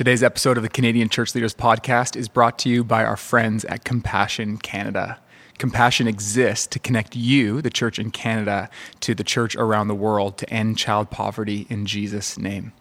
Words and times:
Today's 0.00 0.22
episode 0.22 0.56
of 0.56 0.62
the 0.62 0.70
Canadian 0.70 1.10
Church 1.10 1.34
Leaders 1.34 1.52
Podcast 1.52 2.16
is 2.16 2.26
brought 2.26 2.58
to 2.60 2.70
you 2.70 2.82
by 2.82 3.04
our 3.04 3.18
friends 3.18 3.66
at 3.66 3.84
Compassion 3.84 4.56
Canada. 4.56 5.20
Compassion 5.58 6.08
exists 6.08 6.66
to 6.68 6.78
connect 6.78 7.14
you, 7.14 7.60
the 7.60 7.68
church 7.68 7.98
in 7.98 8.10
Canada, 8.10 8.70
to 9.00 9.14
the 9.14 9.22
church 9.22 9.54
around 9.56 9.88
the 9.88 9.94
world 9.94 10.38
to 10.38 10.48
end 10.48 10.78
child 10.78 11.10
poverty 11.10 11.66
in 11.68 11.84
Jesus' 11.84 12.38
name. 12.38 12.72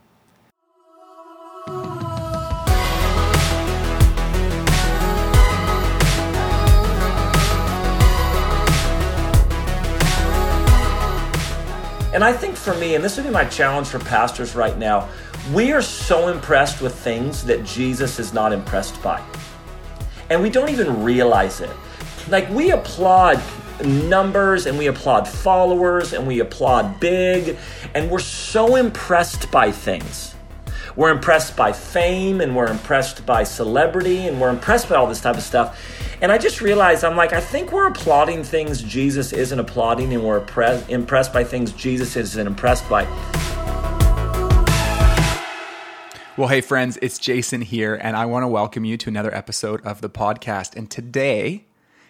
And 12.11 12.23
I 12.23 12.33
think 12.33 12.55
for 12.55 12.73
me, 12.75 12.95
and 12.95 13.03
this 13.03 13.17
would 13.17 13.25
be 13.25 13.29
my 13.29 13.45
challenge 13.45 13.87
for 13.87 13.99
pastors 13.99 14.55
right 14.55 14.77
now, 14.77 15.09
we 15.53 15.71
are 15.71 15.81
so 15.81 16.27
impressed 16.27 16.81
with 16.81 16.93
things 16.93 17.43
that 17.45 17.63
Jesus 17.63 18.19
is 18.19 18.33
not 18.33 18.53
impressed 18.53 19.01
by. 19.01 19.23
And 20.29 20.41
we 20.41 20.49
don't 20.49 20.69
even 20.69 21.03
realize 21.03 21.61
it. 21.61 21.71
Like 22.27 22.49
we 22.49 22.71
applaud 22.71 23.41
numbers 23.83 24.65
and 24.65 24.77
we 24.77 24.87
applaud 24.87 25.27
followers 25.27 26.13
and 26.13 26.27
we 26.27 26.39
applaud 26.39 26.99
big, 26.99 27.57
and 27.95 28.11
we're 28.11 28.19
so 28.19 28.75
impressed 28.75 29.49
by 29.51 29.71
things. 29.71 30.35
We're 30.95 31.11
impressed 31.11 31.55
by 31.55 31.71
fame 31.71 32.41
and 32.41 32.55
we're 32.55 32.67
impressed 32.67 33.25
by 33.25 33.43
celebrity 33.43 34.27
and 34.27 34.39
we're 34.41 34.49
impressed 34.49 34.89
by 34.89 34.95
all 34.95 35.07
this 35.07 35.21
type 35.21 35.37
of 35.37 35.43
stuff. 35.43 35.79
And 36.21 36.31
I 36.31 36.37
just 36.37 36.59
realized, 36.59 37.05
I'm 37.05 37.15
like, 37.15 37.31
I 37.31 37.39
think 37.39 37.71
we're 37.71 37.87
applauding 37.87 38.43
things 38.43 38.81
Jesus 38.81 39.31
isn't 39.31 39.57
applauding, 39.57 40.13
and 40.13 40.23
we're 40.23 40.45
impressed 40.89 41.31
by 41.31 41.45
things 41.45 41.71
Jesus 41.71 42.17
isn't 42.17 42.45
impressed 42.45 42.89
by. 42.89 43.05
Well, 46.39 46.47
hey, 46.47 46.61
friends, 46.61 46.97
it's 47.01 47.19
Jason 47.19 47.59
here, 47.59 47.95
and 47.95 48.15
I 48.15 48.25
want 48.25 48.43
to 48.43 48.47
welcome 48.47 48.85
you 48.85 48.95
to 48.95 49.09
another 49.09 49.35
episode 49.35 49.85
of 49.85 49.99
the 49.99 50.09
podcast. 50.09 50.73
And 50.73 50.89
today, 50.89 51.65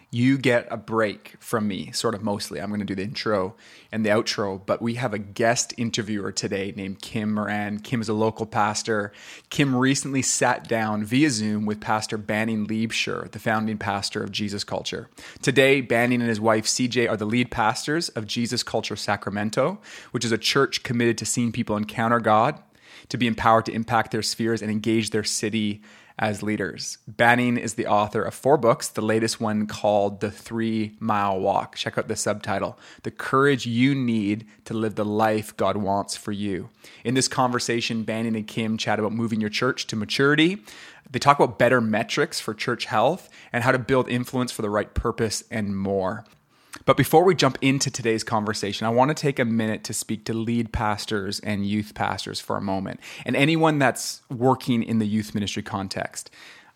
you 0.08 0.38
get 0.38 0.68
a 0.70 0.76
break 0.76 1.34
from 1.40 1.66
me, 1.66 1.90
sort 1.90 2.14
of 2.14 2.22
mostly. 2.22 2.60
I'm 2.60 2.68
going 2.68 2.78
to 2.78 2.86
do 2.86 2.94
the 2.94 3.02
intro 3.02 3.56
and 3.90 4.06
the 4.06 4.10
outro, 4.10 4.64
but 4.64 4.80
we 4.80 4.94
have 4.94 5.12
a 5.12 5.18
guest 5.18 5.74
interviewer 5.76 6.30
today 6.30 6.72
named 6.76 7.02
Kim 7.02 7.34
Moran. 7.34 7.80
Kim 7.80 8.00
is 8.00 8.08
a 8.08 8.12
local 8.12 8.46
pastor. 8.46 9.12
Kim 9.48 9.74
recently 9.74 10.22
sat 10.22 10.68
down 10.68 11.02
via 11.02 11.30
Zoom 11.30 11.66
with 11.66 11.80
Pastor 11.80 12.16
Banning 12.16 12.68
Liebscher, 12.68 13.28
the 13.32 13.40
founding 13.40 13.78
pastor 13.78 14.22
of 14.22 14.30
Jesus 14.30 14.62
Culture. 14.62 15.10
Today, 15.42 15.80
Banning 15.80 16.20
and 16.20 16.28
his 16.28 16.40
wife 16.40 16.66
Seajay 16.66 17.10
are 17.10 17.16
the 17.16 17.24
lead 17.24 17.50
pastors 17.50 18.10
of 18.10 18.28
Jesus 18.28 18.62
Culture 18.62 18.94
Sacramento, 18.94 19.80
which 20.12 20.24
is 20.24 20.30
a 20.30 20.38
church 20.38 20.84
committed 20.84 21.18
to 21.18 21.26
seeing 21.26 21.50
people 21.50 21.76
encounter 21.76 22.20
God, 22.20 22.62
to 23.08 23.16
be 23.16 23.26
empowered 23.26 23.66
to 23.66 23.72
impact 23.72 24.10
their 24.10 24.22
spheres 24.22 24.62
and 24.62 24.70
engage 24.70 25.10
their 25.10 25.24
city 25.24 25.82
as 26.18 26.42
leaders. 26.42 26.98
Banning 27.08 27.56
is 27.56 27.74
the 27.74 27.86
author 27.86 28.22
of 28.22 28.34
four 28.34 28.58
books, 28.58 28.88
the 28.88 29.00
latest 29.00 29.40
one 29.40 29.66
called 29.66 30.20
The 30.20 30.30
Three 30.30 30.96
Mile 31.00 31.40
Walk. 31.40 31.76
Check 31.76 31.96
out 31.96 32.08
the 32.08 32.16
subtitle 32.16 32.78
The 33.04 33.10
Courage 33.10 33.66
You 33.66 33.94
Need 33.94 34.46
to 34.66 34.74
Live 34.74 34.96
the 34.96 35.04
Life 35.04 35.56
God 35.56 35.78
Wants 35.78 36.16
for 36.16 36.30
You. 36.30 36.68
In 37.04 37.14
this 37.14 37.26
conversation, 37.26 38.04
Banning 38.04 38.36
and 38.36 38.46
Kim 38.46 38.76
chat 38.76 38.98
about 38.98 39.12
moving 39.12 39.40
your 39.40 39.50
church 39.50 39.86
to 39.86 39.96
maturity. 39.96 40.62
They 41.10 41.18
talk 41.18 41.40
about 41.40 41.58
better 41.58 41.80
metrics 41.80 42.38
for 42.38 42.52
church 42.52 42.84
health 42.84 43.30
and 43.50 43.64
how 43.64 43.72
to 43.72 43.78
build 43.78 44.08
influence 44.08 44.52
for 44.52 44.62
the 44.62 44.70
right 44.70 44.92
purpose 44.92 45.42
and 45.50 45.76
more. 45.76 46.24
But 46.90 46.96
before 46.96 47.22
we 47.22 47.36
jump 47.36 47.56
into 47.60 47.88
today's 47.88 48.24
conversation, 48.24 48.84
I 48.84 48.90
want 48.90 49.10
to 49.10 49.14
take 49.14 49.38
a 49.38 49.44
minute 49.44 49.84
to 49.84 49.94
speak 49.94 50.24
to 50.24 50.34
lead 50.34 50.72
pastors 50.72 51.38
and 51.38 51.64
youth 51.64 51.94
pastors 51.94 52.40
for 52.40 52.56
a 52.56 52.60
moment, 52.60 52.98
and 53.24 53.36
anyone 53.36 53.78
that's 53.78 54.22
working 54.28 54.82
in 54.82 54.98
the 54.98 55.06
youth 55.06 55.32
ministry 55.32 55.62
context. 55.62 56.30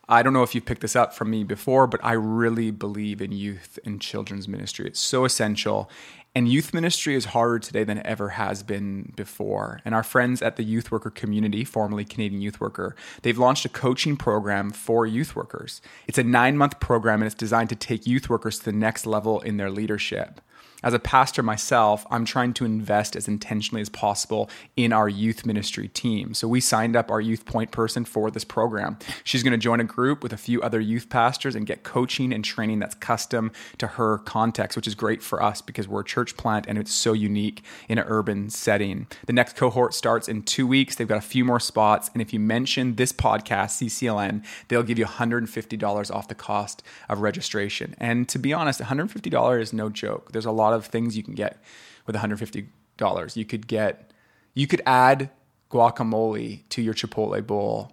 I 0.08 0.22
don't 0.22 0.32
know 0.32 0.44
if 0.44 0.54
you've 0.54 0.66
picked 0.66 0.82
this 0.82 0.94
up 0.94 1.14
from 1.14 1.30
me 1.30 1.42
before, 1.42 1.88
but 1.88 1.98
I 2.04 2.12
really 2.12 2.70
believe 2.70 3.20
in 3.20 3.32
youth 3.32 3.76
and 3.84 4.00
children's 4.00 4.46
ministry. 4.46 4.86
It's 4.86 5.00
so 5.00 5.24
essential. 5.24 5.90
And 6.36 6.48
youth 6.48 6.74
ministry 6.74 7.14
is 7.14 7.26
harder 7.26 7.60
today 7.60 7.84
than 7.84 7.98
it 7.98 8.06
ever 8.06 8.30
has 8.30 8.64
been 8.64 9.12
before. 9.14 9.80
And 9.84 9.94
our 9.94 10.02
friends 10.02 10.42
at 10.42 10.56
the 10.56 10.64
Youth 10.64 10.90
Worker 10.90 11.10
Community, 11.10 11.62
formerly 11.62 12.04
Canadian 12.04 12.42
Youth 12.42 12.60
Worker, 12.60 12.96
they've 13.22 13.38
launched 13.38 13.64
a 13.64 13.68
coaching 13.68 14.16
program 14.16 14.72
for 14.72 15.06
youth 15.06 15.36
workers. 15.36 15.80
It's 16.08 16.18
a 16.18 16.24
nine 16.24 16.56
month 16.56 16.80
program 16.80 17.22
and 17.22 17.26
it's 17.26 17.36
designed 17.36 17.68
to 17.68 17.76
take 17.76 18.08
youth 18.08 18.28
workers 18.28 18.58
to 18.58 18.64
the 18.64 18.72
next 18.72 19.06
level 19.06 19.40
in 19.42 19.58
their 19.58 19.70
leadership 19.70 20.40
as 20.84 20.92
a 20.92 20.98
pastor 20.98 21.42
myself, 21.42 22.06
I'm 22.10 22.26
trying 22.26 22.52
to 22.54 22.66
invest 22.66 23.16
as 23.16 23.26
intentionally 23.26 23.80
as 23.80 23.88
possible 23.88 24.50
in 24.76 24.92
our 24.92 25.08
youth 25.08 25.46
ministry 25.46 25.88
team. 25.88 26.34
So 26.34 26.46
we 26.46 26.60
signed 26.60 26.94
up 26.94 27.10
our 27.10 27.22
youth 27.22 27.46
point 27.46 27.70
person 27.70 28.04
for 28.04 28.30
this 28.30 28.44
program. 28.44 28.98
She's 29.24 29.42
going 29.42 29.52
to 29.52 29.58
join 29.58 29.80
a 29.80 29.84
group 29.84 30.22
with 30.22 30.34
a 30.34 30.36
few 30.36 30.60
other 30.60 30.80
youth 30.80 31.08
pastors 31.08 31.54
and 31.54 31.66
get 31.66 31.84
coaching 31.84 32.34
and 32.34 32.44
training 32.44 32.80
that's 32.80 32.94
custom 32.94 33.50
to 33.78 33.86
her 33.86 34.18
context, 34.18 34.76
which 34.76 34.86
is 34.86 34.94
great 34.94 35.22
for 35.22 35.42
us 35.42 35.62
because 35.62 35.88
we're 35.88 36.02
a 36.02 36.04
church 36.04 36.36
plant 36.36 36.66
and 36.68 36.76
it's 36.76 36.92
so 36.92 37.14
unique 37.14 37.62
in 37.88 37.96
an 37.96 38.04
urban 38.06 38.50
setting. 38.50 39.06
The 39.26 39.32
next 39.32 39.56
cohort 39.56 39.94
starts 39.94 40.28
in 40.28 40.42
two 40.42 40.66
weeks. 40.66 40.96
They've 40.96 41.08
got 41.08 41.16
a 41.16 41.22
few 41.22 41.46
more 41.46 41.60
spots. 41.60 42.10
And 42.12 42.20
if 42.20 42.34
you 42.34 42.40
mention 42.40 42.96
this 42.96 43.10
podcast, 43.10 43.80
CCLN, 43.80 44.44
they'll 44.68 44.82
give 44.82 44.98
you 44.98 45.06
$150 45.06 46.14
off 46.14 46.28
the 46.28 46.34
cost 46.34 46.82
of 47.08 47.22
registration. 47.22 47.94
And 47.96 48.28
to 48.28 48.38
be 48.38 48.52
honest, 48.52 48.80
$150 48.80 49.60
is 49.62 49.72
no 49.72 49.88
joke. 49.88 50.32
There's 50.32 50.44
a 50.44 50.50
lot 50.50 50.73
of 50.76 50.86
things 50.86 51.16
you 51.16 51.22
can 51.22 51.34
get 51.34 51.62
with 52.06 52.16
$150. 52.16 53.36
You 53.36 53.44
could 53.44 53.66
get, 53.66 54.10
you 54.54 54.66
could 54.66 54.82
add 54.86 55.30
guacamole 55.70 56.68
to 56.68 56.82
your 56.82 56.94
Chipotle 56.94 57.44
bowl 57.46 57.92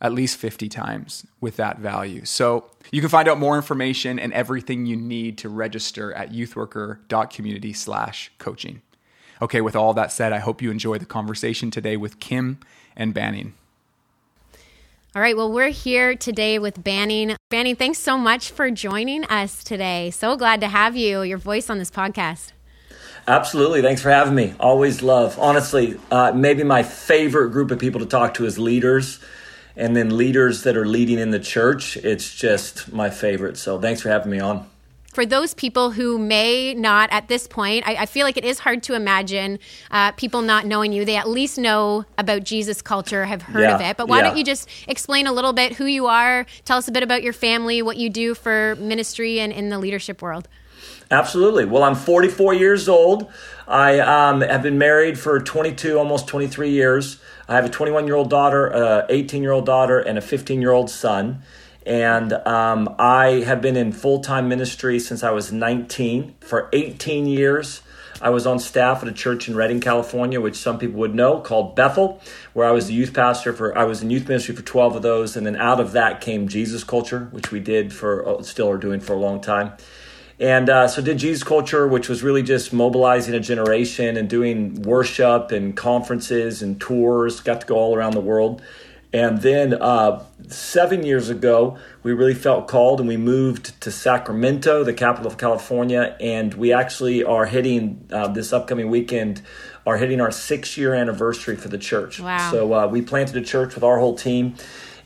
at 0.00 0.12
least 0.12 0.36
50 0.36 0.68
times 0.68 1.26
with 1.40 1.56
that 1.56 1.78
value. 1.78 2.24
So 2.26 2.70
you 2.92 3.00
can 3.00 3.08
find 3.08 3.26
out 3.26 3.38
more 3.38 3.56
information 3.56 4.18
and 4.18 4.32
everything 4.34 4.84
you 4.84 4.96
need 4.96 5.38
to 5.38 5.48
register 5.48 6.12
at 6.12 6.30
youthworker.community 6.30 7.72
slash 7.72 8.30
coaching. 8.38 8.82
Okay, 9.40 9.62
with 9.62 9.74
all 9.74 9.94
that 9.94 10.12
said, 10.12 10.32
I 10.32 10.40
hope 10.40 10.60
you 10.60 10.70
enjoy 10.70 10.98
the 10.98 11.06
conversation 11.06 11.70
today 11.70 11.96
with 11.96 12.20
Kim 12.20 12.58
and 12.94 13.14
Banning. 13.14 13.54
All 15.16 15.22
right, 15.22 15.36
well, 15.36 15.52
we're 15.52 15.68
here 15.68 16.16
today 16.16 16.58
with 16.58 16.82
Banning. 16.82 17.36
Banning, 17.48 17.76
thanks 17.76 18.00
so 18.00 18.18
much 18.18 18.50
for 18.50 18.68
joining 18.72 19.24
us 19.26 19.62
today. 19.62 20.10
So 20.10 20.36
glad 20.36 20.60
to 20.62 20.66
have 20.66 20.96
you, 20.96 21.22
your 21.22 21.38
voice 21.38 21.70
on 21.70 21.78
this 21.78 21.88
podcast. 21.88 22.50
Absolutely. 23.28 23.80
Thanks 23.80 24.02
for 24.02 24.10
having 24.10 24.34
me. 24.34 24.54
Always 24.58 25.04
love. 25.04 25.38
Honestly, 25.38 26.00
uh, 26.10 26.32
maybe 26.34 26.64
my 26.64 26.82
favorite 26.82 27.50
group 27.50 27.70
of 27.70 27.78
people 27.78 28.00
to 28.00 28.06
talk 28.06 28.34
to 28.34 28.44
is 28.44 28.58
leaders 28.58 29.20
and 29.76 29.94
then 29.94 30.16
leaders 30.16 30.64
that 30.64 30.76
are 30.76 30.84
leading 30.84 31.20
in 31.20 31.30
the 31.30 31.38
church. 31.38 31.96
It's 31.98 32.34
just 32.34 32.92
my 32.92 33.08
favorite. 33.08 33.56
So 33.56 33.80
thanks 33.80 34.00
for 34.00 34.08
having 34.08 34.32
me 34.32 34.40
on 34.40 34.68
for 35.14 35.24
those 35.24 35.54
people 35.54 35.92
who 35.92 36.18
may 36.18 36.74
not 36.74 37.10
at 37.12 37.28
this 37.28 37.46
point, 37.46 37.86
I, 37.86 37.94
I 37.94 38.06
feel 38.06 38.26
like 38.26 38.36
it 38.36 38.44
is 38.44 38.58
hard 38.58 38.82
to 38.84 38.94
imagine 38.94 39.58
uh, 39.90 40.12
people 40.12 40.42
not 40.42 40.66
knowing 40.66 40.92
you. 40.92 41.04
They 41.04 41.16
at 41.16 41.28
least 41.28 41.56
know 41.56 42.04
about 42.18 42.42
Jesus 42.42 42.82
culture, 42.82 43.24
have 43.24 43.42
heard 43.42 43.62
yeah, 43.62 43.74
of 43.76 43.80
it. 43.80 43.96
But 43.96 44.08
why 44.08 44.18
yeah. 44.18 44.24
don't 44.24 44.36
you 44.36 44.44
just 44.44 44.68
explain 44.88 45.26
a 45.26 45.32
little 45.32 45.52
bit 45.52 45.74
who 45.74 45.86
you 45.86 46.06
are? 46.06 46.46
Tell 46.64 46.78
us 46.78 46.88
a 46.88 46.92
bit 46.92 47.02
about 47.02 47.22
your 47.22 47.32
family, 47.32 47.80
what 47.80 47.96
you 47.96 48.10
do 48.10 48.34
for 48.34 48.76
ministry 48.76 49.38
and 49.38 49.52
in 49.52 49.68
the 49.68 49.78
leadership 49.78 50.20
world. 50.20 50.48
Absolutely. 51.10 51.64
Well, 51.64 51.82
I'm 51.82 51.94
44 51.94 52.54
years 52.54 52.88
old. 52.88 53.30
I 53.68 54.00
um, 54.00 54.40
have 54.40 54.62
been 54.62 54.78
married 54.78 55.18
for 55.18 55.38
22, 55.40 55.98
almost 55.98 56.26
23 56.26 56.70
years. 56.70 57.20
I 57.48 57.56
have 57.56 57.64
a 57.64 57.68
21 57.68 58.06
year 58.06 58.16
old 58.16 58.30
daughter, 58.30 58.68
a 58.68 59.06
18 59.08 59.42
year 59.42 59.52
old 59.52 59.66
daughter, 59.66 60.00
and 60.00 60.18
a 60.18 60.20
15 60.20 60.60
year 60.60 60.72
old 60.72 60.90
son. 60.90 61.42
And 61.86 62.32
um, 62.32 62.94
I 62.98 63.42
have 63.46 63.60
been 63.60 63.76
in 63.76 63.92
full 63.92 64.20
time 64.20 64.48
ministry 64.48 64.98
since 64.98 65.22
I 65.22 65.30
was 65.30 65.52
19. 65.52 66.36
For 66.40 66.68
18 66.72 67.26
years, 67.26 67.82
I 68.22 68.30
was 68.30 68.46
on 68.46 68.58
staff 68.58 69.02
at 69.02 69.08
a 69.08 69.12
church 69.12 69.48
in 69.48 69.56
Redding, 69.56 69.80
California, 69.80 70.40
which 70.40 70.56
some 70.56 70.78
people 70.78 70.98
would 71.00 71.14
know, 71.14 71.40
called 71.40 71.76
Bethel, 71.76 72.22
where 72.54 72.66
I 72.66 72.70
was 72.70 72.86
the 72.86 72.94
youth 72.94 73.12
pastor 73.12 73.52
for. 73.52 73.76
I 73.76 73.84
was 73.84 74.02
in 74.02 74.10
youth 74.10 74.26
ministry 74.28 74.54
for 74.54 74.62
12 74.62 74.96
of 74.96 75.02
those, 75.02 75.36
and 75.36 75.46
then 75.46 75.56
out 75.56 75.78
of 75.78 75.92
that 75.92 76.20
came 76.20 76.48
Jesus 76.48 76.84
Culture, 76.84 77.28
which 77.32 77.50
we 77.50 77.60
did 77.60 77.92
for 77.92 78.26
uh, 78.26 78.42
still 78.42 78.70
are 78.70 78.78
doing 78.78 79.00
for 79.00 79.12
a 79.12 79.18
long 79.18 79.40
time. 79.40 79.72
And 80.40 80.68
uh, 80.68 80.88
so 80.88 81.00
did 81.02 81.18
Jesus 81.18 81.44
Culture, 81.44 81.86
which 81.86 82.08
was 82.08 82.22
really 82.22 82.42
just 82.42 82.72
mobilizing 82.72 83.34
a 83.34 83.40
generation 83.40 84.16
and 84.16 84.28
doing 84.28 84.82
worship 84.82 85.52
and 85.52 85.76
conferences 85.76 86.62
and 86.62 86.80
tours. 86.80 87.40
Got 87.40 87.60
to 87.60 87.66
go 87.66 87.76
all 87.76 87.94
around 87.94 88.14
the 88.14 88.20
world. 88.20 88.62
And 89.14 89.42
then 89.42 89.74
uh, 89.74 90.24
seven 90.48 91.06
years 91.06 91.28
ago, 91.28 91.78
we 92.02 92.12
really 92.12 92.34
felt 92.34 92.66
called 92.66 92.98
and 92.98 93.08
we 93.08 93.16
moved 93.16 93.80
to 93.82 93.92
Sacramento, 93.92 94.82
the 94.82 94.92
capital 94.92 95.30
of 95.30 95.38
California. 95.38 96.16
And 96.18 96.52
we 96.54 96.72
actually 96.72 97.22
are 97.22 97.46
hitting 97.46 98.08
uh, 98.12 98.26
this 98.26 98.52
upcoming 98.52 98.90
weekend, 98.90 99.40
are 99.86 99.98
hitting 99.98 100.20
our 100.20 100.32
six 100.32 100.76
year 100.76 100.94
anniversary 100.94 101.54
for 101.54 101.68
the 101.68 101.78
church. 101.78 102.18
Wow. 102.18 102.50
So 102.50 102.74
uh, 102.74 102.86
we 102.88 103.02
planted 103.02 103.36
a 103.36 103.42
church 103.42 103.76
with 103.76 103.84
our 103.84 104.00
whole 104.00 104.16
team 104.16 104.56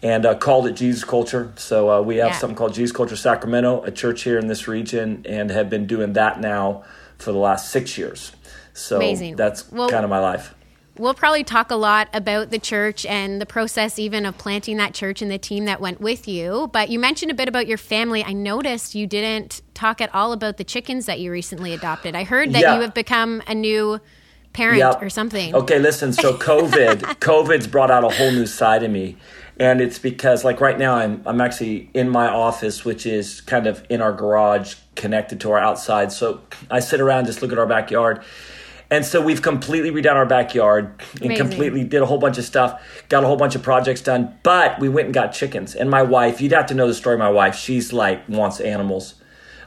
and 0.02 0.24
uh, 0.24 0.36
called 0.36 0.66
it 0.66 0.72
Jesus 0.72 1.04
Culture. 1.04 1.52
So 1.56 1.90
uh, 1.90 2.00
we 2.00 2.16
have 2.16 2.28
yeah. 2.28 2.38
something 2.38 2.56
called 2.56 2.72
Jesus 2.72 2.96
Culture 2.96 3.16
Sacramento, 3.16 3.82
a 3.82 3.90
church 3.90 4.22
here 4.22 4.38
in 4.38 4.46
this 4.46 4.66
region, 4.66 5.26
and 5.28 5.50
have 5.50 5.68
been 5.68 5.86
doing 5.86 6.14
that 6.14 6.40
now 6.40 6.82
for 7.18 7.32
the 7.32 7.38
last 7.38 7.70
six 7.70 7.98
years. 7.98 8.32
So 8.72 8.96
Amazing. 8.96 9.36
that's 9.36 9.70
well, 9.70 9.90
kind 9.90 10.04
of 10.04 10.08
my 10.08 10.20
life 10.20 10.54
we'll 10.98 11.14
probably 11.14 11.44
talk 11.44 11.70
a 11.70 11.76
lot 11.76 12.08
about 12.12 12.50
the 12.50 12.58
church 12.58 13.06
and 13.06 13.40
the 13.40 13.46
process 13.46 13.98
even 13.98 14.26
of 14.26 14.36
planting 14.38 14.76
that 14.78 14.94
church 14.94 15.22
and 15.22 15.30
the 15.30 15.38
team 15.38 15.64
that 15.66 15.80
went 15.80 16.00
with 16.00 16.28
you. 16.28 16.68
But 16.72 16.90
you 16.90 16.98
mentioned 16.98 17.30
a 17.30 17.34
bit 17.34 17.48
about 17.48 17.66
your 17.66 17.78
family. 17.78 18.24
I 18.24 18.32
noticed 18.32 18.94
you 18.94 19.06
didn't 19.06 19.62
talk 19.74 20.00
at 20.00 20.12
all 20.14 20.32
about 20.32 20.56
the 20.56 20.64
chickens 20.64 21.06
that 21.06 21.20
you 21.20 21.30
recently 21.30 21.72
adopted. 21.72 22.14
I 22.14 22.24
heard 22.24 22.52
that 22.52 22.62
yeah. 22.62 22.74
you 22.74 22.80
have 22.82 22.94
become 22.94 23.42
a 23.46 23.54
new 23.54 24.00
parent 24.52 24.78
yep. 24.78 25.00
or 25.00 25.08
something. 25.08 25.54
Okay, 25.54 25.78
listen. 25.78 26.12
So 26.12 26.34
COVID, 26.36 27.00
COVID's 27.20 27.66
brought 27.66 27.90
out 27.90 28.04
a 28.04 28.08
whole 28.08 28.32
new 28.32 28.46
side 28.46 28.82
of 28.82 28.90
me, 28.90 29.16
and 29.58 29.80
it's 29.80 29.98
because 29.98 30.44
like 30.44 30.60
right 30.60 30.78
now 30.78 30.94
I'm 30.94 31.22
I'm 31.26 31.40
actually 31.40 31.90
in 31.94 32.08
my 32.08 32.28
office, 32.28 32.84
which 32.84 33.06
is 33.06 33.40
kind 33.40 33.66
of 33.66 33.84
in 33.88 34.00
our 34.00 34.12
garage, 34.12 34.74
connected 34.96 35.40
to 35.40 35.52
our 35.52 35.58
outside. 35.58 36.12
So 36.12 36.40
I 36.70 36.80
sit 36.80 37.00
around, 37.00 37.26
just 37.26 37.42
look 37.42 37.52
at 37.52 37.58
our 37.58 37.66
backyard. 37.66 38.24
And 38.90 39.04
so 39.04 39.20
we've 39.20 39.42
completely 39.42 39.90
redone 39.90 40.14
our 40.14 40.24
backyard 40.24 41.02
and 41.14 41.26
Amazing. 41.26 41.36
completely 41.36 41.84
did 41.84 42.00
a 42.00 42.06
whole 42.06 42.18
bunch 42.18 42.38
of 42.38 42.44
stuff, 42.44 42.80
got 43.10 43.22
a 43.22 43.26
whole 43.26 43.36
bunch 43.36 43.54
of 43.54 43.62
projects 43.62 44.00
done. 44.00 44.38
But 44.42 44.80
we 44.80 44.88
went 44.88 45.06
and 45.06 45.14
got 45.14 45.32
chickens. 45.32 45.74
And 45.74 45.90
my 45.90 46.02
wife, 46.02 46.40
you'd 46.40 46.52
have 46.52 46.66
to 46.66 46.74
know 46.74 46.86
the 46.86 46.94
story 46.94 47.14
of 47.14 47.18
my 47.18 47.30
wife. 47.30 47.54
She's 47.54 47.92
like 47.92 48.26
wants 48.28 48.60
animals. 48.60 49.14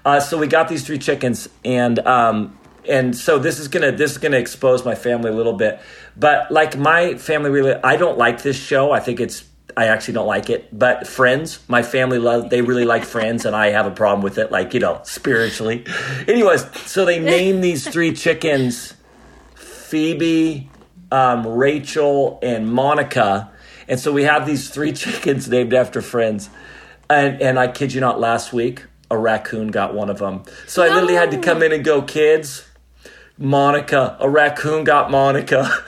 Uh, 0.04 0.20
so 0.20 0.38
we 0.38 0.48
got 0.48 0.68
these 0.68 0.84
three 0.84 0.98
chickens, 0.98 1.48
and 1.64 2.00
um, 2.08 2.58
and 2.90 3.16
so 3.16 3.38
this 3.38 3.60
is 3.60 3.68
gonna 3.68 3.92
this 3.92 4.12
is 4.12 4.18
gonna 4.18 4.38
expose 4.38 4.84
my 4.84 4.96
family 4.96 5.30
a 5.30 5.34
little 5.34 5.54
bit. 5.54 5.80
But 6.18 6.52
like 6.52 6.76
my 6.76 7.16
family 7.16 7.52
really, 7.52 7.76
I 7.84 7.98
don't 7.98 8.18
like 8.18 8.42
this 8.42 8.58
show. 8.58 8.92
I 8.92 9.00
think 9.00 9.20
it's 9.20 9.44
I 9.78 9.86
actually 9.86 10.16
don't 10.16 10.28
like 10.28 10.50
it. 10.50 10.68
But 10.78 11.06
Friends, 11.06 11.60
my 11.68 11.84
family 11.84 12.18
love 12.18 12.50
they 12.50 12.64
really 12.64 12.86
like 12.86 13.04
Friends, 13.04 13.46
and 13.46 13.56
I 13.56 13.68
have 13.68 13.86
a 13.86 13.92
problem 13.92 14.24
with 14.24 14.40
it, 14.40 14.52
like 14.52 14.74
you 14.74 14.80
know, 14.80 15.02
spiritually. 15.04 15.86
Anyways, 16.28 16.66
so 16.90 17.06
they 17.06 17.20
name 17.36 17.62
these 17.62 17.88
three 17.88 18.14
chickens 18.14 18.96
Phoebe, 19.92 20.70
um, 21.12 21.46
Rachel, 21.46 22.40
and 22.42 22.72
Monica. 22.72 23.52
And 23.90 24.00
so 24.00 24.14
we 24.14 24.24
have 24.24 24.48
these 24.48 24.70
three 24.70 24.94
chickens 24.94 25.50
named 25.50 25.74
after 25.74 26.02
friends. 26.02 26.50
And, 27.10 27.42
and 27.42 27.60
I 27.60 27.68
kid 27.68 27.92
you 27.94 28.00
not, 28.00 28.18
last 28.18 28.54
week, 28.54 28.86
a 29.10 29.18
raccoon 29.18 29.68
got 29.68 29.94
one 29.94 30.10
of 30.10 30.20
them. 30.20 30.44
So 30.66 30.82
I 30.82 30.88
literally 30.88 31.16
had 31.16 31.32
to 31.32 31.40
come 31.40 31.62
in 31.62 31.74
and 31.74 31.84
go, 31.84 32.02
kids, 32.04 32.66
Monica, 33.38 34.16
a 34.22 34.30
raccoon 34.30 34.86
got 34.86 35.12
Monica. 35.12 35.70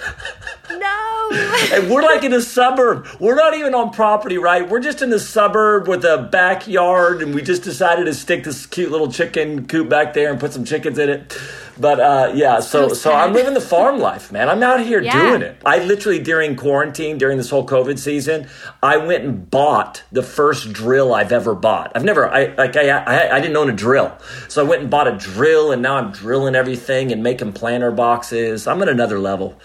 No. 0.70 1.30
and 1.74 1.90
we're 1.90 2.02
like 2.02 2.24
in 2.24 2.34
a 2.34 2.42
suburb. 2.42 3.06
We're 3.20 3.36
not 3.36 3.54
even 3.54 3.76
on 3.76 3.92
property, 3.92 4.38
right? 4.38 4.68
We're 4.68 4.80
just 4.80 5.02
in 5.02 5.10
the 5.10 5.20
suburb 5.20 5.88
with 5.88 6.04
a 6.06 6.30
backyard, 6.32 7.22
and 7.22 7.36
we 7.36 7.42
just 7.42 7.64
decided 7.64 8.06
to 8.06 8.14
stick 8.14 8.44
this 8.44 8.66
cute 8.66 8.90
little 8.90 9.12
chicken 9.12 9.68
coop 9.68 9.90
back 9.90 10.14
there 10.14 10.32
and 10.32 10.40
put 10.40 10.54
some 10.54 10.64
chickens 10.66 10.98
in 10.98 11.10
it. 11.10 11.38
But 11.78 12.00
uh, 12.00 12.32
yeah, 12.36 12.60
so 12.60 12.90
so, 12.90 12.94
so 12.94 13.14
I'm 13.14 13.34
living 13.34 13.54
the 13.54 13.62
farm 13.62 14.00
life, 14.00 14.32
man. 14.32 14.50
I'm 14.50 14.62
out 14.62 14.80
here 14.82 15.02
yeah. 15.02 15.30
doing 15.30 15.42
it. 15.42 15.58
I 15.66 15.80
literally 15.80 16.20
during 16.20 16.56
quarantine, 16.56 17.18
during 17.18 17.38
this 17.38 17.50
whole 17.50 17.66
COVID 17.66 17.98
season, 17.98 18.48
I 18.82 18.98
went 18.98 19.24
and 19.24 19.50
bought 19.50 20.04
the 20.12 20.24
first 20.24 20.74
drill 20.74 21.14
I've 21.14 21.32
ever 21.32 21.56
bought. 21.56 21.92
I've 21.96 22.04
never, 22.04 22.30
I 22.30 22.54
like, 22.56 22.76
I, 22.76 22.90
I, 22.90 23.38
I 23.38 23.40
didn't 23.40 23.58
own 23.58 23.70
a 23.70 23.74
drill, 23.74 24.16
so 24.50 24.64
I 24.64 24.68
went 24.68 24.82
and 24.82 24.92
bought 24.92 25.08
a 25.08 25.18
drill, 25.18 25.72
and 25.72 25.82
now 25.82 25.96
I'm 25.96 26.12
drilling 26.12 26.56
everything 26.56 27.12
and 27.12 27.24
making 27.24 27.54
planter 27.54 27.92
boxes. 27.92 28.68
I'm 28.68 28.82
at 28.82 28.90
another 28.90 29.20
level. 29.20 29.60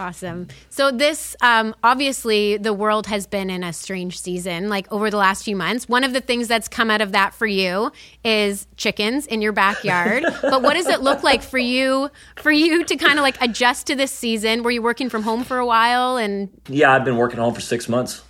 Awesome. 0.00 0.48
So 0.70 0.90
this, 0.90 1.36
um, 1.42 1.74
obviously, 1.84 2.56
the 2.56 2.72
world 2.72 3.06
has 3.08 3.26
been 3.26 3.50
in 3.50 3.62
a 3.62 3.70
strange 3.70 4.18
season, 4.18 4.70
like 4.70 4.90
over 4.90 5.10
the 5.10 5.18
last 5.18 5.44
few 5.44 5.54
months. 5.54 5.90
One 5.90 6.04
of 6.04 6.14
the 6.14 6.22
things 6.22 6.48
that's 6.48 6.68
come 6.68 6.90
out 6.90 7.02
of 7.02 7.12
that 7.12 7.34
for 7.34 7.46
you 7.46 7.92
is 8.24 8.66
chickens 8.78 9.26
in 9.26 9.42
your 9.42 9.52
backyard. 9.52 10.24
but 10.42 10.62
what 10.62 10.72
does 10.72 10.86
it 10.86 11.02
look 11.02 11.22
like 11.22 11.42
for 11.42 11.58
you, 11.58 12.10
for 12.36 12.50
you 12.50 12.82
to 12.82 12.96
kind 12.96 13.18
of 13.18 13.22
like 13.22 13.40
adjust 13.42 13.88
to 13.88 13.94
this 13.94 14.10
season? 14.10 14.62
Were 14.62 14.70
you 14.70 14.80
working 14.80 15.10
from 15.10 15.22
home 15.22 15.44
for 15.44 15.58
a 15.58 15.66
while? 15.66 16.16
And 16.16 16.48
yeah, 16.66 16.92
I've 16.92 17.04
been 17.04 17.18
working 17.18 17.38
home 17.38 17.52
for 17.52 17.60
six 17.60 17.86
months. 17.86 18.22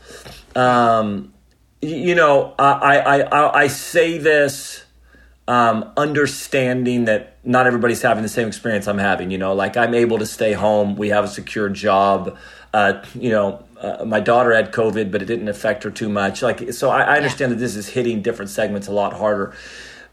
Um, 0.56 1.32
you 1.80 2.16
know, 2.16 2.52
I, 2.58 2.98
I, 2.98 3.20
I, 3.20 3.58
I 3.60 3.66
say 3.68 4.18
this 4.18 4.82
um, 5.48 5.90
understanding 5.96 7.06
that 7.06 7.38
not 7.44 7.66
everybody's 7.66 8.02
having 8.02 8.22
the 8.22 8.28
same 8.28 8.48
experience 8.48 8.86
I'm 8.86 8.98
having. 8.98 9.30
You 9.30 9.38
know, 9.38 9.54
like 9.54 9.76
I'm 9.76 9.94
able 9.94 10.18
to 10.18 10.26
stay 10.26 10.52
home. 10.52 10.96
We 10.96 11.08
have 11.08 11.24
a 11.24 11.28
secure 11.28 11.68
job. 11.68 12.36
Uh, 12.72 13.02
you 13.14 13.30
know, 13.30 13.64
uh, 13.80 14.04
my 14.04 14.20
daughter 14.20 14.54
had 14.54 14.72
COVID, 14.72 15.10
but 15.10 15.22
it 15.22 15.24
didn't 15.24 15.48
affect 15.48 15.82
her 15.82 15.90
too 15.90 16.08
much. 16.08 16.42
Like, 16.42 16.72
so 16.72 16.90
I, 16.90 17.02
I 17.02 17.16
understand 17.16 17.50
yeah. 17.50 17.56
that 17.56 17.60
this 17.60 17.74
is 17.74 17.88
hitting 17.88 18.22
different 18.22 18.50
segments 18.50 18.86
a 18.86 18.92
lot 18.92 19.12
harder. 19.14 19.54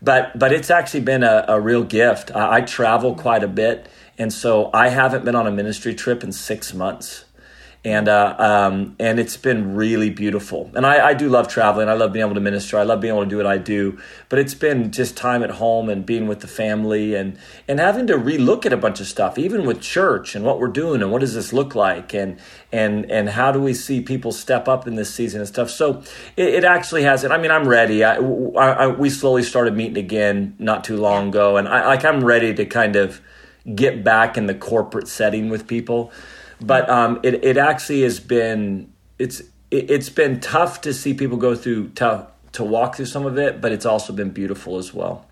But 0.01 0.38
but 0.38 0.51
it's 0.53 0.69
actually 0.69 1.01
been 1.01 1.24
a, 1.24 1.45
a 1.47 1.59
real 1.59 1.83
gift. 1.83 2.31
I, 2.35 2.57
I 2.57 2.62
travel 2.62 3.15
quite 3.15 3.44
a 3.44 3.47
bit, 3.47 3.88
and 4.18 4.31
so 4.31 4.69
I 4.73 4.89
haven't 4.89 5.25
been 5.25 5.35
on 5.35 5.47
a 5.47 5.51
ministry 5.51 5.94
trip 5.94 6.23
in 6.23 6.31
six 6.31 6.73
months 6.73 7.25
and 7.85 8.09
uh, 8.09 8.35
um, 8.39 8.95
and 9.00 9.19
it's 9.19 9.38
been 9.38 9.75
really 9.75 10.09
beautiful. 10.09 10.71
And 10.75 10.85
I, 10.85 11.09
I 11.09 11.13
do 11.13 11.29
love 11.29 11.47
traveling. 11.47 11.88
I 11.88 11.94
love 11.94 12.12
being 12.12 12.25
able 12.25 12.35
to 12.35 12.41
minister. 12.41 12.77
I 12.77 12.83
love 12.83 13.01
being 13.01 13.13
able 13.13 13.24
to 13.24 13.29
do 13.29 13.38
what 13.38 13.45
I 13.45 13.57
do. 13.57 13.97
But 14.29 14.39
it's 14.39 14.56
been 14.56 14.91
just 14.91 15.15
time 15.15 15.44
at 15.44 15.51
home 15.51 15.88
and 15.88 16.06
being 16.06 16.27
with 16.27 16.39
the 16.39 16.47
family 16.47 17.15
and 17.15 17.38
and 17.68 17.79
having 17.79 18.07
to 18.07 18.15
relook 18.15 18.65
at 18.65 18.74
a 18.74 18.77
bunch 18.77 19.00
of 19.00 19.07
stuff, 19.07 19.38
even 19.38 19.65
with 19.65 19.79
church 19.79 20.35
and 20.35 20.44
what 20.44 20.59
we're 20.59 20.68
doing 20.68 21.01
and 21.01 21.12
what 21.12 21.21
does 21.21 21.35
this 21.35 21.53
look 21.53 21.75
like 21.75 22.13
and 22.13 22.39
and 22.71 23.09
and 23.12 23.29
how 23.29 23.51
do 23.51 23.62
we 23.62 23.74
see 23.74 24.01
people 24.01 24.31
step 24.31 24.68
up 24.68 24.88
in 24.88 24.95
this 24.95 25.13
season 25.13 25.39
and 25.39 25.47
stuff. 25.47 25.69
So 25.69 26.03
it, 26.35 26.56
it 26.56 26.63
actually 26.63 27.03
has. 27.03 27.23
It. 27.23 27.31
I 27.31 27.38
mean, 27.38 27.51
I'm 27.51 27.68
ready. 27.68 28.03
I, 28.03 28.15
I, 28.15 28.88
we 28.88 29.09
slowly 29.09 29.44
started 29.44 29.75
meeting 29.75 29.97
again 29.97 30.56
not 30.57 30.83
too 30.83 30.97
long 30.97 31.30
ago, 31.30 31.57
and 31.57 31.68
I 31.68 31.85
like 31.85 32.03
I'm 32.03 32.23
ready 32.23 32.53
to 32.56 32.65
kind 32.65 32.95
of 32.95 33.21
get 33.75 34.03
back 34.03 34.38
in 34.38 34.47
the 34.47 34.56
corporate 34.56 35.07
setting 35.07 35.50
with 35.50 35.68
people 35.68 36.12
but 36.62 36.89
um, 36.89 37.19
it 37.24 37.44
it 37.44 37.57
actually 37.57 38.01
has 38.01 38.19
been 38.19 38.92
it's 39.19 39.42
it, 39.71 39.89
it's 39.92 40.09
been 40.09 40.39
tough 40.39 40.81
to 40.81 40.94
see 40.94 41.13
people 41.13 41.38
go 41.38 41.56
through 41.56 41.89
tough 41.89 42.27
to 42.54 42.63
walk 42.63 42.95
through 42.95 43.06
some 43.06 43.25
of 43.25 43.38
it, 43.38 43.62
but 43.62 43.71
it's 43.71 43.86
also 43.86 44.12
been 44.13 44.31
beautiful 44.31 44.77
as 44.77 44.94
well. 44.94 45.26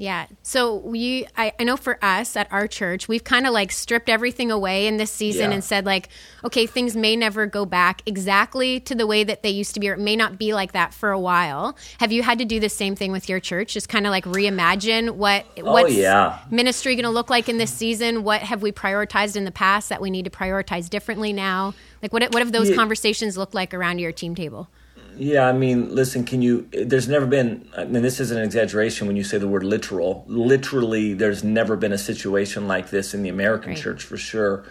Yeah. 0.00 0.26
So 0.44 0.76
we, 0.76 1.26
I, 1.36 1.52
I 1.58 1.64
know 1.64 1.76
for 1.76 1.98
us 2.02 2.36
at 2.36 2.50
our 2.52 2.68
church, 2.68 3.08
we've 3.08 3.24
kind 3.24 3.48
of 3.48 3.52
like 3.52 3.72
stripped 3.72 4.08
everything 4.08 4.48
away 4.48 4.86
in 4.86 4.96
this 4.96 5.10
season 5.10 5.50
yeah. 5.50 5.54
and 5.56 5.64
said 5.64 5.84
like, 5.84 6.08
okay, 6.44 6.66
things 6.66 6.94
may 6.94 7.16
never 7.16 7.46
go 7.46 7.66
back 7.66 8.02
exactly 8.06 8.78
to 8.78 8.94
the 8.94 9.08
way 9.08 9.24
that 9.24 9.42
they 9.42 9.50
used 9.50 9.74
to 9.74 9.80
be, 9.80 9.90
or 9.90 9.94
it 9.94 9.98
may 9.98 10.14
not 10.14 10.38
be 10.38 10.54
like 10.54 10.70
that 10.70 10.94
for 10.94 11.10
a 11.10 11.18
while. 11.18 11.76
Have 11.98 12.12
you 12.12 12.22
had 12.22 12.38
to 12.38 12.44
do 12.44 12.60
the 12.60 12.68
same 12.68 12.94
thing 12.94 13.10
with 13.10 13.28
your 13.28 13.40
church? 13.40 13.74
Just 13.74 13.88
kind 13.88 14.06
of 14.06 14.12
like 14.12 14.24
reimagine 14.24 15.10
what 15.16 15.44
oh, 15.58 15.72
what's 15.72 15.92
yeah. 15.92 16.38
ministry 16.48 16.94
going 16.94 17.02
to 17.02 17.10
look 17.10 17.28
like 17.28 17.48
in 17.48 17.58
this 17.58 17.72
season? 17.72 18.22
What 18.22 18.40
have 18.42 18.62
we 18.62 18.70
prioritized 18.70 19.34
in 19.34 19.44
the 19.44 19.50
past 19.50 19.88
that 19.88 20.00
we 20.00 20.10
need 20.10 20.26
to 20.26 20.30
prioritize 20.30 20.88
differently 20.88 21.32
now? 21.32 21.74
Like 22.02 22.12
what 22.12 22.22
what 22.32 22.38
have 22.40 22.52
those 22.52 22.70
yeah. 22.70 22.76
conversations 22.76 23.36
looked 23.36 23.54
like 23.54 23.74
around 23.74 23.98
your 23.98 24.12
team 24.12 24.36
table? 24.36 24.68
Yeah, 25.16 25.48
I 25.48 25.52
mean, 25.52 25.94
listen, 25.94 26.24
can 26.24 26.42
you? 26.42 26.68
There's 26.72 27.08
never 27.08 27.26
been, 27.26 27.68
I 27.76 27.84
mean, 27.84 28.02
this 28.02 28.20
isn't 28.20 28.36
an 28.36 28.44
exaggeration 28.44 29.06
when 29.06 29.16
you 29.16 29.24
say 29.24 29.38
the 29.38 29.48
word 29.48 29.64
literal. 29.64 30.24
Literally, 30.28 31.14
there's 31.14 31.42
never 31.42 31.76
been 31.76 31.92
a 31.92 31.98
situation 31.98 32.68
like 32.68 32.90
this 32.90 33.14
in 33.14 33.22
the 33.22 33.28
American 33.28 33.70
right. 33.70 33.80
church 33.80 34.02
for 34.02 34.16
sure, 34.16 34.64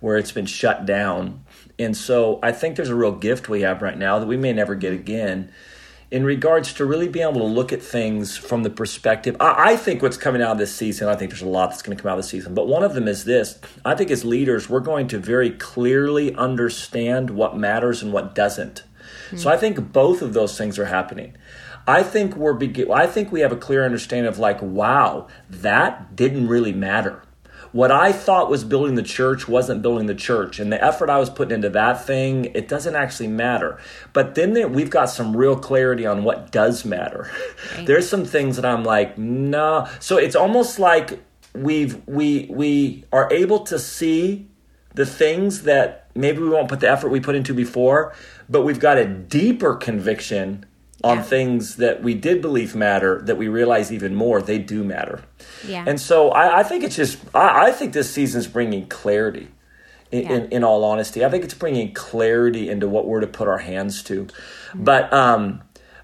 where 0.00 0.16
it's 0.16 0.32
been 0.32 0.46
shut 0.46 0.86
down. 0.86 1.44
And 1.78 1.96
so 1.96 2.40
I 2.42 2.52
think 2.52 2.76
there's 2.76 2.88
a 2.88 2.94
real 2.94 3.12
gift 3.12 3.48
we 3.48 3.62
have 3.62 3.80
right 3.82 3.96
now 3.96 4.18
that 4.18 4.26
we 4.26 4.36
may 4.36 4.52
never 4.52 4.74
get 4.74 4.92
again 4.92 5.52
in 6.12 6.24
regards 6.24 6.74
to 6.74 6.84
really 6.84 7.08
being 7.08 7.26
able 7.26 7.40
to 7.40 7.46
look 7.46 7.72
at 7.72 7.82
things 7.82 8.36
from 8.36 8.62
the 8.64 8.70
perspective. 8.70 9.34
I, 9.40 9.72
I, 9.72 9.76
think 9.76 10.02
what's 10.02 10.18
coming 10.18 10.42
out 10.42 10.52
of 10.52 10.58
this 10.58 10.74
season, 10.74 11.08
I 11.08 11.16
think 11.16 11.30
there's 11.30 11.40
a 11.40 11.48
lot 11.48 11.70
that's 11.70 11.80
going 11.80 11.96
to 11.96 12.02
come 12.02 12.10
out 12.10 12.18
of 12.18 12.24
this 12.24 12.30
season, 12.30 12.52
but 12.54 12.68
one 12.68 12.82
of 12.82 12.92
them 12.92 13.08
is 13.08 13.24
this. 13.24 13.58
I 13.82 13.94
think 13.94 14.10
as 14.10 14.22
leaders, 14.22 14.68
we're 14.68 14.80
going 14.80 15.08
to 15.08 15.18
very 15.18 15.50
clearly 15.50 16.34
understand 16.34 17.30
what 17.30 17.56
matters 17.56 18.02
and 18.02 18.12
what 18.12 18.34
doesn't. 18.34 18.82
So 19.36 19.50
I 19.50 19.56
think 19.56 19.92
both 19.92 20.22
of 20.22 20.34
those 20.34 20.56
things 20.58 20.78
are 20.78 20.86
happening. 20.86 21.36
I 21.86 22.02
think 22.02 22.36
we're 22.36 22.52
begin- 22.52 22.92
I 22.92 23.06
think 23.06 23.32
we 23.32 23.40
have 23.40 23.52
a 23.52 23.56
clear 23.56 23.84
understanding 23.84 24.28
of 24.28 24.38
like, 24.38 24.62
wow, 24.62 25.26
that 25.50 26.14
didn't 26.14 26.48
really 26.48 26.72
matter. 26.72 27.22
What 27.72 27.90
I 27.90 28.12
thought 28.12 28.50
was 28.50 28.64
building 28.64 28.96
the 28.96 29.02
church 29.02 29.48
wasn't 29.48 29.80
building 29.80 30.06
the 30.06 30.14
church, 30.14 30.60
and 30.60 30.70
the 30.70 30.84
effort 30.84 31.08
I 31.08 31.18
was 31.18 31.30
putting 31.30 31.54
into 31.54 31.70
that 31.70 32.04
thing, 32.06 32.44
it 32.54 32.68
doesn't 32.68 32.94
actually 32.94 33.28
matter. 33.28 33.78
But 34.12 34.34
then 34.34 34.52
there, 34.52 34.68
we've 34.68 34.90
got 34.90 35.06
some 35.06 35.34
real 35.34 35.56
clarity 35.56 36.04
on 36.04 36.22
what 36.22 36.52
does 36.52 36.84
matter. 36.84 37.30
Right. 37.76 37.86
There's 37.86 38.06
some 38.06 38.26
things 38.26 38.56
that 38.56 38.66
I'm 38.66 38.84
like, 38.84 39.16
no. 39.16 39.88
So 40.00 40.18
it's 40.18 40.36
almost 40.36 40.78
like 40.78 41.24
we've 41.54 42.06
we 42.06 42.46
we 42.50 43.04
are 43.10 43.32
able 43.32 43.60
to 43.60 43.78
see 43.78 44.48
the 44.94 45.06
things 45.06 45.62
that 45.62 46.08
maybe 46.14 46.38
we 46.38 46.48
won't 46.48 46.68
put 46.68 46.80
the 46.80 46.90
effort 46.90 47.08
we 47.08 47.20
put 47.20 47.34
into 47.34 47.54
before, 47.54 48.14
but 48.48 48.62
we've 48.62 48.80
got 48.80 48.98
a 48.98 49.06
deeper 49.06 49.74
conviction 49.74 50.66
on 51.04 51.16
yeah. 51.16 51.22
things 51.22 51.76
that 51.76 52.02
we 52.02 52.14
did 52.14 52.40
believe 52.40 52.74
matter 52.76 53.20
that 53.22 53.36
we 53.36 53.48
realize 53.48 53.92
even 53.92 54.14
more 54.14 54.40
they 54.40 54.58
do 54.58 54.84
matter. 54.84 55.22
Yeah. 55.66 55.84
And 55.86 56.00
so 56.00 56.30
I, 56.30 56.60
I 56.60 56.62
think 56.62 56.84
it's 56.84 56.96
just 56.96 57.18
I, 57.34 57.66
I, 57.66 57.72
think 57.72 57.92
this 57.92 58.12
season's 58.12 58.46
bringing 58.46 58.86
clarity. 58.86 59.48
In, 60.12 60.22
yeah. 60.22 60.32
in, 60.32 60.52
in, 60.52 60.64
all 60.64 60.84
honesty, 60.84 61.24
I 61.24 61.30
think 61.30 61.42
it's 61.42 61.54
bringing 61.54 61.94
clarity 61.94 62.68
into 62.68 62.86
what 62.86 63.06
we're 63.06 63.20
to 63.20 63.26
put 63.26 63.48
our 63.48 63.58
hands 63.58 64.02
to. 64.04 64.26
Mm-hmm. 64.26 64.84
But 64.84 65.10
um, 65.10 65.62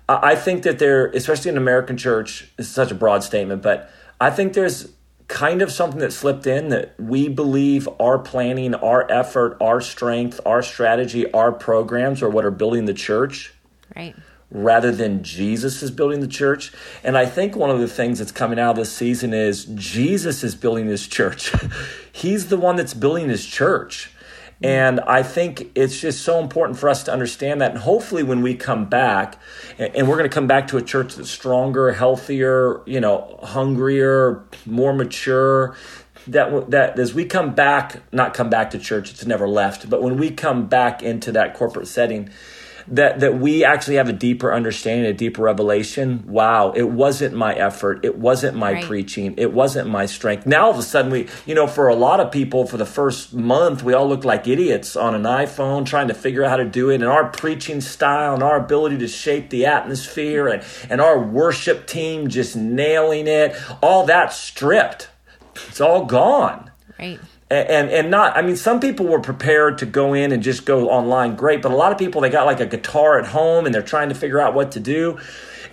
I, 0.09 0.31
I 0.31 0.35
think 0.35 0.63
that 0.63 0.79
there, 0.79 1.09
especially 1.09 1.51
in 1.51 1.59
American 1.59 1.99
church, 1.99 2.51
it's 2.59 2.69
such 2.69 2.91
a 2.91 2.95
broad 2.95 3.23
statement, 3.23 3.61
but 3.61 3.91
I 4.19 4.31
think 4.31 4.55
there's 4.55 4.89
kind 5.29 5.61
of 5.61 5.71
something 5.71 6.01
that 6.01 6.13
slipped 6.13 6.47
in 6.47 6.71
that 6.71 6.99
we 6.99 7.29
believe 7.29 7.87
our 8.01 8.19
planning, 8.19 8.75
our 8.75 9.11
effort, 9.13 9.57
our 9.61 9.81
strength, 9.81 10.41
our 10.47 10.63
strategy, 10.63 11.31
our 11.33 11.53
programs 11.53 12.23
are 12.23 12.31
what 12.31 12.47
are 12.47 12.51
building 12.51 12.87
the 12.87 12.95
church. 12.95 13.55
Right. 13.95 14.17
Rather 14.51 14.91
than 14.91 15.23
Jesus 15.23 15.83
is 15.83 15.91
building 15.91 16.21
the 16.21 16.27
church. 16.27 16.73
And 17.05 17.19
I 17.19 17.27
think 17.27 17.55
one 17.55 17.69
of 17.69 17.81
the 17.81 17.89
things 17.89 18.19
that's 18.19 18.33
coming 18.33 18.59
out 18.59 18.71
of 18.71 18.77
this 18.77 18.93
season 18.93 19.35
is 19.35 19.67
Jesus 19.67 20.43
is 20.43 20.55
building 20.55 20.87
his 20.87 21.07
church. 21.07 21.53
He's 22.13 22.49
the 22.49 22.57
one 22.57 22.77
that's 22.77 22.95
building 22.95 23.29
his 23.29 23.45
church. 23.45 24.11
And 24.63 24.99
I 25.01 25.23
think 25.23 25.71
it's 25.77 26.01
just 26.01 26.23
so 26.23 26.41
important 26.41 26.79
for 26.79 26.89
us 26.89 27.05
to 27.05 27.13
understand 27.13 27.61
that. 27.61 27.71
And 27.71 27.81
hopefully, 27.81 28.25
when 28.25 28.43
we 28.43 28.55
come 28.57 28.87
back, 28.87 29.41
and 29.79 30.09
we're 30.09 30.17
going 30.17 30.29
to 30.29 30.35
come 30.35 30.49
back 30.49 30.67
to 30.69 30.77
a 30.77 30.83
church 30.83 31.15
that's 31.15 31.31
stronger, 31.31 31.93
healthier, 31.93 32.83
you 32.85 32.99
know, 32.99 33.39
hungrier, 33.43 34.43
more 34.67 34.93
mature, 34.93 35.77
that 36.27 36.71
that 36.71 36.99
as 36.99 37.15
we 37.15 37.25
come 37.25 37.55
back, 37.55 38.03
not 38.13 38.35
come 38.35 38.51
back 38.51 38.71
to 38.71 38.79
church, 38.79 39.11
it's 39.13 39.25
never 39.25 39.49
left, 39.49 39.89
but 39.89 40.03
when 40.03 40.17
we 40.17 40.31
come 40.31 40.67
back 40.67 41.03
into 41.03 41.31
that 41.33 41.55
corporate 41.55 41.87
setting, 41.87 42.29
that 42.91 43.21
that 43.21 43.39
we 43.39 43.65
actually 43.65 43.97
have 43.97 44.09
a 44.09 44.13
deeper 44.13 44.53
understanding, 44.53 45.07
a 45.07 45.13
deeper 45.13 45.43
revelation. 45.43 46.25
Wow, 46.27 46.73
it 46.73 46.89
wasn't 46.91 47.35
my 47.35 47.55
effort, 47.55 48.05
it 48.05 48.19
wasn't 48.19 48.57
my 48.57 48.75
right. 48.75 48.85
preaching, 48.85 49.35
it 49.37 49.53
wasn't 49.53 49.89
my 49.89 50.07
strength. 50.07 50.47
Now 50.47 50.67
all 50.67 50.71
of 50.71 50.79
a 50.79 50.83
sudden 50.83 51.11
we, 51.11 51.29
you 51.47 51.55
know, 51.55 51.67
for 51.67 51.89
a 51.89 51.95
lot 51.95 52.21
of 52.21 52.33
people 52.33 52.67
for 52.67 52.77
the 52.77 52.87
first 52.87 53.35
month, 53.35 53.83
we 53.83 53.95
all 53.95 54.09
looked 54.09 54.25
like 54.25 54.47
idiots 54.47 54.97
on 54.97 55.15
an 55.15 55.23
iPhone 55.23 55.87
trying 55.87 56.09
to 56.09 56.15
figure 56.15 56.45
out 56.45 56.51
how 56.51 56.57
to 56.57 56.65
do 56.65 56.91
it 56.91 56.97
and 56.97 57.05
our 57.05 57.29
preaching 57.31 57.81
style 57.81 58.35
and 58.35 58.43
our 58.43 58.57
ability 58.57 58.99
to 58.99 59.09
shape 59.09 59.51
the 59.51 59.67
atmosphere 59.67 60.49
and 60.49 60.63
and 60.91 61.01
our 61.01 61.19
worship 61.19 61.87
team 61.87 62.29
just 62.29 62.57
nailing 62.57 63.27
it, 63.27 63.55
all 63.83 64.07
that 64.07 64.33
stripped. 64.33 65.09
It's 65.69 65.81
all 65.81 66.05
gone. 66.05 66.71
Right 66.99 67.21
and 67.51 67.91
and 67.91 68.11
not 68.11 68.37
i 68.37 68.43
mean 68.43 68.57
some 68.57 68.79
people 68.79 69.07
were 69.07 69.21
prepared 69.21 69.79
to 69.79 69.87
go 69.87 70.13
in 70.13 70.33
and 70.33 70.43
just 70.43 70.67
go 70.67 70.91
online 70.91 71.35
great 71.35 71.63
but 71.63 71.73
a 71.73 71.77
lot 71.77 71.93
of 71.93 71.99
people 71.99 72.21
they 72.21 72.29
got 72.29 72.47
like 72.47 72.61
a 72.61 72.67
guitar 72.67 73.19
at 73.19 73.27
home 73.27 73.65
and 73.65 73.75
they're 73.75 73.83
trying 73.83 74.09
to 74.09 74.15
figure 74.15 74.41
out 74.41 74.55
what 74.55 74.73
to 74.73 74.81
do. 74.81 75.19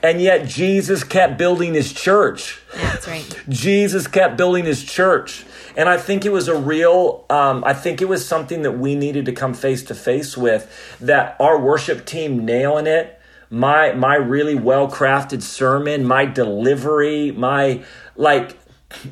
And 0.04 0.22
yet 0.22 0.48
jesus 0.48 1.04
kept 1.04 1.38
building 1.38 1.74
his 1.74 1.92
church. 1.92 2.62
That's 2.74 3.08
right. 3.08 3.44
Jesus 3.50 4.08
kept 4.08 4.38
building 4.38 4.66
his 4.66 4.84
church. 4.84 5.46
And 5.76 5.90
i 5.90 5.98
think 5.98 6.26
it 6.26 6.32
was 6.32 6.48
a 6.48 6.56
real 6.56 7.26
um, 7.30 7.64
i 7.64 7.74
think 7.74 8.02
it 8.02 8.08
was 8.08 8.26
something 8.26 8.62
that 8.62 8.74
we 8.74 8.96
needed 8.96 9.26
to 9.26 9.32
come 9.32 9.54
face 9.54 9.84
to 9.84 9.96
face 9.96 10.38
with 10.38 10.98
that 11.02 11.36
our 11.40 11.60
worship 11.60 12.06
team 12.06 12.46
nailing 12.46 12.88
it. 12.88 13.20
My 13.50 13.94
my 13.94 14.16
really 14.16 14.56
well 14.56 14.90
crafted 14.90 15.42
sermon 15.42 16.06
my 16.06 16.26
delivery 16.26 17.32
my 17.32 17.84
like 18.16 18.58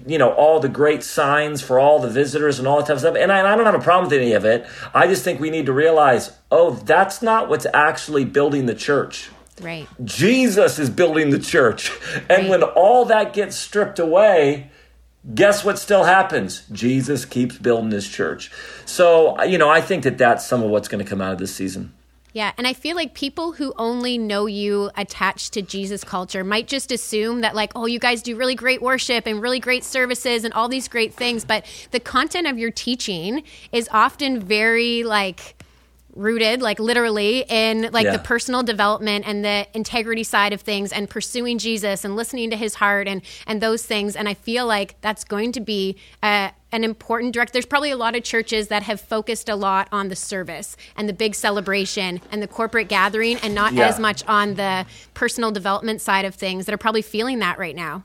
you 0.05 0.17
know 0.17 0.31
all 0.33 0.59
the 0.59 0.69
great 0.69 1.03
signs 1.03 1.61
for 1.61 1.79
all 1.79 1.99
the 1.99 2.09
visitors 2.09 2.59
and 2.59 2.67
all 2.67 2.77
that 2.77 2.87
type 2.87 2.95
of 2.95 2.99
stuff. 2.99 3.15
And 3.17 3.31
I, 3.31 3.53
I, 3.53 3.55
don't 3.55 3.65
have 3.65 3.75
a 3.75 3.79
problem 3.79 4.09
with 4.09 4.19
any 4.19 4.33
of 4.33 4.45
it. 4.45 4.67
I 4.93 5.07
just 5.07 5.23
think 5.23 5.39
we 5.39 5.49
need 5.49 5.65
to 5.65 5.73
realize 5.73 6.31
oh 6.51 6.71
that's 6.71 7.21
not 7.21 7.49
what's 7.49 7.67
actually 7.73 8.25
building 8.25 8.65
the 8.65 8.75
church. 8.75 9.29
Right. 9.61 9.87
Jesus 10.03 10.79
is 10.79 10.89
building 10.89 11.29
the 11.29 11.39
church. 11.39 11.91
And 12.29 12.43
right. 12.43 12.49
when 12.49 12.63
all 12.63 13.05
that 13.05 13.33
gets 13.33 13.55
stripped 13.55 13.99
away 13.99 14.69
guess 15.33 15.63
what 15.63 15.79
still 15.79 16.03
happens? 16.03 16.67
Jesus 16.69 17.23
keeps 17.23 17.57
building 17.57 17.91
his 17.91 18.09
church. 18.09 18.51
So 18.85 19.41
you 19.43 19.57
know 19.57 19.69
i 19.69 19.81
think 19.81 20.03
that 20.03 20.17
that's 20.17 20.45
some 20.45 20.63
of 20.63 20.69
what's 20.69 20.87
going 20.87 21.03
to 21.03 21.09
come 21.09 21.21
out 21.21 21.33
of 21.33 21.39
this 21.39 21.55
season 21.55 21.93
yeah, 22.33 22.51
and 22.57 22.65
I 22.65 22.73
feel 22.73 22.95
like 22.95 23.13
people 23.13 23.51
who 23.51 23.73
only 23.77 24.17
know 24.17 24.47
you 24.47 24.89
attached 24.97 25.53
to 25.53 25.61
Jesus 25.61 26.03
culture 26.03 26.43
might 26.43 26.67
just 26.67 26.91
assume 26.91 27.41
that, 27.41 27.53
like, 27.53 27.71
oh, 27.75 27.85
you 27.85 27.99
guys 27.99 28.23
do 28.23 28.35
really 28.35 28.55
great 28.55 28.81
worship 28.81 29.27
and 29.27 29.39
really 29.39 29.59
great 29.59 29.83
services 29.83 30.43
and 30.43 30.51
all 30.55 30.67
these 30.67 30.87
great 30.87 31.13
things. 31.13 31.45
But 31.45 31.65
the 31.91 31.99
content 31.99 32.47
of 32.47 32.57
your 32.57 32.71
teaching 32.71 33.43
is 33.71 33.87
often 33.91 34.39
very, 34.39 35.03
like, 35.03 35.63
rooted 36.15 36.61
like 36.61 36.79
literally 36.79 37.43
in 37.49 37.89
like 37.91 38.05
yeah. 38.05 38.11
the 38.11 38.19
personal 38.19 38.61
development 38.61 39.27
and 39.27 39.43
the 39.43 39.65
integrity 39.73 40.23
side 40.23 40.53
of 40.53 40.61
things 40.61 40.91
and 40.91 41.09
pursuing 41.09 41.57
Jesus 41.57 42.05
and 42.05 42.15
listening 42.15 42.51
to 42.51 42.55
his 42.55 42.75
heart 42.75 43.07
and 43.07 43.23
and 43.47 43.61
those 43.61 43.83
things 43.83 44.15
and 44.15 44.29
I 44.29 44.35
feel 44.35 44.67
like 44.67 44.95
that's 45.01 45.23
going 45.23 45.51
to 45.53 45.59
be 45.59 45.97
a, 46.21 46.51
an 46.73 46.83
important 46.83 47.33
direct 47.33 47.53
there's 47.53 47.65
probably 47.65 47.91
a 47.91 47.97
lot 47.97 48.15
of 48.15 48.23
churches 48.23 48.67
that 48.67 48.83
have 48.83 48.99
focused 48.99 49.47
a 49.47 49.55
lot 49.55 49.87
on 49.91 50.09
the 50.09 50.15
service 50.15 50.75
and 50.97 51.07
the 51.07 51.13
big 51.13 51.35
celebration 51.35 52.19
and 52.31 52.41
the 52.41 52.47
corporate 52.47 52.89
gathering 52.89 53.37
and 53.37 53.55
not 53.55 53.73
yeah. 53.73 53.87
as 53.87 53.99
much 53.99 54.25
on 54.27 54.55
the 54.55 54.85
personal 55.13 55.51
development 55.51 56.01
side 56.01 56.25
of 56.25 56.35
things 56.35 56.65
that 56.65 56.73
are 56.73 56.77
probably 56.77 57.01
feeling 57.01 57.39
that 57.39 57.57
right 57.57 57.75
now 57.75 58.03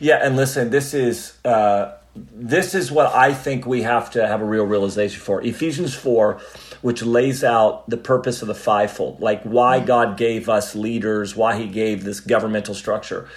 yeah 0.00 0.18
and 0.22 0.36
listen 0.36 0.70
this 0.70 0.94
is 0.94 1.36
uh 1.44 1.92
this 2.34 2.74
is 2.74 2.90
what 2.90 3.14
I 3.14 3.32
think 3.32 3.64
we 3.64 3.82
have 3.82 4.10
to 4.12 4.26
have 4.26 4.40
a 4.40 4.44
real 4.44 4.64
realization 4.64 5.20
for. 5.20 5.40
Ephesians 5.40 5.94
4 5.94 6.40
which 6.80 7.02
lays 7.02 7.42
out 7.42 7.88
the 7.90 7.96
purpose 7.96 8.42
of 8.42 8.48
the 8.48 8.54
fivefold, 8.54 9.20
like 9.20 9.42
why 9.42 9.78
mm-hmm. 9.78 9.86
God 9.86 10.16
gave 10.16 10.48
us 10.48 10.74
leaders, 10.74 11.34
why 11.34 11.56
He 11.56 11.66
gave 11.66 12.04
this 12.04 12.20
governmental 12.20 12.74
structure 12.74 13.28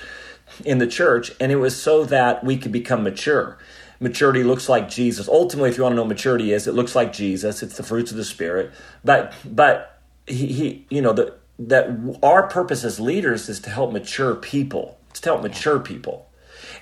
in 0.65 0.77
the 0.77 0.87
church. 0.87 1.31
And 1.39 1.51
it 1.51 1.55
was 1.55 1.79
so 1.81 2.05
that 2.05 2.43
we 2.43 2.57
could 2.57 2.71
become 2.71 3.03
mature. 3.03 3.57
Maturity 4.01 4.43
looks 4.43 4.67
like 4.67 4.89
Jesus. 4.89 5.29
Ultimately, 5.29 5.69
if 5.69 5.77
you 5.77 5.83
want 5.83 5.93
to 5.93 5.95
know 5.95 6.01
what 6.01 6.09
maturity 6.09 6.51
is, 6.51 6.67
it 6.67 6.73
looks 6.73 6.95
like 6.95 7.13
Jesus. 7.13 7.61
It's 7.61 7.77
the 7.77 7.83
fruits 7.83 8.11
of 8.11 8.17
the 8.17 8.25
Spirit. 8.25 8.71
But, 9.05 9.33
but 9.45 10.01
he, 10.27 10.47
he 10.47 10.85
you 10.89 11.01
know, 11.01 11.13
the, 11.13 11.35
that 11.59 12.17
our 12.23 12.47
purpose 12.47 12.83
as 12.83 12.99
leaders 12.99 13.47
is 13.47 13.59
to 13.61 13.69
help 13.69 13.93
mature 13.93 14.35
people. 14.35 14.97
It's 15.11 15.21
to 15.21 15.29
help 15.29 15.43
mature 15.43 15.79
people. 15.79 16.27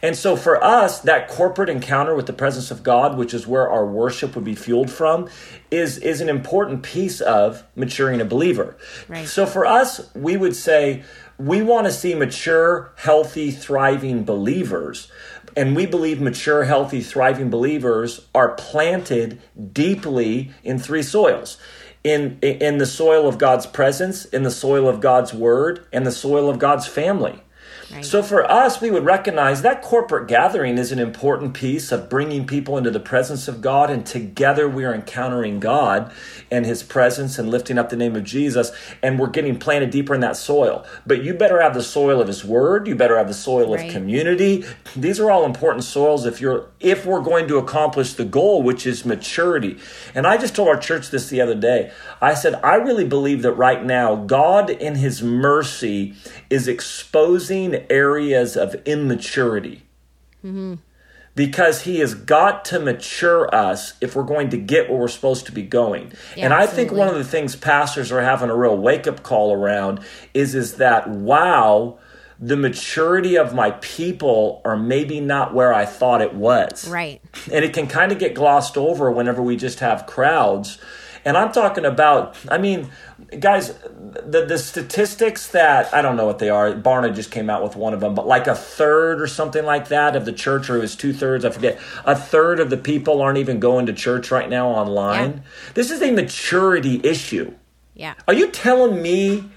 And 0.02 0.16
so 0.16 0.36
for 0.36 0.64
us, 0.64 1.02
that 1.02 1.28
corporate 1.28 1.70
encounter 1.70 2.16
with 2.16 2.26
the 2.26 2.34
presence 2.34 2.72
of 2.72 2.84
God, 2.84 3.18
which 3.18 3.34
is 3.34 3.46
where 3.46 3.70
our 3.70 3.86
worship 3.86 4.36
would 4.36 4.46
be 4.46 4.56
fueled 4.56 4.90
from, 4.90 5.28
is, 5.72 5.98
is 5.98 6.22
an 6.22 6.30
important 6.30 6.84
piece 6.84 7.20
of 7.20 7.64
maturing 7.76 8.22
a 8.22 8.26
believer. 8.26 8.78
Right. 9.10 9.28
So 9.28 9.46
for 9.46 9.66
us, 9.66 10.10
we 10.16 10.38
would 10.38 10.56
say 10.56 11.04
we 11.38 11.62
want 11.62 11.88
to 11.88 11.94
see 11.94 12.14
mature, 12.16 12.94
healthy, 12.98 13.52
thriving 13.52 14.24
believers. 14.24 15.12
And 15.56 15.76
we 15.76 15.86
believe 15.86 16.22
mature, 16.22 16.64
healthy, 16.64 17.02
thriving 17.02 17.50
believers 17.50 18.28
are 18.34 18.56
planted 18.56 19.42
deeply 19.74 20.52
in 20.64 20.80
three 20.80 21.04
soils 21.04 21.58
in, 22.04 22.40
in 22.42 22.78
the 22.78 22.86
soil 22.86 23.28
of 23.28 23.38
God's 23.38 23.66
presence, 23.66 24.26
in 24.26 24.44
the 24.44 24.52
soil 24.52 24.88
of 24.88 25.02
God's 25.02 25.34
word, 25.34 25.86
and 25.92 26.06
the 26.06 26.12
soil 26.12 26.50
of 26.50 26.60
God's 26.60 26.88
family. 26.88 27.42
So 28.02 28.22
for 28.22 28.50
us, 28.50 28.80
we 28.80 28.92
would 28.92 29.04
recognize 29.04 29.64
that 29.64 29.82
corporate 29.82 30.28
gathering 30.28 30.78
is 30.78 30.92
an 30.92 31.00
important 31.00 31.56
piece 31.56 31.92
of 31.92 32.08
bringing 32.08 32.46
people 32.46 32.78
into 32.78 32.92
the 32.92 33.00
presence 33.00 33.48
of 33.48 33.62
God, 33.62 33.90
and 33.90 34.06
together 34.06 34.70
we 34.70 34.86
are 34.86 34.94
encountering 34.94 35.60
God 35.60 36.12
and 36.52 36.66
His 36.66 36.84
presence 36.84 37.40
and 37.40 37.50
lifting 37.50 37.80
up 37.80 37.90
the 37.90 37.96
name 37.96 38.16
of 38.16 38.24
Jesus, 38.24 38.72
and 39.02 39.18
we're 39.18 39.30
getting 39.30 39.58
planted 39.58 39.90
deeper 39.90 40.14
in 40.14 40.22
that 40.22 40.38
soil. 40.38 40.86
But 41.08 41.24
you 41.24 41.34
better 41.34 41.62
have 41.62 41.74
the 41.74 41.82
soil 41.82 42.22
of 42.22 42.28
His 42.28 42.46
Word. 42.46 42.88
You 42.88 42.96
better 42.96 43.18
have 43.18 43.28
the 43.28 43.34
soil 43.34 43.74
right. 43.74 43.88
of 43.88 43.92
community. 43.92 44.66
These 44.96 45.20
are 45.20 45.32
all 45.32 45.46
important 45.46 45.84
soils 45.84 46.26
if 46.26 46.40
you're 46.40 46.68
if 46.80 47.06
we're 47.06 47.22
going 47.22 47.48
to 47.48 47.58
accomplish 47.58 48.14
the 48.14 48.26
goal, 48.26 48.62
which 48.62 48.86
is 48.86 49.04
maturity. 49.04 49.78
And 50.14 50.28
I 50.28 50.38
just 50.38 50.56
told 50.56 50.68
our 50.68 50.80
church 50.80 51.10
this 51.10 51.30
the 51.30 51.42
other 51.42 51.56
day. 51.56 51.92
I 52.22 52.36
said 52.36 52.56
I 52.64 52.76
really 52.76 53.06
believe 53.06 53.42
that 53.42 53.54
right 53.54 53.84
now 53.84 54.16
God, 54.16 54.70
in 54.70 54.96
His 54.96 55.24
mercy, 55.24 56.14
is 56.52 56.68
exposing 56.68 57.79
areas 57.90 58.56
of 58.56 58.76
immaturity. 58.86 59.84
Mm-hmm. 60.44 60.76
Because 61.36 61.84
he 61.84 62.00
has 62.00 62.16
got 62.16 62.66
to 62.66 62.80
mature 62.80 63.54
us 63.56 63.94
if 64.02 64.16
we're 64.16 64.24
going 64.24 64.50
to 64.50 64.58
get 64.58 64.90
where 64.90 65.00
we're 65.00 65.08
supposed 65.08 65.46
to 65.46 65.52
be 65.54 65.62
going. 65.62 66.12
Yeah, 66.36 66.46
and 66.46 66.54
I 66.54 66.64
absolutely. 66.64 66.90
think 66.90 66.98
one 66.98 67.08
of 67.08 67.16
the 67.16 67.24
things 67.24 67.56
pastors 67.56 68.12
are 68.12 68.22
having 68.22 68.50
a 68.50 68.56
real 68.56 68.78
wake 68.78 69.08
up 69.08 69.24
call 69.24 69.54
around 69.54 70.02
is, 70.34 70.54
is 70.54 70.76
that, 70.76 71.08
wow, 71.10 71.98
the 72.40 72.58
maturity 72.58 73.38
of 73.38 73.54
my 73.54 73.72
people 73.72 74.62
are 74.66 74.78
maybe 74.78 75.20
not 75.20 75.54
where 75.54 75.74
I 75.74 75.86
thought 75.86 76.22
it 76.22 76.34
was. 76.34 76.90
Right. 76.90 77.22
And 77.52 77.64
it 77.64 77.74
can 77.74 77.88
kind 77.88 78.12
of 78.12 78.20
get 78.20 78.34
glossed 78.34 78.78
over 78.78 79.12
whenever 79.12 79.42
we 79.42 79.56
just 79.56 79.80
have 79.80 80.06
crowds. 80.06 80.78
And 81.26 81.38
I'm 81.38 81.52
talking 81.52 81.86
about, 81.86 82.36
I 82.50 82.58
mean, 82.58 82.90
guys, 83.40 83.74
the 83.74 84.46
the 84.46 84.58
statistics 84.58 85.50
that 85.50 85.94
I 85.94 86.02
don't 86.02 86.16
know 86.16 86.26
what 86.26 86.40
they 86.40 86.50
are. 86.50 86.74
Barna 86.74 87.14
just 87.14 87.32
came 87.32 87.50
out 87.50 87.64
with 87.64 87.76
one 87.76 87.94
of 87.94 88.00
them, 88.00 88.16
but 88.16 88.28
like 88.28 88.48
a 88.48 88.56
third 88.56 89.22
or 89.22 89.28
something 89.28 89.66
like 89.66 89.90
that 89.90 90.16
of 90.16 90.26
the 90.26 90.32
church, 90.32 90.70
or 90.70 90.78
it 90.78 90.82
was 90.82 90.96
two 90.96 91.14
thirds. 91.14 91.46
I 91.46 91.50
forget. 91.50 91.80
A 92.06 92.16
third 92.16 92.60
of 92.60 92.70
the 92.70 92.78
people 92.78 93.22
aren't 93.22 93.38
even 93.38 93.60
going 93.60 93.86
to 93.88 93.94
church 93.94 94.32
right 94.32 94.50
now 94.50 94.70
online. 94.70 95.32
Yeah. 95.32 95.72
This 95.74 95.92
is 95.92 96.02
a 96.02 96.12
maturity 96.12 97.02
issue. 97.04 97.54
Yeah. 97.94 98.16
Are 98.28 98.34
you 98.34 98.50
telling 98.50 99.02
me 99.02 99.50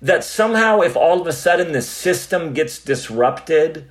that 0.00 0.24
somehow, 0.24 0.80
if 0.80 0.96
all 0.96 1.20
of 1.20 1.26
a 1.26 1.32
sudden 1.32 1.72
the 1.72 1.82
system 1.82 2.54
gets 2.54 2.78
disrupted? 2.78 3.86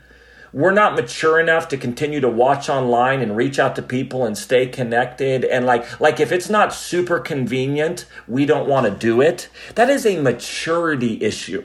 We're 0.53 0.71
not 0.73 0.95
mature 0.95 1.39
enough 1.39 1.67
to 1.69 1.77
continue 1.77 2.19
to 2.19 2.29
watch 2.29 2.69
online 2.69 3.21
and 3.21 3.35
reach 3.35 3.57
out 3.59 3.75
to 3.75 3.81
people 3.81 4.25
and 4.25 4.37
stay 4.37 4.67
connected 4.67 5.45
and 5.45 5.65
like 5.65 5.99
like 5.99 6.19
if 6.19 6.31
it's 6.31 6.49
not 6.49 6.73
super 6.73 7.19
convenient 7.19 8.05
we 8.27 8.45
don't 8.45 8.67
want 8.67 8.85
to 8.85 8.91
do 8.91 9.21
it 9.21 9.49
that 9.75 9.89
is 9.89 10.05
a 10.05 10.21
maturity 10.21 11.21
issue 11.23 11.63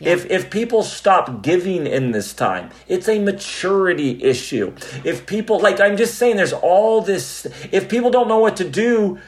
Yeah. 0.00 0.10
If 0.10 0.30
if 0.30 0.50
people 0.50 0.82
stop 0.82 1.42
giving 1.42 1.86
in 1.86 2.12
this 2.12 2.34
time, 2.34 2.68
it's 2.88 3.08
a 3.08 3.18
maturity 3.18 4.22
issue. 4.22 4.74
If 5.02 5.24
people 5.26 5.60
like 5.60 5.80
I'm 5.80 5.96
just 5.96 6.16
saying 6.16 6.36
there's 6.36 6.52
all 6.52 7.00
this 7.00 7.46
if 7.72 7.88
people 7.88 8.10
don't 8.10 8.28
know 8.28 8.38
what 8.38 8.56
to 8.58 8.68
do 8.68 9.18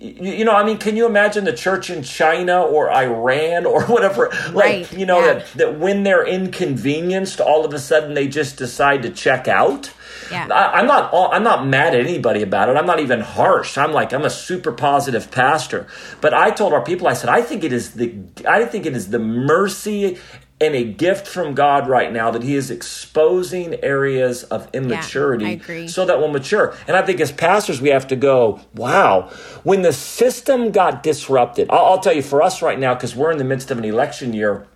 you 0.00 0.44
know, 0.44 0.54
I 0.54 0.64
mean, 0.64 0.78
can 0.78 0.96
you 0.96 1.06
imagine 1.06 1.44
the 1.44 1.52
church 1.52 1.90
in 1.90 2.02
China 2.02 2.62
or 2.62 2.90
Iran 2.90 3.66
or 3.66 3.82
whatever? 3.86 4.30
Like, 4.52 4.54
right. 4.54 4.92
you 4.92 5.06
know, 5.06 5.20
yeah. 5.20 5.34
that, 5.34 5.52
that 5.54 5.78
when 5.78 6.02
they're 6.02 6.26
inconvenienced, 6.26 7.40
all 7.40 7.64
of 7.64 7.72
a 7.74 7.78
sudden 7.78 8.14
they 8.14 8.28
just 8.28 8.56
decide 8.56 9.02
to 9.02 9.10
check 9.10 9.48
out. 9.48 9.92
Yeah. 10.30 10.48
I, 10.52 10.80
am 10.80 10.86
not. 10.86 11.10
I'm 11.14 11.42
not 11.42 11.66
mad 11.66 11.94
at 11.94 12.00
anybody 12.00 12.42
about 12.42 12.68
it. 12.68 12.76
I'm 12.76 12.86
not 12.86 13.00
even 13.00 13.20
harsh. 13.20 13.78
I'm 13.78 13.92
like 13.92 14.12
I'm 14.12 14.24
a 14.24 14.30
super 14.30 14.72
positive 14.72 15.30
pastor. 15.30 15.86
But 16.20 16.34
I 16.34 16.50
told 16.50 16.72
our 16.74 16.82
people. 16.82 17.08
I 17.08 17.14
said 17.14 17.30
I 17.30 17.40
think 17.40 17.64
it 17.64 17.72
is 17.72 17.92
the. 17.92 18.14
I 18.46 18.64
think 18.66 18.84
it 18.84 18.94
is 18.94 19.10
the 19.10 19.18
mercy 19.18 20.18
and 20.60 20.74
a 20.74 20.84
gift 20.84 21.26
from 21.26 21.54
God 21.54 21.88
right 21.88 22.12
now 22.12 22.30
that 22.30 22.42
He 22.42 22.54
is 22.56 22.70
exposing 22.70 23.82
areas 23.82 24.44
of 24.44 24.68
immaturity 24.72 25.60
yeah, 25.68 25.86
so 25.86 26.04
that 26.04 26.18
we'll 26.18 26.28
mature. 26.28 26.74
And 26.86 26.96
I 26.96 27.02
think 27.02 27.20
as 27.20 27.30
pastors, 27.30 27.80
we 27.80 27.90
have 27.90 28.06
to 28.08 28.16
go, 28.16 28.60
wow, 28.74 29.30
when 29.62 29.82
the 29.82 29.92
system 29.92 30.70
got 30.70 31.02
disrupted, 31.02 31.70
I'll, 31.70 31.84
I'll 31.84 32.00
tell 32.00 32.14
you 32.14 32.22
for 32.22 32.42
us 32.42 32.62
right 32.62 32.78
now, 32.78 32.94
because 32.94 33.14
we're 33.14 33.30
in 33.30 33.38
the 33.38 33.44
midst 33.44 33.70
of 33.70 33.78
an 33.78 33.84
election 33.84 34.32
year. 34.32 34.66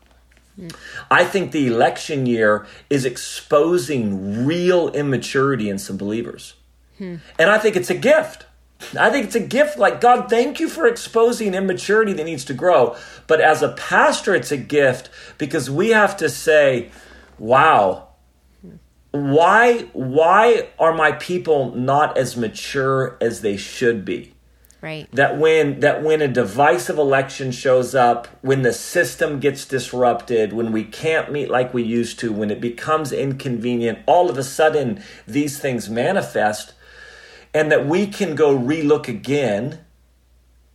I 1.11 1.25
think 1.25 1.53
the 1.53 1.67
election 1.67 2.27
year 2.27 2.67
is 2.91 3.05
exposing 3.05 4.47
real 4.47 4.91
immaturity 4.91 5.69
in 5.69 5.79
some 5.79 5.97
believers. 5.97 6.55
Hmm. 6.99 7.17
And 7.39 7.51
I 7.51 7.59
think 7.59 7.75
it's 7.75 7.91
a 7.91 7.95
gift. 7.95 8.47
I 8.99 9.11
think 9.11 9.27
it's 9.27 9.35
a 9.35 9.41
gift. 9.41 9.79
Like, 9.79 10.01
God, 10.01 10.29
thank 10.29 10.61
you 10.61 10.69
for 10.69 10.87
exposing 10.87 11.55
immaturity 11.55 12.13
that 12.13 12.25
needs 12.25 12.45
to 12.47 12.55
grow. 12.55 12.97
But 13.27 13.41
as 13.41 13.63
a 13.63 13.73
pastor, 13.73 14.35
it's 14.35 14.53
a 14.53 14.57
gift 14.57 15.09
because 15.39 15.71
we 15.71 15.91
have 15.91 16.17
to 16.19 16.29
say, 16.29 16.91
wow, 17.39 18.09
why, 19.11 19.89
why 19.93 20.69
are 20.79 20.95
my 20.95 21.13
people 21.13 21.75
not 21.75 22.17
as 22.17 22.37
mature 22.37 23.17
as 23.21 23.41
they 23.41 23.57
should 23.57 24.05
be? 24.05 24.35
Right. 24.83 25.09
That 25.13 25.39
when 25.39 25.79
that 25.79 26.03
when 26.03 26.21
a 26.21 26.27
divisive 26.27 26.99
election 26.99 27.53
shows 27.53 27.95
up, 27.95 28.27
when 28.41 28.63
the 28.63 28.73
system 28.73 29.39
gets 29.39 29.65
disrupted, 29.65 30.53
when 30.53 30.73
we 30.73 30.83
can't 30.83 31.31
meet 31.31 31.49
like 31.49 31.73
we 31.73 31.85
used 31.85 32.19
to, 32.19 32.33
when 32.33 32.51
it 32.51 32.61
becomes 32.61 33.13
inconvenient, 33.13 34.01
all 34.07 34.29
of 34.29 34.37
a 34.37 34.43
sudden 34.43 35.01
these 35.25 35.61
things 35.61 35.89
manifest 35.89 36.75
and 37.55 37.71
that 37.71 37.87
we 37.87 38.07
can 38.07 38.35
go 38.35 38.57
relook 38.57 39.09
again 39.09 39.81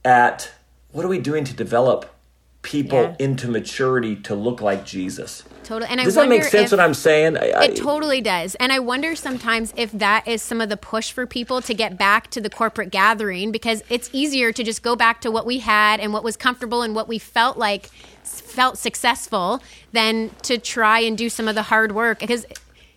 at 0.05 0.51
what 0.91 1.05
are 1.05 1.09
we 1.09 1.19
doing 1.19 1.43
to 1.43 1.53
develop 1.53 2.13
people 2.61 3.01
yeah. 3.01 3.15
into 3.19 3.47
maturity 3.47 4.15
to 4.15 4.35
look 4.35 4.61
like 4.61 4.85
Jesus. 4.85 5.43
Totally. 5.63 5.89
And 5.89 6.01
I 6.01 6.03
does 6.03 6.15
that 6.15 6.27
make 6.27 6.43
sense? 6.43 6.71
What 6.71 6.79
I'm 6.79 6.93
saying? 6.93 7.37
I, 7.37 7.49
I, 7.51 7.63
it 7.65 7.77
totally 7.77 8.19
does. 8.19 8.55
And 8.55 8.71
I 8.71 8.79
wonder 8.79 9.15
sometimes 9.15 9.73
if 9.77 9.91
that 9.93 10.27
is 10.27 10.41
some 10.41 10.59
of 10.59 10.69
the 10.69 10.75
push 10.75 11.11
for 11.11 11.25
people 11.25 11.61
to 11.61 11.73
get 11.73 11.97
back 11.97 12.29
to 12.31 12.41
the 12.41 12.49
corporate 12.49 12.89
gathering 12.89 13.51
because 13.51 13.83
it's 13.89 14.09
easier 14.11 14.51
to 14.51 14.63
just 14.63 14.81
go 14.83 14.95
back 14.95 15.21
to 15.21 15.31
what 15.31 15.45
we 15.45 15.59
had 15.59 15.99
and 15.99 16.13
what 16.13 16.23
was 16.23 16.35
comfortable 16.35 16.81
and 16.81 16.93
what 16.95 17.07
we 17.07 17.19
felt 17.19 17.57
like 17.57 17.87
felt 18.23 18.77
successful 18.77 19.61
than 19.93 20.31
to 20.43 20.57
try 20.57 20.99
and 20.99 21.17
do 21.17 21.29
some 21.29 21.47
of 21.47 21.55
the 21.55 21.63
hard 21.63 21.93
work 21.93 22.19
because 22.19 22.45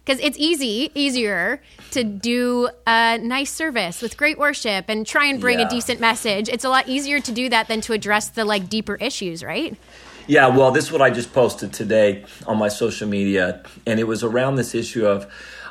because 0.05 0.21
it's 0.21 0.39
easy, 0.39 0.91
easier 0.95 1.63
to 1.93 2.05
do 2.05 2.69
a 2.87 3.19
nice 3.19 3.53
service 3.53 4.03
with 4.03 4.17
great 4.17 4.39
worship 4.39 4.87
and 4.89 5.07
try 5.07 5.27
and 5.27 5.41
bring 5.41 5.59
yeah. 5.59 5.67
a 5.67 5.71
decent 5.71 6.01
message. 6.01 6.49
It's 6.49 6.65
a 6.65 6.69
lot 6.69 6.89
easier 6.89 7.21
to 7.21 7.33
do 7.33 7.49
that 7.49 7.69
than 7.69 7.81
to 7.83 7.93
address 7.93 8.31
the 8.31 8.45
like 8.45 8.69
deeper 8.69 8.97
issues, 8.97 9.43
right? 9.43 9.77
Yeah, 10.27 10.49
well, 10.49 10.71
this 10.71 10.85
is 10.85 10.93
what 10.93 11.03
I 11.03 11.11
just 11.11 11.33
posted 11.33 11.73
today 11.73 12.25
on 12.47 12.57
my 12.59 12.69
social 12.69 13.09
media, 13.09 13.65
and 13.87 13.99
it 13.99 14.05
was 14.05 14.23
around 14.23 14.55
this 14.57 14.75
issue 14.75 15.07
of 15.07 15.27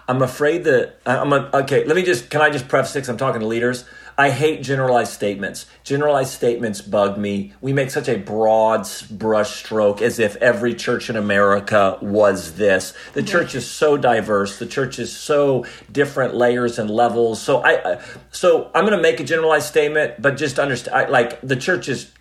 I'm 0.07 0.21
afraid 0.21 0.63
that 0.65 0.99
I'm 1.05 1.31
a, 1.31 1.49
okay. 1.53 1.85
Let 1.85 1.95
me 1.95 2.03
just 2.03 2.29
can 2.29 2.41
I 2.41 2.49
just 2.49 2.67
preface 2.67 2.93
this? 2.93 3.07
I'm 3.07 3.17
talking 3.17 3.41
to 3.41 3.47
leaders. 3.47 3.85
I 4.19 4.31
hate 4.31 4.63
generalized 4.63 5.13
statements. 5.13 5.65
Generalized 5.85 6.33
statements 6.33 6.81
bug 6.81 7.17
me. 7.17 7.53
We 7.61 7.71
make 7.71 7.89
such 7.89 8.09
a 8.09 8.17
broad 8.17 8.85
brush 9.09 9.55
stroke 9.55 10.01
as 10.01 10.19
if 10.19 10.35
every 10.35 10.75
church 10.75 11.09
in 11.09 11.15
America 11.15 11.97
was 12.01 12.55
this. 12.55 12.93
The 13.13 13.23
church 13.23 13.55
is 13.55 13.65
so 13.65 13.95
diverse. 13.95 14.59
The 14.59 14.65
church 14.65 14.99
is 14.99 15.15
so 15.15 15.65
different 15.89 16.35
layers 16.35 16.77
and 16.79 16.89
levels. 16.89 17.41
So 17.41 17.59
I, 17.59 17.75
uh, 17.75 18.01
so 18.29 18.69
I'm 18.75 18.83
going 18.83 18.97
to 18.97 19.01
make 19.01 19.21
a 19.21 19.23
generalized 19.23 19.67
statement, 19.67 20.21
but 20.21 20.35
just 20.35 20.59
understand. 20.59 21.09
Like 21.09 21.39
the 21.39 21.55
church 21.55 21.87
is 21.87 22.11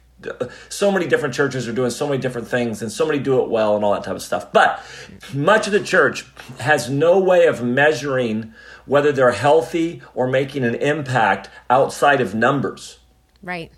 so 0.68 0.90
many 0.90 1.06
different 1.06 1.34
churches 1.34 1.68
are 1.68 1.72
doing 1.72 1.90
so 1.90 2.06
many 2.06 2.20
different 2.20 2.48
things 2.48 2.82
and 2.82 2.90
so 2.90 3.06
many 3.06 3.18
do 3.18 3.40
it 3.42 3.48
well 3.48 3.76
and 3.76 3.84
all 3.84 3.92
that 3.92 4.04
type 4.04 4.16
of 4.16 4.22
stuff. 4.22 4.52
But 4.52 4.82
much 5.32 5.66
of 5.66 5.72
the 5.72 5.82
church 5.82 6.26
has 6.58 6.90
no 6.90 7.18
way 7.18 7.46
of 7.46 7.62
measuring 7.62 8.52
whether 8.86 9.12
they're 9.12 9.32
healthy 9.32 10.02
or 10.14 10.26
making 10.26 10.64
an 10.64 10.74
impact 10.74 11.50
outside 11.70 12.20
of 12.20 12.34
numbers. 12.34 12.98
Right. 13.42 13.70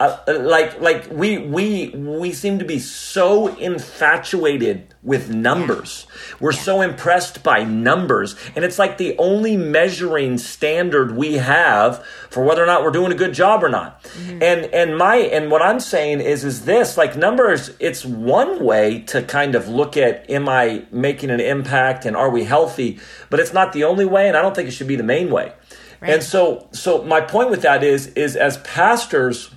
Uh, 0.00 0.16
like 0.40 0.80
like 0.80 1.06
we 1.10 1.36
we 1.36 1.90
we 1.90 2.32
seem 2.32 2.58
to 2.58 2.64
be 2.64 2.78
so 2.78 3.54
infatuated 3.56 4.94
with 5.02 5.28
numbers. 5.28 6.06
Yeah. 6.08 6.36
We're 6.40 6.52
yeah. 6.52 6.60
so 6.60 6.80
impressed 6.80 7.42
by 7.42 7.64
numbers 7.64 8.34
and 8.56 8.64
it's 8.64 8.78
like 8.78 8.96
the 8.96 9.14
only 9.18 9.58
measuring 9.58 10.38
standard 10.38 11.14
we 11.14 11.34
have 11.34 12.02
for 12.30 12.42
whether 12.42 12.62
or 12.62 12.66
not 12.66 12.82
we're 12.82 12.92
doing 12.92 13.12
a 13.12 13.14
good 13.14 13.34
job 13.34 13.62
or 13.62 13.68
not. 13.68 14.02
Mm-hmm. 14.04 14.42
And 14.42 14.64
and 14.72 14.96
my 14.96 15.16
and 15.16 15.50
what 15.50 15.60
I'm 15.60 15.80
saying 15.80 16.22
is 16.22 16.46
is 16.46 16.64
this 16.64 16.96
like 16.96 17.14
numbers 17.14 17.70
it's 17.78 18.02
one 18.02 18.64
way 18.64 19.00
to 19.08 19.22
kind 19.22 19.54
of 19.54 19.68
look 19.68 19.98
at 19.98 20.30
am 20.30 20.48
I 20.48 20.86
making 20.90 21.28
an 21.28 21.40
impact 21.40 22.06
and 22.06 22.16
are 22.16 22.30
we 22.30 22.44
healthy, 22.44 22.98
but 23.28 23.38
it's 23.38 23.52
not 23.52 23.74
the 23.74 23.84
only 23.84 24.06
way 24.06 24.28
and 24.28 24.36
I 24.38 24.40
don't 24.40 24.54
think 24.54 24.66
it 24.66 24.72
should 24.72 24.88
be 24.88 24.96
the 24.96 25.02
main 25.02 25.30
way. 25.30 25.52
Right. 26.00 26.12
And 26.12 26.22
so 26.22 26.70
so 26.72 27.02
my 27.02 27.20
point 27.20 27.50
with 27.50 27.60
that 27.60 27.84
is 27.84 28.06
is 28.14 28.34
as 28.34 28.56
pastors 28.58 29.50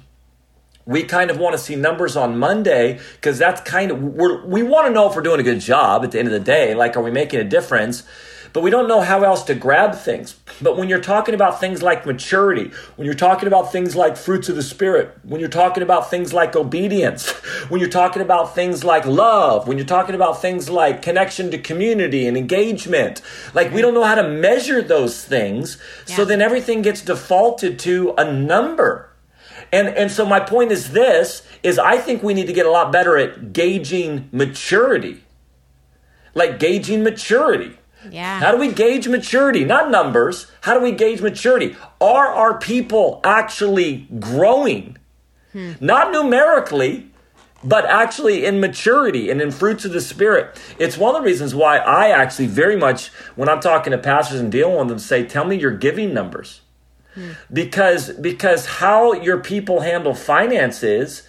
we 0.86 1.04
kind 1.04 1.32
of 1.32 1.38
want 1.38 1.54
to 1.54 1.58
see 1.58 1.76
numbers 1.76 2.16
on 2.16 2.38
Monday 2.38 3.00
because 3.16 3.38
that's 3.38 3.62
kind 3.62 3.92
of 3.92 4.02
we're, 4.02 4.46
we 4.46 4.64
want 4.64 4.88
to 4.88 4.94
know 4.94 5.10
if 5.10 5.16
we're 5.16 5.22
doing 5.22 5.40
a 5.40 5.44
good 5.44 5.62
job 5.62 6.04
at 6.04 6.12
the 6.12 6.20
end 6.20 6.28
of 6.28 6.34
the 6.34 6.40
day. 6.40 6.74
Like, 6.74 6.98
are 6.98 7.02
we 7.02 7.12
making 7.12 7.40
a 7.40 7.46
difference? 7.46 8.04
But 8.54 8.62
we 8.62 8.70
don't 8.70 8.88
know 8.88 9.02
how 9.02 9.24
else 9.24 9.42
to 9.46 9.56
grab 9.56 9.96
things. 9.96 10.36
But 10.62 10.78
when 10.78 10.88
you're 10.88 11.02
talking 11.02 11.34
about 11.34 11.60
things 11.60 11.82
like 11.82 12.06
maturity, 12.06 12.72
when 12.96 13.06
you're 13.06 13.16
talking 13.16 13.48
about 13.48 13.72
things 13.72 13.96
like 13.96 14.16
fruits 14.16 14.48
of 14.48 14.56
the 14.56 14.62
Spirit, 14.62 15.18
when 15.24 15.40
you're 15.40 15.50
talking 15.50 15.82
about 15.82 16.12
things 16.12 16.34
like 16.34 16.56
obedience, 16.56 17.32
when 17.70 17.80
you're 17.80 17.90
talking 17.90 18.22
about 18.22 18.54
things 18.54 18.84
like 18.84 19.08
love, 19.08 19.68
when 19.68 19.80
you're 19.80 19.88
talking 19.88 20.14
about 20.14 20.40
things 20.40 20.70
like 20.70 21.02
connection 21.02 21.50
to 21.50 21.58
community 21.58 22.28
and 22.28 22.38
engagement, 22.38 23.24
like 23.56 23.74
we 23.74 23.82
don't 23.82 23.96
know 23.96 24.04
how 24.04 24.16
to 24.16 24.30
measure 24.30 24.84
those 24.84 25.26
things. 25.26 25.80
Yeah. 26.06 26.18
So 26.18 26.26
then 26.26 26.40
everything 26.40 26.84
gets 26.84 27.02
defaulted 27.02 27.80
to 27.80 28.14
a 28.20 28.32
number. 28.32 29.10
And 29.74 29.88
and 29.90 30.12
so 30.12 30.24
my 30.24 30.40
point 30.40 30.72
is 30.72 30.92
this 30.92 31.46
is 31.64 31.80
I 31.80 31.98
think 31.98 32.22
we 32.22 32.36
need 32.36 32.46
to 32.46 32.54
get 32.54 32.68
a 32.68 32.72
lot 32.72 32.92
better 32.92 33.18
at 33.18 33.54
gauging 33.54 34.30
maturity. 34.32 35.24
Like 36.36 36.60
gauging 36.60 37.04
maturity. 37.04 37.80
Yeah. 38.10 38.40
How 38.40 38.52
do 38.52 38.58
we 38.58 38.72
gauge 38.72 39.08
maturity? 39.08 39.64
Not 39.64 39.90
numbers. 39.90 40.52
How 40.62 40.76
do 40.76 40.82
we 40.82 40.92
gauge 40.92 41.22
maturity? 41.22 41.76
Are 42.00 42.28
our 42.28 42.58
people 42.60 43.20
actually 43.24 44.08
growing? 44.20 44.98
Hmm. 45.54 45.72
Not 45.80 46.12
numerically, 46.12 47.12
but 47.64 47.86
actually 47.86 48.46
in 48.46 48.60
maturity 48.60 49.32
and 49.32 49.42
in 49.42 49.52
fruits 49.52 49.86
of 49.86 49.92
the 49.92 50.02
spirit. 50.02 50.60
It's 50.78 50.98
one 50.98 51.16
of 51.16 51.22
the 51.22 51.26
reasons 51.26 51.56
why 51.56 51.78
I 51.78 52.10
actually 52.10 52.48
very 52.48 52.76
much, 52.76 53.08
when 53.36 53.48
I'm 53.50 53.62
talking 53.62 53.92
to 53.92 53.98
pastors 53.98 54.40
and 54.40 54.52
dealing 54.52 54.78
with 54.78 54.90
them, 54.90 55.00
say, 55.00 55.26
tell 55.26 55.46
me 55.46 55.56
your 55.56 55.72
giving 55.72 56.14
numbers 56.14 56.62
because 57.52 58.12
because 58.14 58.66
how 58.66 59.14
your 59.14 59.40
people 59.40 59.82
handle 59.82 60.14
finances 60.14 61.24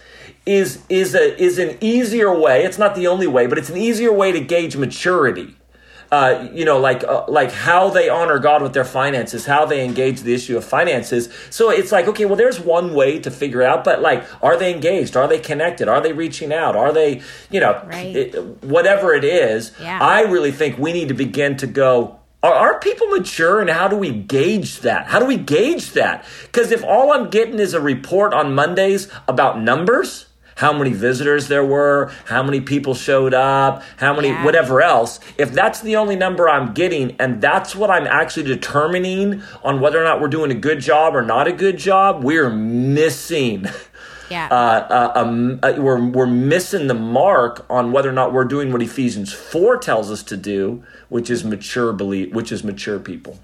is 0.47 0.83
is 0.89 1.15
a 1.15 1.41
is 1.43 1.59
an 1.59 1.79
easier 1.81 2.37
way. 2.37 2.65
It's 2.65 2.79
not 2.79 2.95
the 2.95 3.07
only 3.07 3.27
way, 3.27 3.47
but 3.47 3.59
it's 3.59 3.71
an 3.71 3.77
easier 3.77 4.13
way 4.13 4.33
to 4.33 4.41
gauge 4.41 4.77
maturity. 4.77 5.57
Uh, 6.13 6.49
you 6.53 6.65
know, 6.65 6.79
like 6.79 7.03
uh, 7.03 7.25
like 7.27 7.51
how 7.51 7.89
they 7.89 8.09
honor 8.09 8.39
God 8.39 8.63
with 8.63 8.73
their 8.73 8.85
finances, 8.85 9.47
how 9.47 9.65
they 9.65 9.85
engage 9.85 10.21
the 10.21 10.33
issue 10.33 10.57
of 10.57 10.65
finances. 10.65 11.29
So 11.51 11.71
it's 11.71 11.91
like, 11.91 12.07
okay, 12.07 12.25
well, 12.25 12.37
there's 12.37 12.61
one 12.61 12.95
way 12.95 13.19
to 13.19 13.31
figure 13.31 13.63
out, 13.63 13.83
but 13.83 14.01
like, 14.01 14.25
are 14.41 14.57
they 14.57 14.73
engaged? 14.73 15.17
Are 15.17 15.27
they 15.27 15.41
connected? 15.41 15.89
Are 15.89 16.01
they 16.01 16.13
reaching 16.13 16.53
out? 16.53 16.77
Are 16.77 16.93
they, 16.93 17.23
you 17.51 17.59
know, 17.59 17.83
right. 17.87 18.15
it, 18.15 18.63
whatever 18.63 19.13
it 19.13 19.25
is? 19.25 19.73
Yeah. 19.81 19.99
I 20.01 20.21
really 20.23 20.53
think 20.53 20.79
we 20.79 20.93
need 20.93 21.09
to 21.09 21.15
begin 21.15 21.57
to 21.57 21.67
go 21.67 22.21
are, 22.45 22.53
are 22.53 22.79
people 22.79 23.07
mature 23.07 23.61
and 23.61 23.71
how 23.71 23.89
do 23.89 23.97
we 23.97 24.11
gauge 24.11 24.81
that? 24.81 25.07
How 25.07 25.19
do 25.19 25.25
we 25.25 25.39
gauge 25.39 25.93
that? 25.93 26.27
Because 26.43 26.71
if 26.73 26.85
all 26.85 27.11
I'm 27.13 27.31
getting 27.31 27.59
is 27.59 27.73
a 27.73 27.81
report 27.81 28.35
on 28.35 28.55
Mondays 28.55 29.09
about 29.27 29.61
numbers, 29.61 30.27
how 30.57 30.73
many 30.73 30.93
visitors 30.93 31.49
there 31.49 31.65
were, 31.65 32.13
how 32.27 32.43
many 32.43 32.61
people 32.61 32.95
showed 32.95 33.33
up, 33.33 33.83
how 33.97 34.15
many, 34.15 34.29
yeah. 34.29 34.45
whatever 34.45 34.83
else. 34.83 35.21
If 35.39 35.53
that's 35.53 35.81
the 35.81 35.97
only 35.97 36.17
number 36.17 36.47
I'm 36.49 36.75
getting 36.75 37.17
and 37.19 37.41
that's 37.41 37.75
what 37.75 37.91
I'm 37.91 38.07
actually 38.07 38.45
determining 38.45 39.43
on 39.63 39.81
whether 39.81 39.99
or 39.99 40.05
not 40.05 40.21
we're 40.21 40.29
doing 40.29 40.51
a 40.51 40.55
good 40.55 40.81
job 40.81 41.17
or 41.17 41.23
not 41.23 41.49
a 41.49 41.53
good 41.53 41.79
job, 41.79 42.23
we're 42.23 42.51
missing 42.51 43.67
Yeah. 44.31 44.49
Uh, 44.51 44.55
uh, 44.55 45.13
um, 45.15 45.61
uh, 45.63 45.75
we're, 45.77 46.03
we're 46.03 46.27
missing 46.27 46.87
the 46.87 46.95
mark 46.95 47.67
on 47.69 47.93
whether 47.93 48.09
or 48.09 48.13
not 48.13 48.33
we're 48.33 48.45
doing 48.45 48.73
what 48.73 48.83
Ephesians 48.83 49.33
4 49.33 49.79
tells 49.79 50.11
us 50.11 50.23
to 50.25 50.37
do, 50.37 50.83
which 51.09 51.31
is 51.31 51.45
mature 51.45 51.93
belief, 51.93 52.33
which 52.33 52.51
is 52.51 52.65
mature 52.65 52.99
people. 52.99 53.39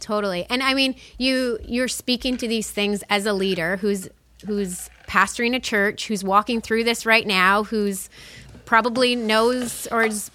Totally. 0.00 0.46
And 0.50 0.62
I 0.62 0.74
mean, 0.74 0.96
you 1.16 1.60
you're 1.64 1.86
speaking 1.86 2.36
to 2.38 2.48
these 2.48 2.68
things 2.68 3.04
as 3.08 3.24
a 3.24 3.32
leader 3.32 3.76
who's 3.76 4.08
who's 4.46 4.90
pastoring 5.06 5.54
a 5.54 5.60
church, 5.60 6.08
who's 6.08 6.24
walking 6.24 6.60
through 6.60 6.82
this 6.82 7.06
right 7.06 7.24
now, 7.24 7.62
who's 7.62 8.10
probably 8.64 9.14
knows 9.14 9.86
or 9.92 10.02
is 10.02 10.30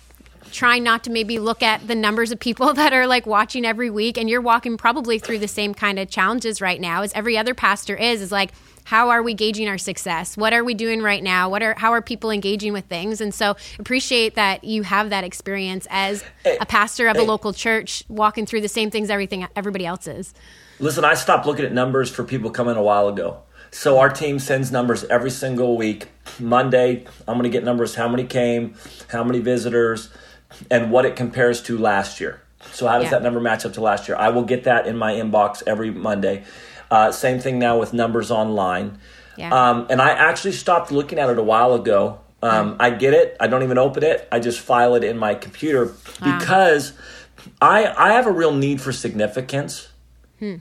trying 0.52 0.84
not 0.84 1.04
to 1.04 1.10
maybe 1.10 1.40
look 1.40 1.62
at 1.62 1.86
the 1.88 1.96
numbers 1.96 2.32
of 2.32 2.40
people 2.40 2.74
that 2.76 2.94
are 2.94 3.08
like 3.08 3.26
watching 3.26 3.66
every 3.66 3.90
week 3.90 4.18
and 4.18 4.30
you're 4.30 4.42
walking 4.42 4.78
probably 4.78 5.20
through 5.20 5.40
the 5.40 5.48
same 5.48 5.74
kind 5.74 6.00
of 6.00 6.10
challenges 6.10 6.62
right 6.62 6.80
now 6.80 7.02
as 7.02 7.12
every 7.14 7.38
other 7.38 7.54
pastor 7.54 7.96
is 7.96 8.22
is 8.22 8.32
like 8.32 8.52
how 8.88 9.10
are 9.10 9.22
we 9.22 9.34
gauging 9.34 9.68
our 9.68 9.78
success 9.78 10.36
what 10.36 10.54
are 10.54 10.64
we 10.64 10.74
doing 10.74 11.02
right 11.02 11.24
now 11.24 11.50
what 11.50 11.62
are 11.62 11.76
how 11.78 11.92
are 11.92 12.02
people 12.02 12.32
engaging 12.32 12.74
with 12.74 12.86
things 12.86 13.22
and 13.22 13.34
so 13.34 13.56
appreciate 13.80 14.36
that 14.36 14.64
you 14.64 14.84
have 14.84 15.10
that 15.10 15.24
experience 15.24 15.88
as 15.90 16.24
a 16.60 16.66
pastor 16.66 17.08
of 17.08 17.18
a 17.18 17.24
local 17.24 17.54
church 17.54 18.04
walking 18.08 18.46
through 18.46 18.62
the 18.62 18.70
same 18.70 18.90
things 18.90 19.10
everything 19.10 19.48
everybody 19.56 19.86
else 19.86 20.08
is 20.08 20.34
listen 20.80 21.06
i 21.06 21.14
stopped 21.14 21.46
looking 21.46 21.66
at 21.66 21.74
numbers 21.74 22.10
for 22.10 22.24
people 22.24 22.50
coming 22.50 22.76
a 22.76 22.82
while 22.82 23.08
ago 23.08 23.42
so 23.70 24.00
our 24.00 24.10
team 24.10 24.40
sends 24.40 24.72
numbers 24.72 25.04
every 25.06 25.32
single 25.32 25.78
week 25.78 26.08
monday 26.40 27.06
i'm 27.28 27.36
going 27.36 27.44
to 27.44 27.50
get 27.50 27.64
numbers 27.64 27.96
how 27.96 28.08
many 28.08 28.24
came 28.24 28.74
how 29.10 29.24
many 29.24 29.40
visitors 29.40 30.10
and 30.70 30.92
what 30.92 31.06
it 31.06 31.16
compares 31.16 31.62
to 31.64 31.78
last 31.78 32.20
year. 32.20 32.42
So 32.72 32.88
how 32.88 32.98
does 32.98 33.06
yeah. 33.06 33.12
that 33.12 33.24
number 33.24 33.40
match 33.40 33.66
up 33.66 33.74
to 33.74 33.82
last 33.82 34.08
year? 34.08 34.18
I 34.18 34.30
will 34.30 34.44
get 34.44 34.64
that 34.64 34.88
in 34.88 34.98
my 34.98 35.14
inbox 35.14 35.64
every 35.68 35.92
Monday. 35.92 36.44
Uh, 36.90 37.12
same 37.12 37.40
thing 37.40 37.60
now 37.60 37.78
with 37.80 37.94
numbers 37.94 38.32
online. 38.32 39.00
Yeah. 39.38 39.54
Um, 39.54 39.88
and 39.90 40.02
I 40.02 40.10
actually 40.10 40.54
stopped 40.54 40.92
looking 40.92 41.20
at 41.20 41.30
it 41.30 41.38
a 41.38 41.44
while 41.44 41.74
ago. 41.74 42.20
Um, 42.42 42.78
I 42.80 42.92
get 42.92 43.14
it. 43.14 43.36
I 43.40 43.48
don't 43.48 43.64
even 43.64 43.78
open 43.78 44.04
it. 44.04 44.28
I 44.32 44.40
just 44.40 44.60
file 44.60 44.96
it 44.96 45.04
in 45.04 45.18
my 45.18 45.34
computer 45.34 45.94
wow. 46.22 46.40
because 46.40 46.94
I 47.62 47.94
I 47.98 48.14
have 48.14 48.28
a 48.28 48.32
real 48.32 48.54
need 48.54 48.80
for 48.80 48.92
significance. 48.92 49.90
Hmm. 50.40 50.56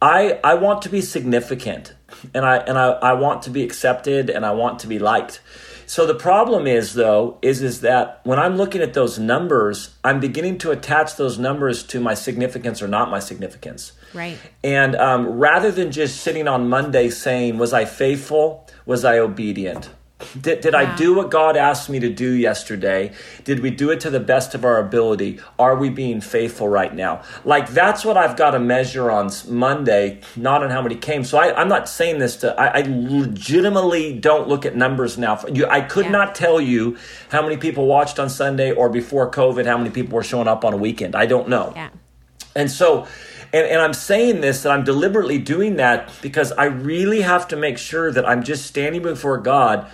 I 0.00 0.40
I 0.44 0.54
want 0.54 0.82
to 0.82 0.88
be 0.88 1.00
significant, 1.00 1.94
and 2.34 2.44
I 2.44 2.58
and 2.58 2.78
I, 2.78 2.90
I 2.90 3.12
want 3.14 3.42
to 3.42 3.50
be 3.50 3.64
accepted, 3.64 4.30
and 4.30 4.46
I 4.46 4.52
want 4.52 4.78
to 4.80 4.86
be 4.86 4.98
liked. 4.98 5.40
So 5.86 6.06
the 6.06 6.14
problem 6.14 6.66
is 6.66 6.94
though 6.94 7.38
is 7.42 7.62
is 7.62 7.80
that 7.80 8.20
when 8.24 8.38
I'm 8.38 8.56
looking 8.56 8.80
at 8.80 8.94
those 8.94 9.18
numbers, 9.18 9.96
I'm 10.04 10.20
beginning 10.20 10.58
to 10.58 10.70
attach 10.70 11.16
those 11.16 11.38
numbers 11.38 11.82
to 11.84 12.00
my 12.00 12.14
significance 12.14 12.80
or 12.80 12.88
not 12.88 13.10
my 13.10 13.18
significance. 13.18 13.92
Right. 14.14 14.38
And 14.62 14.94
um, 14.96 15.26
rather 15.26 15.70
than 15.70 15.90
just 15.90 16.20
sitting 16.20 16.48
on 16.48 16.68
Monday 16.68 17.10
saying, 17.10 17.58
"Was 17.58 17.72
I 17.72 17.84
faithful? 17.84 18.68
Was 18.86 19.04
I 19.04 19.18
obedient?" 19.18 19.90
Did, 20.40 20.60
did 20.60 20.74
I 20.74 20.94
do 20.96 21.14
what 21.14 21.30
God 21.30 21.56
asked 21.56 21.88
me 21.88 22.00
to 22.00 22.08
do 22.08 22.30
yesterday? 22.30 23.12
Did 23.44 23.60
we 23.60 23.70
do 23.70 23.90
it 23.90 24.00
to 24.00 24.10
the 24.10 24.20
best 24.20 24.54
of 24.54 24.64
our 24.64 24.78
ability? 24.78 25.40
Are 25.58 25.76
we 25.76 25.90
being 25.90 26.20
faithful 26.20 26.68
right 26.68 26.94
now? 26.94 27.22
Like, 27.44 27.68
that's 27.70 28.04
what 28.04 28.16
I've 28.16 28.36
got 28.36 28.52
to 28.52 28.60
measure 28.60 29.10
on 29.10 29.30
Monday, 29.48 30.20
not 30.36 30.62
on 30.62 30.70
how 30.70 30.82
many 30.82 30.94
came. 30.94 31.24
So 31.24 31.38
I, 31.38 31.60
am 31.60 31.68
not 31.68 31.88
saying 31.88 32.18
this 32.18 32.36
to, 32.36 32.58
I, 32.58 32.78
I, 32.78 32.82
legitimately 32.86 34.18
don't 34.18 34.48
look 34.48 34.64
at 34.64 34.76
numbers 34.76 35.18
now. 35.18 35.44
You, 35.52 35.66
I 35.66 35.80
could 35.80 36.06
yeah. 36.06 36.12
not 36.12 36.34
tell 36.34 36.60
you 36.60 36.96
how 37.30 37.42
many 37.42 37.56
people 37.56 37.86
watched 37.86 38.18
on 38.18 38.30
Sunday 38.30 38.72
or 38.72 38.88
before 38.88 39.30
COVID, 39.30 39.66
how 39.66 39.78
many 39.78 39.90
people 39.90 40.16
were 40.16 40.22
showing 40.22 40.48
up 40.48 40.64
on 40.64 40.72
a 40.72 40.76
weekend. 40.76 41.14
I 41.14 41.26
don't 41.26 41.48
know. 41.48 41.72
Yeah. 41.74 41.90
And 42.54 42.70
so, 42.70 43.06
and, 43.52 43.66
and 43.66 43.80
I'm 43.80 43.94
saying 43.94 44.40
this 44.40 44.62
that 44.62 44.72
I'm 44.72 44.84
deliberately 44.84 45.38
doing 45.38 45.76
that 45.76 46.10
because 46.22 46.52
I 46.52 46.64
really 46.64 47.20
have 47.20 47.48
to 47.48 47.56
make 47.56 47.78
sure 47.78 48.10
that 48.12 48.26
I'm 48.28 48.42
just 48.42 48.66
standing 48.66 49.02
before 49.02 49.38
God 49.38 49.90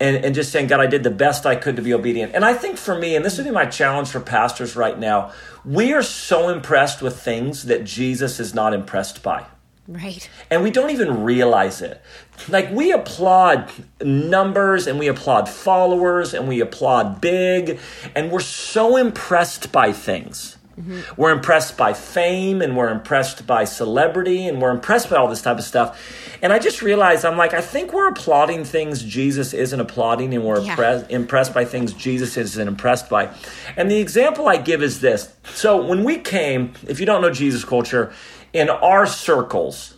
and, 0.00 0.24
and 0.24 0.34
just 0.34 0.52
saying, 0.52 0.68
God, 0.68 0.80
I 0.80 0.86
did 0.86 1.02
the 1.02 1.10
best 1.10 1.44
I 1.44 1.56
could 1.56 1.76
to 1.76 1.82
be 1.82 1.92
obedient. 1.92 2.34
And 2.34 2.44
I 2.44 2.54
think 2.54 2.78
for 2.78 2.96
me, 2.96 3.16
and 3.16 3.24
this 3.24 3.36
would 3.36 3.44
be 3.44 3.50
my 3.50 3.66
challenge 3.66 4.08
for 4.08 4.20
pastors 4.20 4.76
right 4.76 4.98
now, 4.98 5.32
we 5.64 5.92
are 5.92 6.02
so 6.02 6.48
impressed 6.48 7.02
with 7.02 7.20
things 7.20 7.64
that 7.64 7.84
Jesus 7.84 8.38
is 8.38 8.54
not 8.54 8.72
impressed 8.72 9.22
by. 9.22 9.46
Right. 9.88 10.28
And 10.50 10.62
we 10.62 10.70
don't 10.70 10.90
even 10.90 11.24
realize 11.24 11.80
it. 11.80 12.02
Like 12.46 12.70
we 12.70 12.92
applaud 12.92 13.70
numbers 14.02 14.86
and 14.86 14.98
we 14.98 15.08
applaud 15.08 15.48
followers 15.48 16.34
and 16.34 16.46
we 16.46 16.60
applaud 16.60 17.22
big, 17.22 17.80
and 18.14 18.30
we're 18.30 18.40
so 18.40 18.98
impressed 18.98 19.72
by 19.72 19.92
things. 19.92 20.57
Mm-hmm. 20.78 21.20
We're 21.20 21.32
impressed 21.32 21.76
by 21.76 21.92
fame 21.92 22.62
and 22.62 22.76
we're 22.76 22.90
impressed 22.90 23.46
by 23.46 23.64
celebrity 23.64 24.46
and 24.46 24.62
we're 24.62 24.70
impressed 24.70 25.10
by 25.10 25.16
all 25.16 25.26
this 25.26 25.42
type 25.42 25.58
of 25.58 25.64
stuff. 25.64 26.00
And 26.40 26.52
I 26.52 26.60
just 26.60 26.82
realized 26.82 27.24
I'm 27.24 27.36
like, 27.36 27.52
I 27.52 27.60
think 27.60 27.92
we're 27.92 28.08
applauding 28.08 28.64
things 28.64 29.02
Jesus 29.02 29.52
isn't 29.52 29.80
applauding 29.80 30.34
and 30.34 30.44
we're 30.44 30.60
yeah. 30.60 31.04
impressed 31.08 31.52
by 31.52 31.64
things 31.64 31.92
Jesus 31.92 32.36
isn't 32.36 32.68
impressed 32.68 33.08
by. 33.08 33.34
And 33.76 33.90
the 33.90 33.98
example 33.98 34.48
I 34.48 34.56
give 34.56 34.82
is 34.82 35.00
this. 35.00 35.34
So 35.54 35.84
when 35.84 36.04
we 36.04 36.18
came, 36.18 36.74
if 36.86 37.00
you 37.00 37.06
don't 37.06 37.22
know 37.22 37.30
Jesus 37.30 37.64
culture, 37.64 38.12
in 38.52 38.70
our 38.70 39.06
circles 39.06 39.96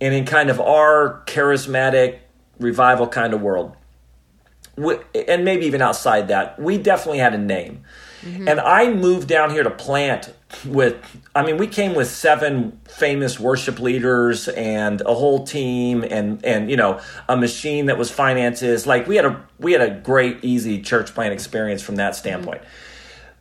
and 0.00 0.14
in 0.14 0.26
kind 0.26 0.50
of 0.50 0.60
our 0.60 1.22
charismatic 1.26 2.18
revival 2.58 3.08
kind 3.08 3.32
of 3.32 3.40
world, 3.40 3.74
we, 4.76 4.96
and 5.28 5.44
maybe 5.44 5.66
even 5.66 5.82
outside 5.82 6.28
that, 6.28 6.58
we 6.58 6.78
definitely 6.78 7.18
had 7.18 7.34
a 7.34 7.38
name. 7.38 7.84
Mm-hmm. 8.22 8.48
And 8.48 8.60
I 8.60 8.92
moved 8.92 9.28
down 9.28 9.50
here 9.50 9.62
to 9.62 9.70
plant 9.70 10.32
with, 10.64 10.96
I 11.34 11.44
mean, 11.44 11.58
we 11.58 11.66
came 11.66 11.94
with 11.94 12.08
seven 12.08 12.80
famous 12.88 13.38
worship 13.38 13.78
leaders 13.78 14.48
and 14.48 15.00
a 15.02 15.14
whole 15.14 15.46
team 15.46 16.02
and, 16.02 16.44
and, 16.44 16.70
you 16.70 16.76
know, 16.76 17.00
a 17.28 17.36
machine 17.36 17.86
that 17.86 17.98
was 17.98 18.10
finances. 18.10 18.86
Like 18.86 19.06
we 19.06 19.16
had 19.16 19.26
a, 19.26 19.44
we 19.58 19.72
had 19.72 19.80
a 19.80 19.90
great, 19.90 20.44
easy 20.44 20.82
church 20.82 21.14
plant 21.14 21.32
experience 21.32 21.82
from 21.82 21.96
that 21.96 22.16
standpoint. 22.16 22.62
Mm-hmm. 22.62 22.70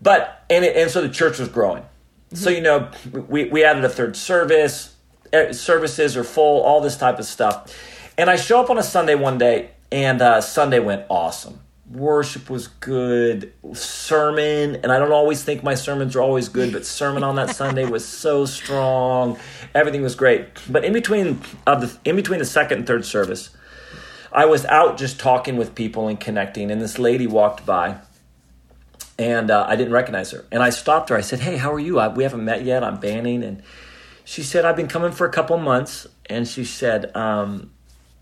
But, 0.01 0.45
and, 0.49 0.63
it, 0.63 0.75
and 0.75 0.91
so 0.91 1.01
the 1.01 1.09
church 1.09 1.39
was 1.39 1.49
growing. 1.49 1.83
Mm-hmm. 1.83 2.35
So, 2.37 2.49
you 2.49 2.61
know, 2.61 2.91
we, 3.11 3.45
we 3.45 3.63
added 3.63 3.83
a 3.83 3.89
third 3.89 4.15
service, 4.15 4.95
eh, 5.33 5.51
services 5.51 6.15
are 6.15 6.23
full, 6.23 6.61
all 6.61 6.81
this 6.81 6.97
type 6.97 7.17
of 7.17 7.25
stuff. 7.25 7.73
And 8.17 8.29
I 8.29 8.35
show 8.35 8.61
up 8.61 8.69
on 8.69 8.77
a 8.77 8.83
Sunday 8.83 9.15
one 9.15 9.37
day 9.37 9.71
and 9.95 10.21
uh, 10.21 10.41
Sunday 10.41 10.79
went 10.79 11.05
awesome. 11.09 11.61
Worship 11.89 12.49
was 12.49 12.67
good. 12.67 13.53
Sermon 13.73 14.75
and 14.75 14.91
i 14.91 14.99
don't 14.99 15.13
always 15.13 15.41
think 15.41 15.63
my 15.63 15.75
sermons 15.75 16.15
are 16.15 16.21
always 16.21 16.49
good 16.49 16.73
but 16.73 16.85
sermon 16.85 17.23
on 17.23 17.35
that 17.37 17.55
sunday 17.55 17.85
was 17.85 18.03
so 18.03 18.45
strong. 18.45 19.39
Everything 19.73 20.01
was 20.01 20.15
great. 20.15 20.47
But 20.69 20.83
in 20.83 20.91
between 20.91 21.41
of 21.65 21.81
the 21.81 21.97
in 22.09 22.17
between 22.17 22.39
the 22.39 22.45
second 22.45 22.79
and 22.79 22.87
third 22.87 23.05
service 23.05 23.51
i 24.33 24.45
was 24.45 24.65
out 24.65 24.97
just 24.97 25.17
talking 25.17 25.55
with 25.55 25.75
people 25.75 26.09
and 26.09 26.19
connecting 26.19 26.71
and 26.71 26.81
this 26.81 26.99
lady 26.99 27.27
walked 27.27 27.65
by 27.65 27.99
and 29.17 29.49
uh, 29.49 29.65
i 29.69 29.77
didn't 29.77 29.93
recognize 29.93 30.31
her. 30.31 30.43
And 30.51 30.61
i 30.61 30.71
stopped 30.71 31.07
her. 31.09 31.15
I 31.15 31.21
said 31.21 31.39
hey 31.39 31.55
how 31.55 31.71
are 31.71 31.79
you? 31.79 31.99
I, 31.99 32.09
we 32.09 32.23
haven't 32.23 32.43
met 32.43 32.65
yet. 32.65 32.83
I'm 32.83 32.99
banning. 32.99 33.43
And 33.43 33.63
she 34.25 34.43
said 34.43 34.65
i've 34.65 34.75
been 34.75 34.89
coming 34.89 35.13
for 35.13 35.25
a 35.25 35.31
couple 35.31 35.57
months. 35.57 36.05
And 36.25 36.47
she 36.47 36.65
said 36.65 37.15
um, 37.15 37.71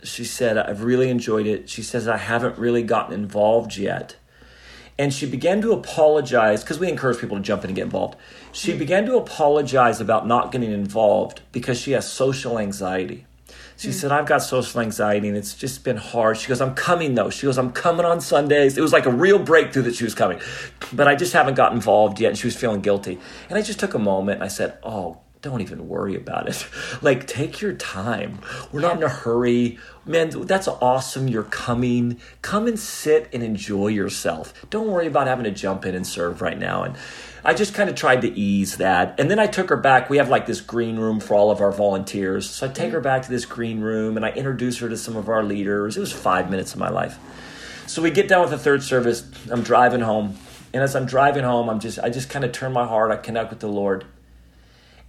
she 0.03 0.25
said, 0.25 0.57
I've 0.57 0.83
really 0.83 1.09
enjoyed 1.09 1.47
it. 1.47 1.69
She 1.69 1.81
says, 1.81 2.07
I 2.07 2.17
haven't 2.17 2.57
really 2.57 2.83
gotten 2.83 3.13
involved 3.13 3.77
yet. 3.77 4.15
And 4.97 5.13
she 5.13 5.25
began 5.25 5.61
to 5.61 5.71
apologize 5.71 6.63
because 6.63 6.79
we 6.79 6.87
encourage 6.87 7.19
people 7.19 7.37
to 7.37 7.43
jump 7.43 7.63
in 7.63 7.71
and 7.71 7.75
get 7.75 7.85
involved. 7.85 8.15
She 8.51 8.77
began 8.77 9.05
to 9.07 9.17
apologize 9.17 9.99
about 9.99 10.27
not 10.27 10.51
getting 10.51 10.71
involved 10.71 11.41
because 11.51 11.79
she 11.79 11.91
has 11.91 12.09
social 12.09 12.59
anxiety. 12.59 13.25
She 13.75 13.87
mm-hmm. 13.87 13.97
said, 13.97 14.11
I've 14.11 14.27
got 14.27 14.43
social 14.43 14.81
anxiety 14.81 15.27
and 15.27 15.35
it's 15.35 15.55
just 15.55 15.83
been 15.83 15.97
hard. 15.97 16.37
She 16.37 16.47
goes, 16.47 16.61
I'm 16.61 16.75
coming 16.75 17.15
though. 17.15 17.31
She 17.31 17.47
goes, 17.47 17.57
I'm 17.57 17.71
coming 17.71 18.05
on 18.05 18.21
Sundays. 18.21 18.77
It 18.77 18.81
was 18.81 18.93
like 18.93 19.07
a 19.07 19.11
real 19.11 19.39
breakthrough 19.39 19.83
that 19.83 19.95
she 19.95 20.03
was 20.03 20.13
coming, 20.13 20.39
but 20.91 21.07
I 21.07 21.15
just 21.15 21.33
haven't 21.33 21.55
got 21.55 21.73
involved 21.73 22.19
yet. 22.19 22.29
And 22.29 22.37
she 22.37 22.45
was 22.45 22.55
feeling 22.55 22.81
guilty. 22.81 23.17
And 23.49 23.57
I 23.57 23.63
just 23.63 23.79
took 23.79 23.95
a 23.95 23.99
moment 23.99 24.35
and 24.35 24.43
I 24.43 24.47
said, 24.47 24.77
Oh, 24.83 25.19
don't 25.43 25.62
even 25.62 25.88
worry 25.88 26.15
about 26.15 26.47
it. 26.47 26.67
Like, 27.01 27.27
take 27.27 27.60
your 27.60 27.73
time. 27.73 28.39
We're 28.71 28.79
not 28.79 28.95
in 28.95 29.03
a 29.03 29.10
hurry. 29.10 29.77
Man, 30.06 30.29
that's 30.45 30.69
awesome. 30.69 31.27
You're 31.27 31.43
coming. 31.43 32.21
Come 32.41 32.65
and 32.65 32.79
sit 32.79 33.29
and 33.34 33.43
enjoy 33.43 33.88
yourself. 33.88 34.53
Don't 34.69 34.88
worry 34.88 35.06
about 35.06 35.27
having 35.27 35.43
to 35.43 35.51
jump 35.51 35.86
in 35.86 35.95
and 35.95 36.08
serve 36.08 36.41
right 36.41 36.58
now. 36.58 36.84
And 36.84 36.95
I 37.43 37.53
just 37.53 37.73
kind 37.73 37.89
of 37.89 37.97
tried 37.97 38.21
to 38.21 38.32
ease 38.32 38.77
that. 38.77 39.19
And 39.19 39.29
then 39.29 39.38
I 39.38 39.47
took 39.47 39.69
her 39.69 39.75
back. 39.75 40.10
We 40.10 40.15
have 40.17 40.29
like 40.29 40.45
this 40.45 40.62
green 40.62 40.97
room 40.97 41.19
for 41.19 41.36
all 41.36 41.51
of 41.51 41.60
our 41.60 41.73
volunteers. 41.73 42.49
So 42.49 42.67
I 42.67 42.69
take 42.71 42.93
her 42.93 43.01
back 43.01 43.23
to 43.23 43.29
this 43.29 43.43
green 43.43 43.82
room 43.82 44.15
and 44.15 44.25
I 44.25 44.29
introduce 44.29 44.77
her 44.79 44.88
to 44.88 44.97
some 44.97 45.17
of 45.17 45.27
our 45.27 45.43
leaders. 45.43 45.97
It 45.97 45.99
was 45.99 46.13
five 46.13 46.49
minutes 46.49 46.73
of 46.73 46.79
my 46.79 46.89
life. 46.89 47.17
So 47.86 48.01
we 48.01 48.12
get 48.12 48.29
done 48.29 48.41
with 48.41 48.51
the 48.51 48.58
third 48.58 48.82
service. 48.82 49.29
I'm 49.51 49.62
driving 49.62 49.99
home. 49.99 50.38
And 50.73 50.82
as 50.82 50.95
I'm 50.95 51.06
driving 51.06 51.43
home, 51.43 51.69
I'm 51.69 51.82
just 51.82 51.99
I 51.99 52.10
just 52.10 52.29
kind 52.29 52.45
of 52.45 52.53
turn 52.53 52.71
my 52.71 52.88
heart, 52.88 53.12
I 53.12 53.17
connect 53.17 53.49
with 53.49 53.60
the 53.60 53.67
Lord. 53.67 54.06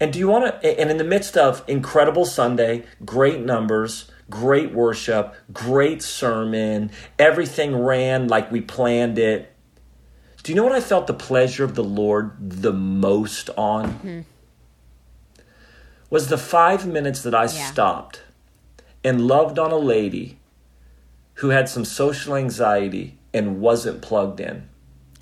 And 0.05 0.13
do 0.13 0.19
you 0.19 0.29
want 0.29 0.61
to, 0.61 0.79
and 0.79 0.91
in 0.91 0.99
the 0.99 1.03
midst 1.03 1.35
of 1.35 1.65
incredible 1.67 2.27
Sunday, 2.27 2.85
great 3.07 3.41
numbers, 3.41 4.11
great 4.29 4.71
worship, 4.71 5.35
great 5.51 6.03
sermon, 6.03 6.91
everything 7.19 7.75
ran 7.75 8.29
like 8.29 8.53
we 8.53 8.61
planned 8.61 9.19
it. 9.19 9.51
Do 10.43 10.53
you 10.53 10.57
know 10.57 10.63
what 10.63 10.75
I 10.75 10.83
felt 10.83 11.07
the 11.07 11.15
pleasure 11.15 11.65
of 11.65 11.75
the 11.75 11.83
Lord 11.83 12.33
the 12.39 12.75
most 12.75 13.49
on? 13.57 13.93
Mm-hmm. 13.95 14.21
Was 16.11 16.29
the 16.29 16.37
five 16.37 16.87
minutes 16.87 17.23
that 17.23 17.35
I 17.35 17.45
yeah. 17.45 17.49
stopped 17.49 18.25
and 19.03 19.27
loved 19.27 19.59
on 19.59 19.71
a 19.71 19.79
lady 19.79 20.39
who 21.37 21.49
had 21.49 21.67
some 21.67 21.87
social 21.87 22.37
anxiety 22.37 23.17
and 23.33 23.59
wasn't 23.59 24.03
plugged 24.03 24.39
in. 24.39 24.69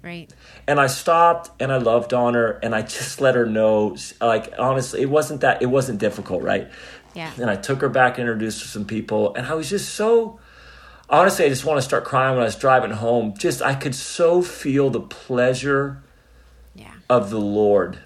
Right. 0.03 0.33
And 0.67 0.81
I 0.81 0.89
stopped 0.89 1.51
and 1.61 1.73
I 1.73 1.77
loved 1.77 2.13
on 2.13 2.35
her 2.35 2.59
and 2.63 2.75
I 2.75 2.83
just 2.83 3.21
let 3.21 3.35
her 3.35 3.47
know 3.47 3.97
like 4.21 4.53
honestly 4.59 5.01
it 5.01 5.11
wasn't 5.11 5.43
that 5.43 5.63
it 5.63 5.67
wasn't 5.67 5.99
difficult, 5.99 6.43
right? 6.43 6.71
Yeah. 7.15 7.31
And 7.41 7.49
I 7.49 7.57
took 7.57 7.81
her 7.81 7.89
back 7.89 8.19
and 8.19 8.29
introduced 8.29 8.61
her 8.61 8.65
to 8.65 8.71
some 8.71 8.85
people 8.85 9.35
and 9.35 9.47
I 9.47 9.55
was 9.55 9.71
just 9.71 9.95
so 9.95 10.41
honestly 11.09 11.45
I 11.45 11.49
just 11.49 11.65
want 11.65 11.79
to 11.79 11.83
start 11.83 12.05
crying 12.05 12.35
when 12.35 12.43
I 12.43 12.47
was 12.47 12.57
driving 12.57 12.91
home. 12.91 13.35
Just 13.39 13.63
I 13.63 13.75
could 13.75 13.95
so 13.95 14.43
feel 14.43 14.91
the 14.91 15.01
pleasure 15.01 16.03
yeah. 16.75 16.95
of 17.09 17.31
the 17.31 17.41
Lord. 17.41 17.99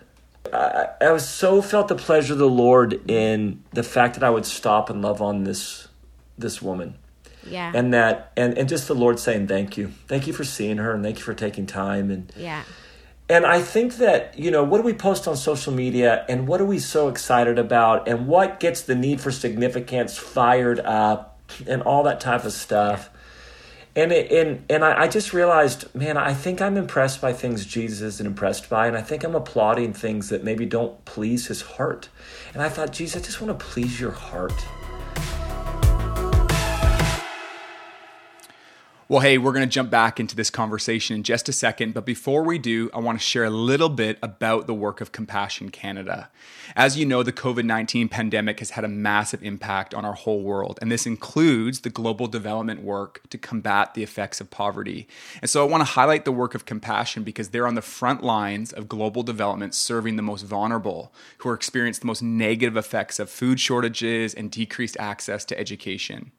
I, 0.53 0.89
I 1.01 1.13
was 1.13 1.27
so 1.27 1.63
felt 1.63 1.89
the 1.89 1.97
pleasure 1.97 2.35
of 2.35 2.39
the 2.39 2.49
Lord 2.49 3.11
in 3.11 3.63
the 3.73 3.83
fact 3.83 4.15
that 4.15 4.23
I 4.23 4.31
would 4.31 4.47
stop 4.47 4.91
and 4.91 5.01
love 5.01 5.23
on 5.23 5.45
this 5.45 5.89
this 6.37 6.61
woman. 6.61 6.99
Yeah. 7.51 7.73
And 7.75 7.93
that 7.95 8.33
and, 8.37 8.57
and 8.59 8.69
just 8.69 8.89
the 8.89 8.95
Lord 8.95 9.19
saying 9.19 9.47
thank 9.49 9.77
you. 9.77 9.93
Thank 10.09 10.27
you 10.27 10.33
for 10.33 10.45
seeing 10.45 10.79
her 10.79 10.93
and 10.93 11.03
thank 11.03 11.19
you 11.19 11.25
for 11.25 11.35
taking 11.35 11.67
time 11.67 12.11
and 12.11 12.33
Yeah. 12.37 12.63
and 13.29 13.45
I 13.47 13.61
think 13.61 13.97
that, 13.97 14.39
you 14.39 14.51
know, 14.51 14.63
what 14.65 14.79
do 14.79 14.85
we 14.85 14.95
post 14.95 15.27
on 15.27 15.37
social 15.37 15.73
media 15.73 16.25
and 16.29 16.47
what 16.47 16.61
are 16.61 16.67
we 16.67 16.79
so 16.79 17.09
excited 17.09 17.59
about 17.59 18.09
and 18.09 18.27
what 18.27 18.61
gets 18.61 18.83
the 18.83 18.95
need 18.95 19.21
for 19.21 19.31
significance 19.31 20.17
fired 20.17 20.81
up 20.81 21.39
and 21.67 21.83
all 21.83 22.03
that 22.05 22.21
type 22.21 22.45
of 22.45 22.53
stuff. 22.53 23.11
And 23.95 24.13
it, 24.13 24.31
and 24.31 24.63
and 24.69 24.85
I, 24.85 25.05
I 25.05 25.09
just 25.09 25.33
realized, 25.33 25.95
man, 25.95 26.19
I 26.19 26.35
think 26.35 26.61
I'm 26.61 26.77
impressed 26.77 27.23
by 27.23 27.33
things 27.33 27.65
Jesus 27.65 28.03
isn't 28.03 28.27
impressed 28.27 28.69
by, 28.69 28.89
and 28.89 28.97
I 28.97 29.01
think 29.01 29.25
I'm 29.25 29.35
applauding 29.35 29.95
things 29.95 30.29
that 30.29 30.45
maybe 30.45 30.67
don't 30.67 31.03
please 31.07 31.47
his 31.47 31.63
heart. 31.63 32.11
And 32.53 32.63
I 32.63 32.69
thought, 32.69 32.93
Jesus, 32.93 33.23
I 33.23 33.25
just 33.25 33.41
want 33.41 33.59
to 33.59 33.65
please 33.65 33.99
your 33.99 34.11
heart. 34.11 34.53
Well, 39.09 39.21
hey, 39.21 39.38
we're 39.38 39.53
going 39.53 39.64
to 39.64 39.73
jump 39.73 39.88
back 39.88 40.19
into 40.19 40.35
this 40.35 40.51
conversation 40.51 41.14
in 41.14 41.23
just 41.23 41.49
a 41.49 41.53
second. 41.53 41.95
But 41.95 42.05
before 42.05 42.42
we 42.42 42.59
do, 42.59 42.90
I 42.92 42.99
want 42.99 43.16
to 43.16 43.25
share 43.25 43.45
a 43.45 43.51
little 43.51 43.88
bit 43.88 44.19
about 44.21 44.66
the 44.66 44.75
work 44.75 45.01
of 45.01 45.12
Compassion 45.12 45.71
Canada. 45.71 46.29
As 46.75 46.99
you 46.99 47.07
know, 47.07 47.23
the 47.23 47.33
COVID 47.33 47.64
19 47.64 48.09
pandemic 48.09 48.59
has 48.59 48.71
had 48.71 48.83
a 48.83 48.88
massive 48.88 49.45
impact 49.45 49.95
on 49.95 50.05
our 50.05 50.14
whole 50.14 50.42
world. 50.42 50.81
And 50.83 50.90
this 50.90 51.07
includes 51.07 51.83
the 51.83 51.88
global 51.88 52.27
development 52.27 52.83
work 52.83 53.21
to 53.31 53.38
combat 53.38 53.95
the 53.95 54.03
effects 54.03 54.40
of 54.40 54.51
poverty. 54.51 55.07
And 55.40 55.49
so 55.49 55.64
I 55.64 55.71
want 55.71 55.83
to 55.83 55.92
highlight 55.92 56.25
the 56.25 56.33
work 56.33 56.57
of 56.57 56.64
Compassion 56.64 57.23
because 57.23 57.51
they're 57.51 57.69
on 57.69 57.77
the 57.77 57.83
front 57.83 58.25
lines 58.25 58.73
of 58.73 58.88
global 58.88 59.23
development, 59.23 59.77
serving 59.77 60.16
the 60.16 60.23
most 60.23 60.42
vulnerable 60.42 61.12
who 61.38 61.49
are 61.49 61.55
experiencing 61.55 62.01
the 62.01 62.09
most 62.09 62.25
negative 62.25 62.77
effects 62.77 63.21
of 63.21 63.31
food 63.31 63.61
shortages 63.61 64.35
and 64.35 64.51
decreased 64.51 64.97
access 64.99 65.45
to 65.45 65.57
education 65.57 66.33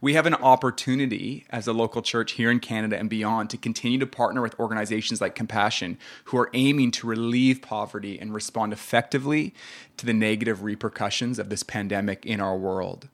we 0.00 0.14
have 0.14 0.26
an 0.26 0.34
opportunity 0.34 1.44
as 1.50 1.66
a 1.66 1.72
local 1.72 2.00
church 2.00 2.32
here 2.32 2.50
in 2.50 2.60
Canada 2.60 2.98
and 2.98 3.10
beyond 3.10 3.50
to 3.50 3.56
continue 3.56 3.98
to 3.98 4.06
partner 4.06 4.40
with 4.40 4.58
organizations 4.58 5.20
like 5.20 5.34
Compassion 5.34 5.98
who 6.24 6.38
are 6.38 6.50
aiming 6.54 6.90
to 6.92 7.06
relieve 7.06 7.60
poverty 7.60 8.18
and 8.18 8.32
respond 8.32 8.72
effectively 8.72 9.54
to 9.96 10.06
the 10.06 10.14
negative 10.14 10.62
repercussions 10.62 11.38
of 11.38 11.50
this 11.50 11.62
pandemic 11.62 12.24
in 12.24 12.40
our 12.40 12.56
world. 12.56 13.08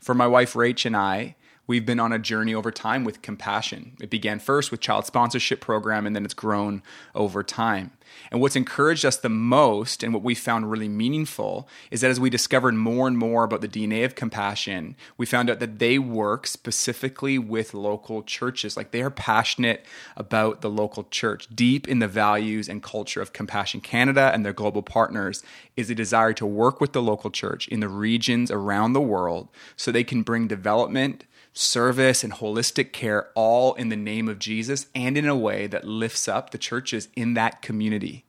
For 0.00 0.14
my 0.14 0.26
wife 0.26 0.54
Rach 0.54 0.84
and 0.84 0.96
I, 0.96 1.36
we've 1.70 1.86
been 1.86 2.00
on 2.00 2.12
a 2.12 2.18
journey 2.18 2.52
over 2.52 2.72
time 2.72 3.04
with 3.04 3.22
compassion. 3.22 3.92
It 4.00 4.10
began 4.10 4.40
first 4.40 4.72
with 4.72 4.80
child 4.80 5.06
sponsorship 5.06 5.60
program 5.60 6.04
and 6.04 6.16
then 6.16 6.24
it's 6.24 6.34
grown 6.34 6.82
over 7.14 7.44
time. 7.44 7.92
And 8.32 8.40
what's 8.40 8.56
encouraged 8.56 9.04
us 9.04 9.16
the 9.16 9.28
most 9.28 10.02
and 10.02 10.12
what 10.12 10.24
we 10.24 10.34
found 10.34 10.68
really 10.68 10.88
meaningful 10.88 11.68
is 11.92 12.00
that 12.00 12.10
as 12.10 12.18
we 12.18 12.28
discovered 12.28 12.74
more 12.74 13.06
and 13.06 13.16
more 13.16 13.44
about 13.44 13.60
the 13.60 13.68
DNA 13.68 14.04
of 14.04 14.16
compassion, 14.16 14.96
we 15.16 15.26
found 15.26 15.48
out 15.48 15.60
that 15.60 15.78
they 15.78 15.96
work 15.96 16.48
specifically 16.48 17.38
with 17.38 17.72
local 17.72 18.24
churches. 18.24 18.76
Like 18.76 18.90
they 18.90 19.02
are 19.02 19.08
passionate 19.08 19.86
about 20.16 20.62
the 20.62 20.70
local 20.70 21.04
church. 21.04 21.46
Deep 21.54 21.86
in 21.86 22.00
the 22.00 22.08
values 22.08 22.68
and 22.68 22.82
culture 22.82 23.22
of 23.22 23.32
Compassion 23.32 23.80
Canada 23.80 24.32
and 24.34 24.44
their 24.44 24.52
global 24.52 24.82
partners 24.82 25.44
is 25.76 25.88
a 25.88 25.94
desire 25.94 26.32
to 26.32 26.44
work 26.44 26.80
with 26.80 26.94
the 26.94 27.02
local 27.02 27.30
church 27.30 27.68
in 27.68 27.78
the 27.78 27.88
regions 27.88 28.50
around 28.50 28.92
the 28.92 29.00
world 29.00 29.46
so 29.76 29.92
they 29.92 30.02
can 30.02 30.22
bring 30.24 30.48
development 30.48 31.26
service 31.52 32.22
and 32.22 32.34
holistic 32.34 32.92
care 32.92 33.28
all 33.34 33.74
in 33.74 33.88
the 33.88 33.96
name 33.96 34.28
of 34.28 34.38
Jesus 34.38 34.86
and 34.94 35.16
in 35.16 35.28
a 35.28 35.36
way 35.36 35.66
that 35.66 35.84
lifts 35.84 36.28
up 36.28 36.50
the 36.50 36.58
churches 36.58 37.08
in 37.14 37.34
that 37.34 37.62
community. 37.62 38.24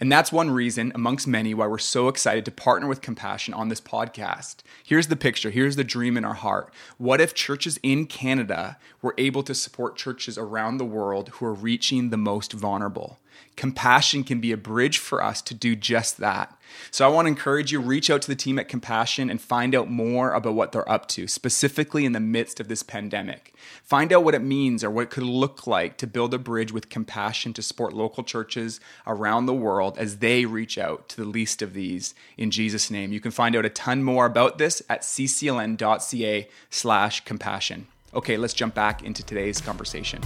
And 0.00 0.12
that's 0.12 0.30
one 0.30 0.50
reason, 0.50 0.92
amongst 0.94 1.26
many, 1.26 1.54
why 1.54 1.66
we're 1.66 1.78
so 1.78 2.06
excited 2.06 2.44
to 2.44 2.52
partner 2.52 2.86
with 2.86 3.00
Compassion 3.00 3.52
on 3.52 3.68
this 3.68 3.80
podcast. 3.80 4.58
Here's 4.84 5.08
the 5.08 5.16
picture. 5.16 5.50
Here's 5.50 5.74
the 5.74 5.82
dream 5.82 6.16
in 6.16 6.24
our 6.24 6.34
heart. 6.34 6.72
What 6.98 7.20
if 7.20 7.34
churches 7.34 7.80
in 7.82 8.06
Canada 8.06 8.78
were 9.02 9.14
able 9.18 9.42
to 9.42 9.54
support 9.54 9.96
churches 9.96 10.38
around 10.38 10.76
the 10.76 10.84
world 10.84 11.30
who 11.30 11.46
are 11.46 11.54
reaching 11.54 12.10
the 12.10 12.16
most 12.16 12.52
vulnerable? 12.52 13.18
Compassion 13.56 14.22
can 14.22 14.40
be 14.40 14.52
a 14.52 14.56
bridge 14.56 14.98
for 14.98 15.22
us 15.22 15.42
to 15.42 15.52
do 15.52 15.74
just 15.74 16.18
that. 16.18 16.56
So 16.90 17.04
I 17.04 17.08
want 17.08 17.26
to 17.26 17.30
encourage 17.30 17.72
you 17.72 17.80
reach 17.80 18.08
out 18.08 18.22
to 18.22 18.28
the 18.28 18.36
team 18.36 18.58
at 18.58 18.68
Compassion 18.68 19.30
and 19.30 19.40
find 19.40 19.74
out 19.74 19.90
more 19.90 20.32
about 20.32 20.54
what 20.54 20.72
they're 20.72 20.90
up 20.90 21.06
to, 21.08 21.26
specifically 21.26 22.04
in 22.04 22.12
the 22.12 22.20
midst 22.20 22.60
of 22.60 22.68
this 22.68 22.82
pandemic. 22.82 23.54
Find 23.82 24.12
out 24.12 24.22
what 24.22 24.34
it 24.34 24.42
means 24.42 24.84
or 24.84 24.90
what 24.90 25.04
it 25.04 25.10
could 25.10 25.24
look 25.24 25.66
like 25.66 25.96
to 25.98 26.06
build 26.06 26.34
a 26.34 26.38
bridge 26.38 26.72
with 26.72 26.88
compassion 26.88 27.52
to 27.54 27.62
support 27.62 27.94
local 27.94 28.22
churches 28.22 28.80
around 29.06 29.46
the 29.46 29.54
world 29.54 29.98
as 29.98 30.18
they 30.18 30.44
reach 30.44 30.78
out 30.78 31.08
to 31.08 31.16
the 31.16 31.24
least 31.24 31.62
of 31.62 31.74
these 31.74 32.14
in 32.36 32.50
Jesus 32.50 32.90
name. 32.90 33.12
You 33.12 33.20
can 33.20 33.32
find 33.32 33.56
out 33.56 33.64
a 33.64 33.70
ton 33.70 34.04
more 34.04 34.26
about 34.26 34.58
this 34.58 34.82
at 34.88 35.02
ccln.ca/compassion. 35.02 37.86
Okay, 38.14 38.36
let's 38.36 38.54
jump 38.54 38.74
back 38.74 39.02
into 39.02 39.22
today's 39.22 39.60
conversation. 39.60 40.22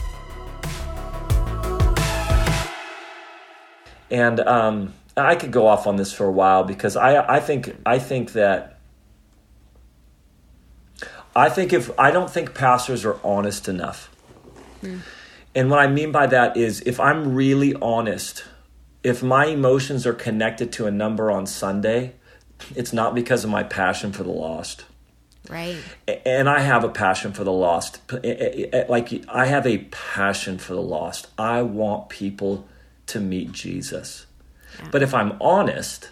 And 4.12 4.40
um, 4.40 4.92
I 5.16 5.34
could 5.34 5.50
go 5.50 5.66
off 5.66 5.86
on 5.86 5.96
this 5.96 6.12
for 6.12 6.26
a 6.26 6.30
while 6.30 6.64
because 6.64 6.96
I, 6.96 7.36
I 7.36 7.40
think 7.40 7.74
I 7.84 7.98
think 7.98 8.32
that 8.32 8.78
I 11.34 11.48
think 11.48 11.72
if 11.72 11.98
I 11.98 12.10
don't 12.10 12.30
think 12.30 12.54
pastors 12.54 13.04
are 13.04 13.18
honest 13.24 13.68
enough. 13.68 14.14
Mm. 14.82 15.00
And 15.54 15.70
what 15.70 15.80
I 15.80 15.86
mean 15.86 16.12
by 16.12 16.26
that 16.26 16.56
is 16.56 16.82
if 16.82 17.00
I'm 17.00 17.34
really 17.34 17.74
honest, 17.80 18.44
if 19.02 19.22
my 19.22 19.46
emotions 19.46 20.06
are 20.06 20.12
connected 20.12 20.72
to 20.72 20.86
a 20.86 20.90
number 20.90 21.30
on 21.30 21.46
Sunday, 21.46 22.12
it's 22.76 22.92
not 22.92 23.14
because 23.14 23.44
of 23.44 23.50
my 23.50 23.62
passion 23.62 24.12
for 24.12 24.22
the 24.22 24.30
lost. 24.30 24.84
Right. 25.48 25.76
And 26.24 26.48
I 26.48 26.60
have 26.60 26.84
a 26.84 26.88
passion 26.88 27.32
for 27.32 27.44
the 27.44 27.52
lost. 27.52 28.00
Like 28.88 29.24
I 29.28 29.46
have 29.46 29.66
a 29.66 29.78
passion 29.78 30.58
for 30.58 30.74
the 30.74 30.82
lost. 30.82 31.28
I 31.38 31.62
want 31.62 32.10
people 32.10 32.68
to 33.06 33.20
meet 33.20 33.52
Jesus. 33.52 34.26
Yeah. 34.78 34.88
But 34.90 35.02
if 35.02 35.14
I'm 35.14 35.36
honest, 35.40 36.10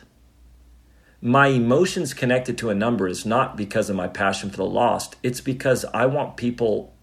my 1.23 1.49
emotions 1.49 2.15
connected 2.15 2.57
to 2.59 2.71
a 2.71 2.75
number 2.75 3.07
is 3.07 3.27
not 3.27 3.57
because 3.57 3.91
of 3.91 3.97
my 3.97 4.09
passion 4.09 4.51
for 4.51 4.57
the 4.59 4.65
lost. 4.65 5.17
It's 5.23 5.41
because 5.41 5.85
I 5.87 6.07
want 6.07 6.37
people 6.37 6.95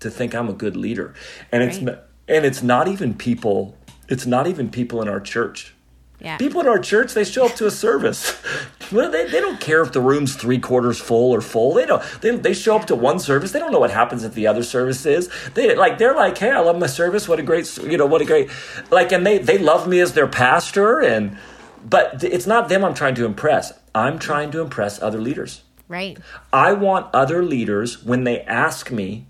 to 0.00 0.10
think 0.10 0.34
I'm 0.34 0.48
a 0.48 0.54
good 0.54 0.76
leader. 0.76 1.14
And 1.50 1.62
right. 1.62 1.68
it's 1.68 2.00
and 2.26 2.44
it's 2.44 2.62
not 2.62 2.88
even 2.88 3.14
people 3.14 3.76
it's 4.08 4.26
not 4.26 4.46
even 4.46 4.70
people 4.70 5.00
in 5.00 5.08
our 5.08 5.20
church. 5.20 5.74
Yeah. 6.20 6.38
People 6.38 6.60
in 6.60 6.68
our 6.68 6.78
church, 6.78 7.12
they 7.12 7.24
show 7.24 7.46
up 7.46 7.54
to 7.56 7.66
a 7.66 7.70
service. 7.70 8.40
well, 8.92 9.10
they, 9.10 9.26
they 9.26 9.40
don't 9.40 9.60
care 9.60 9.82
if 9.82 9.92
the 9.92 10.00
room's 10.00 10.36
three 10.36 10.58
quarters 10.58 10.98
full 10.98 11.32
or 11.32 11.40
full. 11.40 11.74
They 11.74 11.86
don't. 11.86 12.02
They, 12.20 12.36
they 12.36 12.54
show 12.54 12.76
up 12.76 12.86
to 12.86 12.94
one 12.94 13.18
service. 13.18 13.52
They 13.52 13.58
don't 13.58 13.72
know 13.72 13.80
what 13.80 13.90
happens 13.90 14.24
at 14.24 14.34
the 14.34 14.46
other 14.46 14.62
service 14.62 15.04
is. 15.04 15.28
They 15.54 15.74
like 15.74 15.98
they're 15.98 16.14
like, 16.14 16.38
hey, 16.38 16.50
I 16.50 16.60
love 16.60 16.78
my 16.78 16.86
service. 16.86 17.28
What 17.28 17.40
a 17.40 17.42
great, 17.42 17.76
you 17.78 17.98
know, 17.98 18.06
what 18.06 18.22
a 18.22 18.24
great, 18.24 18.48
like, 18.90 19.12
and 19.12 19.26
they 19.26 19.38
they 19.38 19.58
love 19.58 19.86
me 19.86 20.00
as 20.00 20.14
their 20.14 20.26
pastor. 20.26 21.00
And 21.00 21.36
but 21.84 22.24
it's 22.24 22.46
not 22.46 22.68
them 22.68 22.84
I'm 22.84 22.94
trying 22.94 23.16
to 23.16 23.26
impress. 23.26 23.72
I'm 23.94 24.18
trying 24.18 24.50
to 24.52 24.60
impress 24.60 25.02
other 25.02 25.20
leaders. 25.20 25.62
Right. 25.88 26.18
I 26.52 26.72
want 26.72 27.14
other 27.14 27.42
leaders 27.44 28.02
when 28.02 28.24
they 28.24 28.40
ask 28.42 28.90
me, 28.90 29.26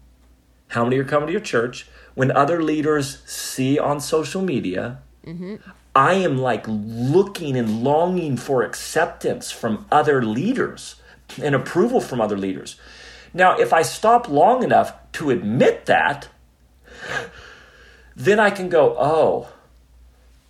how 0.69 0.85
many 0.85 0.99
are 0.99 1.05
coming 1.05 1.27
to 1.27 1.33
your 1.33 1.41
church? 1.41 1.89
When 2.15 2.31
other 2.31 2.63
leaders 2.63 3.23
see 3.27 3.79
on 3.79 4.01
social 4.01 4.43
media. 4.43 5.01
Mm-hmm. 5.27 5.57
I 5.95 6.15
am 6.15 6.39
like 6.39 6.65
looking 6.67 7.57
and 7.57 7.83
longing 7.83 8.37
for 8.37 8.63
acceptance 8.63 9.51
from 9.51 9.87
other 9.93 10.25
leaders 10.25 10.97
and 11.41 11.55
approval 11.55 12.01
from 12.01 12.21
other 12.21 12.37
leaders. 12.37 12.77
Now, 13.33 13.59
if 13.59 13.73
I 13.73 13.83
stop 13.83 14.29
long 14.29 14.63
enough 14.63 14.93
to 15.13 15.31
admit 15.31 15.87
that, 15.87 16.29
then 18.17 18.39
I 18.39 18.51
can 18.51 18.69
go, 18.69 18.97
oh, 18.99 19.49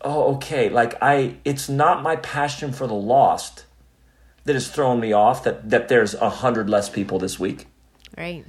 oh, 0.00 0.34
okay. 0.34 0.68
Like 0.68 0.94
I, 1.02 1.36
it's 1.44 1.68
not 1.68 2.02
my 2.02 2.16
passion 2.16 2.72
for 2.72 2.86
the 2.86 2.94
lost 2.94 3.64
that 4.44 4.54
has 4.54 4.68
thrown 4.68 5.00
me 5.00 5.12
off. 5.12 5.44
That 5.44 5.70
that 5.70 5.88
there's 5.88 6.14
a 6.14 6.30
hundred 6.30 6.68
less 6.70 6.88
people 6.88 7.18
this 7.18 7.38
week. 7.38 7.66
Right. 8.16 8.44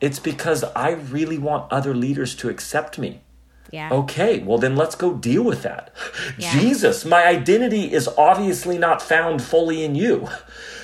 It's 0.00 0.18
because 0.18 0.62
I 0.76 0.90
really 0.90 1.38
want 1.38 1.72
other 1.72 1.94
leaders 1.94 2.34
to 2.36 2.48
accept 2.48 2.98
me. 2.98 3.22
Yeah. 3.70 3.92
Okay, 3.92 4.38
well 4.40 4.58
then 4.58 4.76
let's 4.76 4.94
go 4.94 5.14
deal 5.14 5.42
with 5.42 5.62
that. 5.62 5.92
Yeah. 6.38 6.52
Jesus, 6.52 7.04
my 7.04 7.26
identity 7.26 7.92
is 7.92 8.08
obviously 8.16 8.78
not 8.78 9.02
found 9.02 9.42
fully 9.42 9.84
in 9.84 9.94
you. 9.94 10.28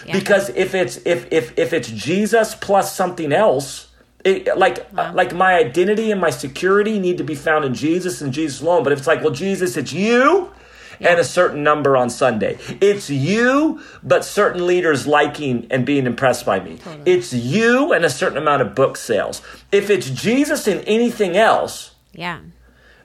Yeah. 0.07 0.19
Because 0.19 0.51
if 0.51 0.75
it's 0.75 0.99
if 1.07 1.33
if 1.33 1.59
if 1.59 1.73
it's 1.73 1.89
Jesus 1.91 2.55
plus 2.55 2.95
something 2.95 3.33
else, 3.33 3.89
it, 4.25 4.57
like 4.59 4.93
wow. 4.93 5.15
like 5.15 5.35
my 5.35 5.55
identity 5.55 6.11
and 6.11 6.21
my 6.21 6.31
security 6.31 6.99
need 6.99 7.19
to 7.19 7.25
be 7.25 7.35
found 7.35 7.65
in 7.65 7.75
Jesus 7.75 8.21
and 8.21 8.33
Jesus 8.33 8.61
alone. 8.61 8.85
But 8.85 8.93
if 8.93 8.99
it's 8.99 9.09
like, 9.09 9.23
well, 9.23 9.33
Jesus, 9.33 9.77
it's 9.77 9.93
you 9.93 10.51
yeah. 10.99 11.11
and 11.11 11.21
a 11.21 11.25
certain 11.25 11.63
number 11.63 11.97
on 11.97 12.11
Sunday. 12.11 12.59
It's 12.81 13.11
you, 13.11 13.81
but 14.03 14.25
certain 14.25 14.67
leaders 14.67 15.07
liking 15.07 15.67
and 15.71 15.85
being 15.85 16.07
impressed 16.07 16.47
by 16.47 16.61
me. 16.61 16.79
Totally. 16.79 17.13
It's 17.13 17.33
you 17.33 17.93
and 17.93 18.05
a 18.05 18.11
certain 18.11 18.39
amount 18.39 18.63
of 18.63 18.75
book 18.75 18.97
sales. 18.97 19.43
If 19.73 19.91
it's 19.91 20.11
Jesus 20.11 20.67
and 20.67 20.83
anything 20.87 21.37
else, 21.37 21.95
yeah, 22.13 22.41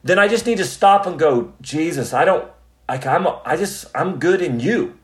then 0.04 0.20
I 0.20 0.28
just 0.28 0.46
need 0.46 0.58
to 0.58 0.66
stop 0.66 1.06
and 1.06 1.20
go, 1.20 1.54
Jesus, 1.62 2.14
I 2.14 2.26
don't 2.26 2.50
like 2.88 3.06
I'm 3.06 3.28
I 3.46 3.56
just 3.56 3.86
I'm 3.96 4.20
good 4.20 4.42
in 4.42 4.60
you. 4.60 4.98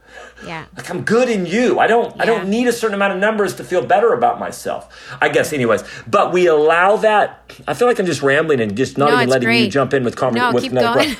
Yeah. 0.45 0.65
Like 0.75 0.89
I'm 0.89 1.03
good 1.03 1.29
in 1.29 1.45
you. 1.45 1.79
I 1.79 1.87
don't 1.87 2.15
yeah. 2.15 2.23
I 2.23 2.25
don't 2.25 2.49
need 2.49 2.67
a 2.67 2.73
certain 2.73 2.95
amount 2.95 3.13
of 3.13 3.19
numbers 3.19 3.55
to 3.55 3.63
feel 3.63 3.85
better 3.85 4.13
about 4.13 4.39
myself. 4.39 4.93
I 5.21 5.29
guess 5.29 5.53
anyways. 5.53 5.83
But 6.07 6.33
we 6.33 6.47
allow 6.47 6.97
that 6.97 7.51
I 7.67 7.73
feel 7.73 7.87
like 7.87 7.99
I'm 7.99 8.05
just 8.05 8.21
rambling 8.21 8.59
and 8.59 8.75
just 8.75 8.97
not 8.97 9.09
no, 9.09 9.17
even 9.17 9.29
letting 9.29 9.47
great. 9.47 9.65
you 9.65 9.69
jump 9.69 9.93
in 9.93 10.03
with 10.03 10.15
comment 10.15 10.37
no, 10.37 10.51
with 10.51 10.63
keep 10.63 10.73
going. 10.73 11.15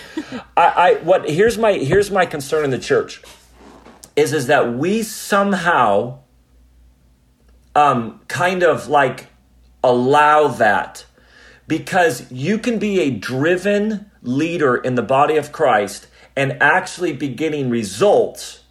I, 0.57 0.67
I 0.67 0.93
what 1.03 1.29
here's 1.29 1.57
my 1.57 1.73
here's 1.73 2.11
my 2.11 2.25
concern 2.25 2.65
in 2.65 2.71
the 2.71 2.79
church 2.79 3.21
is 4.15 4.33
is 4.33 4.47
that 4.47 4.73
we 4.73 5.03
somehow 5.03 6.19
um 7.75 8.21
kind 8.27 8.63
of 8.63 8.87
like 8.87 9.27
allow 9.83 10.47
that 10.47 11.05
because 11.67 12.31
you 12.31 12.57
can 12.57 12.79
be 12.79 12.99
a 12.99 13.09
driven 13.09 14.11
leader 14.21 14.75
in 14.75 14.95
the 14.95 15.01
body 15.01 15.37
of 15.37 15.51
Christ 15.51 16.07
and 16.35 16.61
actually 16.61 17.13
be 17.13 17.29
getting 17.29 17.69
results 17.69 18.65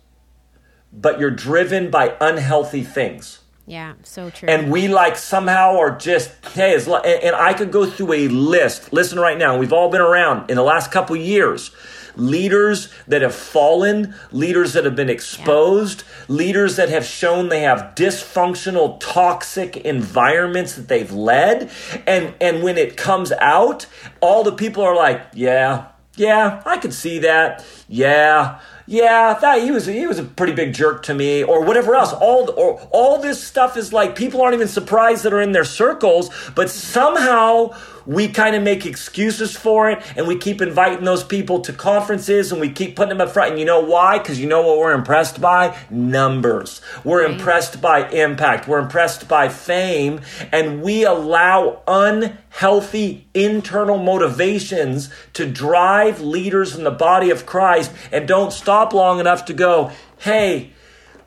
but 0.94 1.18
you're 1.18 1.30
driven 1.30 1.90
by 1.90 2.16
unhealthy 2.20 2.83
things. 2.83 3.40
Yeah, 3.66 3.94
so 4.02 4.30
true. 4.30 4.48
And 4.48 4.70
we 4.70 4.88
like 4.88 5.16
somehow 5.16 5.78
are 5.78 5.96
just 5.96 6.30
hey, 6.52 6.74
and 6.74 7.35
I 7.35 7.54
could 7.54 7.72
go 7.72 7.87
through 7.87 8.12
a 8.12 8.28
list. 8.28 8.92
Listen 8.92 9.18
right 9.18 9.38
now, 9.38 9.57
we've 9.57 9.72
all 9.72 9.90
been 9.90 10.02
around 10.02 10.50
in 10.50 10.57
the 10.57 10.62
last 10.62 10.92
couple 10.92 11.16
years. 11.16 11.70
Leaders 12.16 12.88
that 13.09 13.22
have 13.22 13.35
fallen, 13.35 14.14
leaders 14.33 14.72
that 14.72 14.85
have 14.85 14.96
been 14.96 15.11
exposed, 15.11 16.03
yeah. 16.03 16.37
leaders 16.37 16.77
that 16.77 16.88
have 16.88 17.05
shown 17.05 17.48
they 17.48 17.62
have 17.62 17.94
dysfunctional, 17.94 18.98
toxic 19.00 19.77
environments 19.79 20.77
that 20.77 20.88
they've 20.88 21.12
led. 21.12 21.70
And 22.07 22.35
and 22.40 22.62
when 22.62 22.79
it 22.79 22.96
comes 22.96 23.33
out, 23.33 23.87
all 24.20 24.44
the 24.44 24.53
people 24.53 24.83
are 24.83 24.96
like, 24.96 25.27
yeah, 25.33 25.88
yeah, 26.16 26.62
I 26.64 26.79
could 26.79 26.94
see 26.94 27.18
that. 27.20 27.64
Yeah, 27.88 28.61
yeah, 28.87 29.35
that 29.35 29.62
he 29.62 29.70
was 29.70 29.87
he 29.87 30.07
was 30.07 30.18
a 30.18 30.25
pretty 30.25 30.53
big 30.53 30.75
jerk 30.75 31.05
to 31.05 31.14
me, 31.14 31.42
or 31.42 31.64
whatever 31.64 31.94
else. 31.94 32.12
All 32.12 32.51
or 32.57 32.81
all 32.90 33.20
this 33.20 33.42
stuff 33.42 33.77
is 33.77 33.92
like 33.92 34.14
people 34.14 34.42
aren't 34.42 34.55
even 34.55 34.68
surprised 34.68 35.25
that 35.25 35.33
are 35.33 35.40
in 35.40 35.53
their 35.53 35.64
circles, 35.64 36.31
but 36.55 36.70
somehow 36.70 37.75
we 38.07 38.29
kind 38.29 38.55
of 38.55 38.62
make 38.62 38.85
excuses 38.85 39.57
for 39.57 39.90
it 39.90 40.03
and 40.16 40.27
we 40.27 40.37
keep 40.37 40.61
inviting 40.61 41.05
those 41.05 41.25
people 41.25 41.61
to 41.61 41.73
conferences 41.73 42.53
and 42.53 42.61
we 42.61 42.68
keep 42.68 42.97
putting 42.97 43.16
them 43.16 43.27
up 43.27 43.33
front. 43.33 43.53
And 43.53 43.59
you 43.59 43.64
know 43.64 43.81
why? 43.81 44.18
Because 44.18 44.38
you 44.38 44.47
know 44.47 44.61
what 44.61 44.79
we're 44.79 44.92
impressed 44.92 45.40
by? 45.40 45.75
Numbers. 45.90 46.83
We're 47.03 47.23
right. 47.23 47.33
impressed 47.33 47.81
by 47.81 48.09
impact. 48.11 48.68
We're 48.68 48.81
impressed 48.81 49.27
by 49.27 49.49
fame. 49.49 50.20
And 50.53 50.83
we 50.83 51.05
allow 51.05 51.83
unhealthy 51.88 53.27
internal 53.33 53.97
motivations 53.97 55.09
to 55.33 55.47
drive 55.51 56.20
leaders 56.20 56.77
in 56.77 56.85
the 56.85 56.90
body 56.90 57.31
of 57.31 57.47
Christ 57.47 57.90
and 58.12 58.29
don't 58.29 58.53
stop 58.53 58.73
long 58.92 59.20
enough 59.20 59.44
to 59.46 59.54
go, 59.54 59.92
hey, 60.18 60.70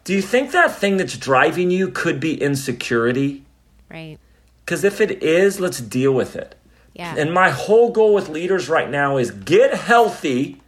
do 0.03 0.13
you 0.13 0.21
think 0.21 0.51
that 0.51 0.75
thing 0.75 0.97
that's 0.97 1.17
driving 1.17 1.71
you 1.71 1.89
could 1.89 2.19
be 2.19 2.41
insecurity? 2.41 3.43
Right. 3.89 4.17
Because 4.63 4.83
if 4.83 4.99
it 4.99 5.23
is, 5.23 5.59
let's 5.59 5.79
deal 5.79 6.13
with 6.13 6.35
it. 6.35 6.55
Yeah. 6.93 7.15
And 7.17 7.33
my 7.33 7.49
whole 7.49 7.91
goal 7.91 8.13
with 8.13 8.27
leaders 8.27 8.69
right 8.69 8.89
now 8.89 9.17
is 9.17 9.31
get 9.31 9.73
healthy 9.73 10.61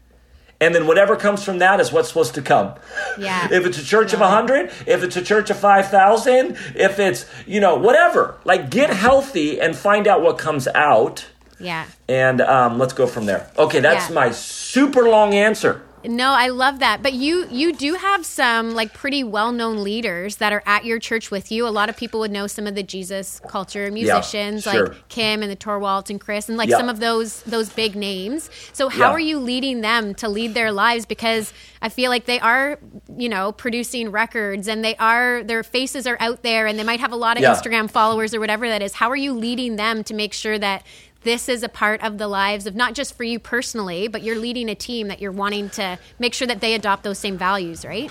and 0.61 0.75
then 0.75 0.87
whatever 0.87 1.15
comes 1.15 1.43
from 1.43 1.59
that 1.59 1.79
is 1.79 1.91
what's 1.91 2.09
supposed 2.09 2.35
to 2.35 2.41
come. 2.41 2.73
Yeah. 3.17 3.47
if 3.51 3.65
it's 3.65 3.77
a 3.77 3.83
church 3.83 4.11
yeah. 4.11 4.17
of 4.17 4.21
100, 4.21 4.71
if 4.87 5.03
it's 5.03 5.15
a 5.15 5.21
church 5.21 5.49
of 5.49 5.57
5,000, 5.57 6.57
if 6.75 6.99
it's, 6.99 7.25
you 7.47 7.59
know, 7.59 7.75
whatever. 7.75 8.37
Like 8.43 8.69
get 8.69 8.89
healthy 8.89 9.59
and 9.61 9.75
find 9.75 10.07
out 10.07 10.21
what 10.21 10.37
comes 10.37 10.67
out. 10.67 11.27
Yeah. 11.59 11.85
And 12.07 12.41
um, 12.41 12.77
let's 12.77 12.93
go 12.93 13.07
from 13.07 13.25
there. 13.25 13.49
Okay, 13.57 13.79
that's 13.79 14.09
yeah. 14.09 14.15
my 14.15 14.31
super 14.31 15.07
long 15.07 15.33
answer. 15.33 15.81
No, 16.03 16.31
I 16.31 16.47
love 16.47 16.79
that. 16.79 17.03
But 17.03 17.13
you 17.13 17.47
you 17.49 17.73
do 17.73 17.95
have 17.95 18.25
some 18.25 18.71
like 18.71 18.93
pretty 18.93 19.23
well-known 19.23 19.83
leaders 19.83 20.37
that 20.37 20.53
are 20.53 20.63
at 20.65 20.85
your 20.85 20.99
church 20.99 21.29
with 21.29 21.51
you. 21.51 21.67
A 21.67 21.69
lot 21.69 21.89
of 21.89 21.97
people 21.97 22.21
would 22.21 22.31
know 22.31 22.47
some 22.47 22.67
of 22.67 22.75
the 22.75 22.83
Jesus 22.83 23.41
culture 23.47 23.91
musicians 23.91 24.65
yeah, 24.65 24.71
sure. 24.71 24.87
like 24.87 25.09
Kim 25.09 25.41
and 25.41 25.51
the 25.51 25.55
Torwalt 25.55 26.09
and 26.09 26.19
Chris 26.19 26.47
and 26.47 26.57
like 26.57 26.69
yeah. 26.69 26.77
some 26.77 26.89
of 26.89 26.99
those 26.99 27.41
those 27.43 27.69
big 27.69 27.95
names. 27.95 28.49
So 28.71 28.87
how 28.89 29.09
yeah. 29.09 29.11
are 29.11 29.19
you 29.19 29.39
leading 29.39 29.81
them 29.81 30.13
to 30.15 30.29
lead 30.29 30.53
their 30.53 30.71
lives 30.71 31.05
because 31.05 31.53
I 31.81 31.89
feel 31.89 32.09
like 32.09 32.25
they 32.25 32.39
are, 32.39 32.79
you 33.17 33.29
know, 33.29 33.51
producing 33.51 34.11
records 34.11 34.67
and 34.67 34.83
they 34.83 34.95
are 34.97 35.43
their 35.43 35.63
faces 35.63 36.07
are 36.07 36.17
out 36.19 36.43
there 36.43 36.67
and 36.67 36.79
they 36.79 36.83
might 36.83 36.99
have 36.99 37.11
a 37.11 37.17
lot 37.17 37.37
of 37.37 37.43
Instagram 37.43 37.89
followers 37.89 38.33
or 38.33 38.39
whatever 38.39 38.67
that 38.67 38.81
is. 38.81 38.93
How 38.93 39.09
are 39.09 39.15
you 39.15 39.33
leading 39.33 39.75
them 39.75 40.03
to 40.05 40.13
make 40.13 40.33
sure 40.33 40.57
that 40.59 40.85
this 41.21 41.49
is 41.49 41.63
a 41.63 41.69
part 41.69 42.01
of 42.03 42.17
the 42.17 42.27
lives 42.27 42.65
of 42.65 42.75
not 42.75 42.93
just 42.93 43.15
for 43.15 43.23
you 43.23 43.39
personally, 43.39 44.07
but 44.07 44.23
you're 44.23 44.37
leading 44.37 44.69
a 44.69 44.75
team 44.75 45.07
that 45.09 45.19
you're 45.19 45.31
wanting 45.31 45.69
to 45.71 45.99
make 46.17 46.33
sure 46.33 46.47
that 46.47 46.61
they 46.61 46.73
adopt 46.73 47.03
those 47.03 47.19
same 47.19 47.37
values, 47.37 47.85
right? 47.85 48.09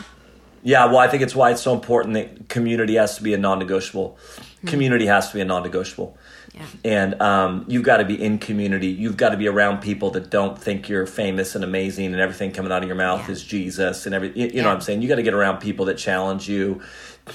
Yeah, 0.63 0.87
well, 0.87 0.99
I 0.99 1.09
think 1.09 1.23
it's 1.23 1.35
why 1.35 1.51
it's 1.51 1.63
so 1.63 1.73
important 1.73 2.15
that 2.15 2.49
community 2.49 2.97
has 2.97 3.17
to 3.17 3.23
be 3.23 3.33
a 3.33 3.39
non 3.39 3.59
negotiable. 3.59 4.19
Mm-hmm. 4.37 4.69
Community 4.69 5.07
has 5.07 5.29
to 5.29 5.35
be 5.35 5.41
a 5.41 5.45
non 5.45 5.63
negotiable. 5.63 6.19
Yeah. 6.55 6.67
And 6.85 7.23
um, 7.23 7.65
you've 7.69 7.85
got 7.85 7.99
to 7.99 8.05
be 8.05 8.21
in 8.21 8.39
community. 8.39 8.89
You've 8.89 9.17
got 9.17 9.31
to 9.31 9.37
be 9.37 9.47
around 9.47 9.81
people 9.81 10.11
that 10.13 10.31
don't 10.31 10.59
think 10.59 10.89
you're 10.89 11.07
famous 11.07 11.55
and 11.55 11.63
amazing 11.63 12.07
and 12.07 12.17
everything 12.17 12.51
coming 12.51 12.73
out 12.73 12.83
of 12.83 12.89
your 12.89 12.97
mouth 12.97 13.27
yeah. 13.27 13.33
is 13.33 13.45
Jesus 13.45 14.07
and 14.07 14.15
every. 14.15 14.29
You, 14.31 14.47
you 14.47 14.51
yeah. 14.55 14.63
know 14.63 14.69
what 14.69 14.75
I'm 14.75 14.81
saying? 14.81 15.03
You 15.03 15.09
got 15.09 15.17
to 15.17 15.23
get 15.23 15.35
around 15.35 15.59
people 15.59 15.87
that 15.87 15.99
challenge 15.99 16.49
you 16.49 16.83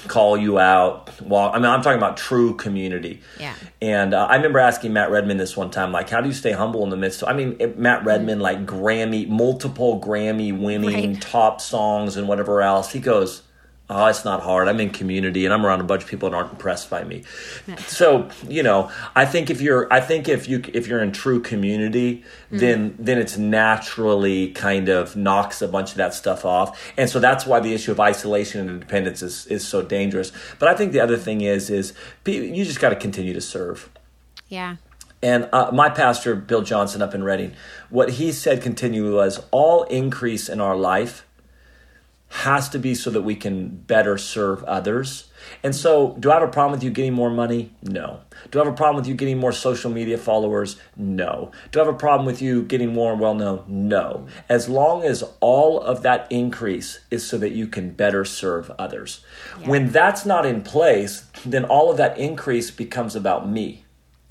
call 0.08 0.36
you 0.36 0.58
out. 0.58 1.20
Well, 1.20 1.50
I 1.52 1.56
mean, 1.56 1.66
I'm 1.66 1.82
talking 1.82 1.98
about 1.98 2.16
true 2.16 2.54
community. 2.54 3.20
Yeah. 3.38 3.54
And 3.80 4.14
uh, 4.14 4.26
I 4.26 4.36
remember 4.36 4.58
asking 4.58 4.92
Matt 4.92 5.10
Redman 5.10 5.36
this 5.36 5.56
one 5.56 5.70
time, 5.70 5.92
like, 5.92 6.10
how 6.10 6.20
do 6.20 6.28
you 6.28 6.34
stay 6.34 6.52
humble 6.52 6.82
in 6.84 6.90
the 6.90 6.96
midst 6.96 7.22
of, 7.22 7.28
I 7.28 7.32
mean, 7.32 7.56
Matt 7.76 8.04
Redman, 8.04 8.40
like 8.40 8.66
Grammy, 8.66 9.28
multiple 9.28 10.00
Grammy 10.00 10.56
winning 10.58 11.12
right. 11.12 11.20
top 11.20 11.60
songs 11.60 12.16
and 12.16 12.28
whatever 12.28 12.62
else. 12.62 12.92
He 12.92 13.00
goes, 13.00 13.42
oh, 13.90 14.06
it's 14.06 14.24
not 14.24 14.40
hard. 14.42 14.66
I'm 14.66 14.80
in 14.80 14.90
community 14.90 15.44
and 15.44 15.52
I'm 15.52 15.64
around 15.64 15.80
a 15.80 15.84
bunch 15.84 16.02
of 16.02 16.08
people 16.08 16.30
that 16.30 16.36
aren't 16.36 16.52
impressed 16.52 16.88
by 16.88 17.04
me. 17.04 17.22
So, 17.86 18.30
you 18.48 18.62
know, 18.62 18.90
I 19.14 19.26
think 19.26 19.50
if 19.50 19.60
you're, 19.60 19.92
I 19.92 20.00
think 20.00 20.26
if 20.26 20.48
you, 20.48 20.62
if 20.72 20.86
you're 20.86 21.02
in 21.02 21.12
true 21.12 21.40
community, 21.40 22.24
mm-hmm. 22.46 22.58
then, 22.58 22.96
then 22.98 23.18
it's 23.18 23.36
naturally 23.36 24.52
kind 24.52 24.88
of 24.88 25.16
knocks 25.16 25.60
a 25.60 25.68
bunch 25.68 25.90
of 25.90 25.96
that 25.98 26.14
stuff 26.14 26.44
off. 26.46 26.92
And 26.96 27.10
so 27.10 27.20
that's 27.20 27.44
why 27.44 27.60
the 27.60 27.74
issue 27.74 27.92
of 27.92 28.00
isolation 28.00 28.62
and 28.62 28.70
independence 28.70 29.20
is, 29.20 29.46
is 29.46 29.66
so 29.66 29.82
dangerous. 29.82 30.32
But 30.58 30.68
I 30.68 30.74
think 30.74 30.92
the 30.92 31.00
other 31.00 31.18
thing 31.18 31.42
is, 31.42 31.68
is 31.68 31.92
you 32.26 32.64
just 32.64 32.80
got 32.80 32.90
to 32.90 32.96
continue 32.96 33.34
to 33.34 33.40
serve. 33.40 33.90
Yeah. 34.48 34.76
And 35.22 35.48
uh, 35.52 35.70
my 35.72 35.90
pastor, 35.90 36.34
Bill 36.34 36.62
Johnson, 36.62 37.00
up 37.00 37.14
in 37.14 37.22
Redding, 37.22 37.54
what 37.90 38.12
he 38.12 38.32
said 38.32 38.62
continually 38.62 39.14
was 39.14 39.42
all 39.50 39.84
increase 39.84 40.48
in 40.48 40.60
our 40.60 40.76
life 40.76 41.26
has 42.34 42.68
to 42.68 42.80
be 42.80 42.96
so 42.96 43.10
that 43.10 43.22
we 43.22 43.36
can 43.36 43.68
better 43.68 44.18
serve 44.18 44.64
others. 44.64 45.30
And 45.62 45.72
so, 45.74 46.16
do 46.18 46.32
I 46.32 46.34
have 46.34 46.42
a 46.42 46.50
problem 46.50 46.72
with 46.72 46.82
you 46.82 46.90
getting 46.90 47.12
more 47.12 47.30
money? 47.30 47.72
No. 47.80 48.22
Do 48.50 48.58
I 48.58 48.64
have 48.64 48.72
a 48.72 48.76
problem 48.76 48.96
with 48.96 49.06
you 49.06 49.14
getting 49.14 49.38
more 49.38 49.52
social 49.52 49.88
media 49.88 50.18
followers? 50.18 50.76
No. 50.96 51.52
Do 51.70 51.80
I 51.80 51.84
have 51.84 51.94
a 51.94 51.96
problem 51.96 52.26
with 52.26 52.42
you 52.42 52.64
getting 52.64 52.92
more 52.92 53.14
well 53.14 53.34
known? 53.34 53.62
No. 53.68 54.26
As 54.48 54.68
long 54.68 55.04
as 55.04 55.22
all 55.38 55.80
of 55.80 56.02
that 56.02 56.26
increase 56.28 56.98
is 57.08 57.24
so 57.24 57.38
that 57.38 57.52
you 57.52 57.68
can 57.68 57.90
better 57.90 58.24
serve 58.24 58.68
others. 58.80 59.24
Yeah. 59.60 59.68
When 59.68 59.90
that's 59.90 60.26
not 60.26 60.44
in 60.44 60.62
place, 60.62 61.26
then 61.46 61.64
all 61.64 61.88
of 61.88 61.98
that 61.98 62.18
increase 62.18 62.72
becomes 62.72 63.14
about 63.14 63.48
me. 63.48 63.83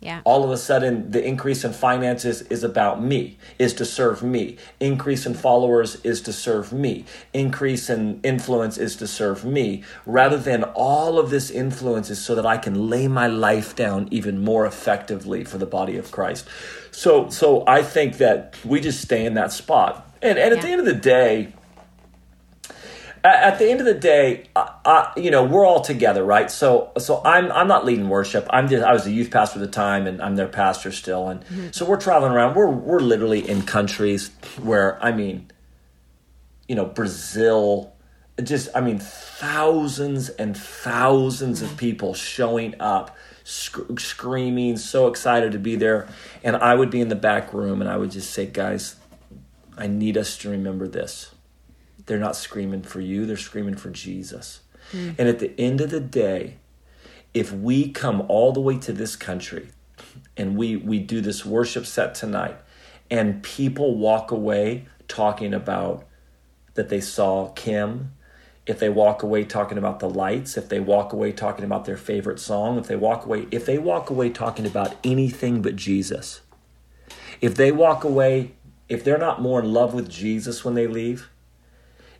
Yeah. 0.03 0.21
All 0.25 0.43
of 0.43 0.51
a 0.51 0.57
sudden, 0.57 1.11
the 1.11 1.25
increase 1.25 1.63
in 1.63 1.71
finances 1.71 2.41
is 2.43 2.63
about 2.63 3.01
me, 3.01 3.37
is 3.57 3.73
to 3.75 3.85
serve 3.85 4.21
me. 4.21 4.57
Increase 4.81 5.25
in 5.25 5.33
followers 5.33 5.95
is 6.03 6.21
to 6.23 6.33
serve 6.33 6.73
me. 6.73 7.05
Increase 7.31 7.89
in 7.89 8.19
influence 8.21 8.77
is 8.77 8.97
to 8.97 9.07
serve 9.07 9.45
me. 9.45 9.83
Rather 10.05 10.37
than 10.37 10.65
all 10.75 11.17
of 11.17 11.29
this 11.29 11.49
influence 11.49 12.09
is 12.09 12.23
so 12.23 12.35
that 12.35 12.45
I 12.45 12.57
can 12.57 12.89
lay 12.89 13.07
my 13.07 13.27
life 13.27 13.77
down 13.77 14.09
even 14.11 14.43
more 14.43 14.65
effectively 14.65 15.45
for 15.45 15.57
the 15.57 15.65
body 15.65 15.97
of 15.97 16.11
Christ. 16.11 16.47
So, 16.91 17.29
so 17.29 17.63
I 17.65 17.81
think 17.81 18.17
that 18.17 18.57
we 18.65 18.81
just 18.81 19.01
stay 19.01 19.25
in 19.25 19.35
that 19.35 19.53
spot. 19.53 20.05
And, 20.21 20.37
and 20.37 20.53
at 20.53 20.57
yeah. 20.57 20.61
the 20.63 20.69
end 20.69 20.79
of 20.81 20.85
the 20.85 20.93
day, 20.93 21.53
at, 23.23 23.57
the 23.57 23.69
end 23.69 23.79
of 23.79 23.85
the 23.85 23.93
day, 23.93 24.47
you 25.15 25.31
know, 25.31 25.43
we're 25.45 25.65
all 25.65 25.81
together, 25.81 26.23
right? 26.23 26.51
So, 26.51 26.91
so 26.97 27.21
I'm 27.23 27.51
I'm 27.51 27.67
not 27.67 27.85
leading 27.85 28.09
worship. 28.09 28.45
I'm 28.49 28.67
just 28.67 28.83
I 28.83 28.91
was 28.91 29.07
a 29.07 29.11
youth 29.11 29.31
pastor 29.31 29.59
at 29.59 29.65
the 29.65 29.71
time, 29.71 30.07
and 30.07 30.21
I'm 30.21 30.35
their 30.35 30.47
pastor 30.47 30.91
still, 30.91 31.29
and 31.29 31.41
mm-hmm. 31.41 31.67
so 31.71 31.85
we're 31.85 31.99
traveling 31.99 32.33
around. 32.33 32.55
We're 32.55 32.69
we're 32.69 32.99
literally 32.99 33.47
in 33.47 33.63
countries 33.63 34.31
where 34.61 35.01
I 35.03 35.13
mean, 35.13 35.49
you 36.67 36.75
know, 36.75 36.85
Brazil, 36.85 37.93
just 38.41 38.69
I 38.75 38.81
mean, 38.81 38.99
thousands 38.99 40.29
and 40.29 40.57
thousands 40.57 41.61
mm-hmm. 41.61 41.71
of 41.71 41.77
people 41.77 42.13
showing 42.13 42.75
up. 42.79 43.15
Sc- 43.45 43.99
screaming, 43.99 44.77
so 44.77 45.07
excited 45.07 45.51
to 45.51 45.59
be 45.59 45.75
there. 45.75 46.07
And 46.45 46.55
I 46.55 46.75
would 46.75 46.89
be 46.89 47.01
in 47.01 47.09
the 47.09 47.15
back 47.15 47.53
room 47.53 47.81
and 47.81 47.89
I 47.89 47.97
would 47.97 48.11
just 48.11 48.31
say, 48.31 48.45
guys, 48.45 48.95
I 49.77 49.87
need 49.87 50.15
us 50.15 50.37
to 50.37 50.49
remember 50.49 50.87
this 50.87 51.32
they're 52.05 52.19
not 52.19 52.35
screaming 52.35 52.83
for 52.83 53.01
you, 53.01 53.25
they're 53.25 53.37
screaming 53.37 53.75
for 53.75 53.89
Jesus. 53.89 54.61
Mm. 54.91 55.15
And 55.17 55.29
at 55.29 55.39
the 55.39 55.59
end 55.59 55.81
of 55.81 55.89
the 55.89 55.99
day, 55.99 56.57
if 57.33 57.51
we 57.51 57.91
come 57.91 58.21
all 58.27 58.51
the 58.51 58.61
way 58.61 58.77
to 58.79 58.93
this 58.93 59.15
country 59.15 59.69
and 60.37 60.55
we, 60.55 60.75
we 60.75 60.99
do 60.99 61.21
this 61.21 61.45
worship 61.45 61.85
set 61.85 62.15
tonight, 62.15 62.57
and 63.09 63.43
people 63.43 63.95
walk 63.95 64.31
away 64.31 64.85
talking 65.07 65.53
about 65.53 66.05
that 66.73 66.89
they 66.89 67.01
saw 67.01 67.49
Kim, 67.49 68.13
if 68.65 68.79
they 68.79 68.89
walk 68.89 69.23
away 69.23 69.43
talking 69.43 69.77
about 69.77 69.99
the 69.99 70.09
lights, 70.09 70.57
if 70.57 70.69
they 70.69 70.79
walk 70.79 71.13
away 71.13 71.31
talking 71.31 71.65
about 71.65 71.85
their 71.85 71.97
favorite 71.97 72.39
song, 72.39 72.77
if 72.77 72.87
they 72.87 72.95
walk 72.95 73.25
away, 73.25 73.45
if 73.51 73.65
they 73.65 73.77
walk 73.77 74.09
away 74.09 74.29
talking 74.29 74.65
about 74.65 74.95
anything 75.03 75.61
but 75.61 75.75
Jesus, 75.75 76.41
if 77.41 77.55
they 77.55 77.71
walk 77.71 78.03
away, 78.03 78.53
if 78.87 79.03
they're 79.03 79.17
not 79.17 79.41
more 79.41 79.59
in 79.59 79.73
love 79.73 79.93
with 79.93 80.09
Jesus 80.09 80.63
when 80.63 80.75
they 80.75 80.87
leave, 80.87 81.29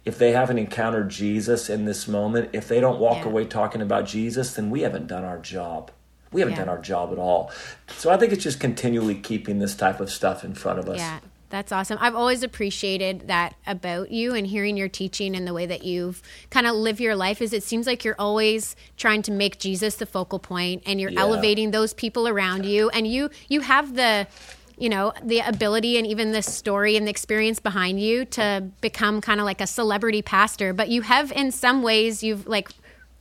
if 0.05 0.17
they 0.17 0.31
haven't 0.31 0.57
encountered 0.57 1.09
Jesus 1.09 1.69
in 1.69 1.85
this 1.85 2.07
moment, 2.07 2.49
if 2.53 2.67
they 2.67 2.79
don't 2.79 2.99
walk 2.99 3.19
yeah. 3.19 3.31
away 3.31 3.45
talking 3.45 3.81
about 3.81 4.05
Jesus, 4.05 4.53
then 4.55 4.69
we 4.69 4.81
haven't 4.81 5.07
done 5.07 5.23
our 5.23 5.39
job. 5.39 5.91
We 6.31 6.41
haven't 6.41 6.55
yeah. 6.55 6.65
done 6.65 6.69
our 6.69 6.81
job 6.81 7.11
at 7.11 7.19
all. 7.19 7.51
So 7.87 8.09
I 8.09 8.17
think 8.17 8.33
it's 8.33 8.43
just 8.43 8.59
continually 8.59 9.15
keeping 9.15 9.59
this 9.59 9.75
type 9.75 9.99
of 9.99 10.09
stuff 10.09 10.43
in 10.43 10.55
front 10.55 10.79
of 10.79 10.89
us. 10.89 10.97
Yeah. 10.97 11.19
That's 11.53 11.71
awesome. 11.71 11.99
I've 12.01 12.15
always 12.15 12.41
appreciated 12.41 13.27
that 13.27 13.53
about 13.67 14.09
you 14.09 14.33
and 14.33 14.47
hearing 14.47 14.75
your 14.75 14.87
teaching 14.87 15.35
and 15.35 15.45
the 15.45 15.53
way 15.53 15.67
that 15.67 15.83
you've 15.83 16.19
kind 16.49 16.65
of 16.65 16.73
live 16.73 16.99
your 16.99 17.15
life 17.15 17.43
is 17.43 17.53
it 17.53 17.61
seems 17.61 17.85
like 17.85 18.03
you're 18.03 18.15
always 18.17 18.75
trying 18.97 19.21
to 19.21 19.31
make 19.31 19.59
Jesus 19.59 19.97
the 19.97 20.07
focal 20.07 20.39
point 20.39 20.81
and 20.87 20.99
you're 20.99 21.11
yeah. 21.11 21.19
elevating 21.19 21.69
those 21.69 21.93
people 21.93 22.27
around 22.27 22.65
you 22.65 22.89
and 22.89 23.05
you 23.05 23.29
you 23.49 23.61
have 23.61 23.95
the 23.95 24.25
you 24.83 24.89
know 24.89 25.13
the 25.23 25.39
ability 25.39 25.97
and 25.97 26.05
even 26.05 26.33
the 26.33 26.41
story 26.41 26.97
and 26.97 27.07
the 27.07 27.09
experience 27.09 27.57
behind 27.57 28.01
you 28.01 28.25
to 28.25 28.67
become 28.81 29.21
kind 29.21 29.39
of 29.39 29.45
like 29.45 29.61
a 29.61 29.67
celebrity 29.67 30.21
pastor 30.21 30.73
but 30.73 30.89
you 30.89 31.01
have 31.01 31.31
in 31.31 31.53
some 31.53 31.81
ways 31.81 32.21
you've 32.21 32.45
like 32.47 32.69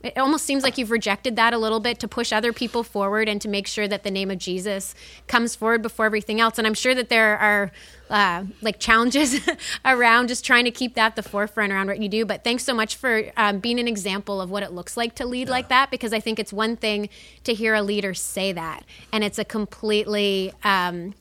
it 0.03 0.17
almost 0.17 0.45
seems 0.45 0.63
like 0.63 0.77
you've 0.77 0.91
rejected 0.91 1.37
that 1.37 1.53
a 1.53 1.57
little 1.57 1.79
bit 1.79 1.97
to 1.99 2.09
push 2.09 2.33
other 2.33 2.51
people 2.51 2.83
forward 2.83 3.29
and 3.29 3.41
to 3.41 3.47
make 3.47 3.65
sure 3.65 3.87
that 3.87 4.03
the 4.03 4.11
name 4.11 4.29
of 4.29 4.37
Jesus 4.37 4.93
comes 5.27 5.55
forward 5.55 5.81
before 5.81 6.05
everything 6.05 6.41
else. 6.41 6.57
And 6.57 6.67
I'm 6.67 6.73
sure 6.73 6.93
that 6.93 7.07
there 7.07 7.37
are 7.37 7.71
uh, 8.09 8.43
like 8.61 8.79
challenges 8.79 9.39
around 9.85 10.27
just 10.27 10.43
trying 10.43 10.65
to 10.65 10.71
keep 10.71 10.95
that 10.95 11.15
the 11.15 11.23
forefront 11.23 11.71
around 11.71 11.87
what 11.87 12.01
you 12.01 12.09
do. 12.09 12.25
But 12.25 12.43
thanks 12.43 12.65
so 12.65 12.73
much 12.73 12.97
for 12.97 13.31
um, 13.37 13.59
being 13.59 13.79
an 13.79 13.87
example 13.87 14.41
of 14.41 14.51
what 14.51 14.61
it 14.61 14.73
looks 14.73 14.97
like 14.97 15.15
to 15.15 15.25
lead 15.25 15.47
yeah. 15.47 15.53
like 15.53 15.69
that, 15.69 15.89
because 15.89 16.11
I 16.11 16.19
think 16.19 16.37
it's 16.37 16.51
one 16.51 16.75
thing 16.75 17.07
to 17.45 17.53
hear 17.53 17.73
a 17.73 17.81
leader 17.81 18.13
say 18.13 18.51
that, 18.51 18.83
and 19.13 19.23
it's 19.23 19.39
a 19.39 19.45
completely 19.45 20.51
um, 20.65 21.13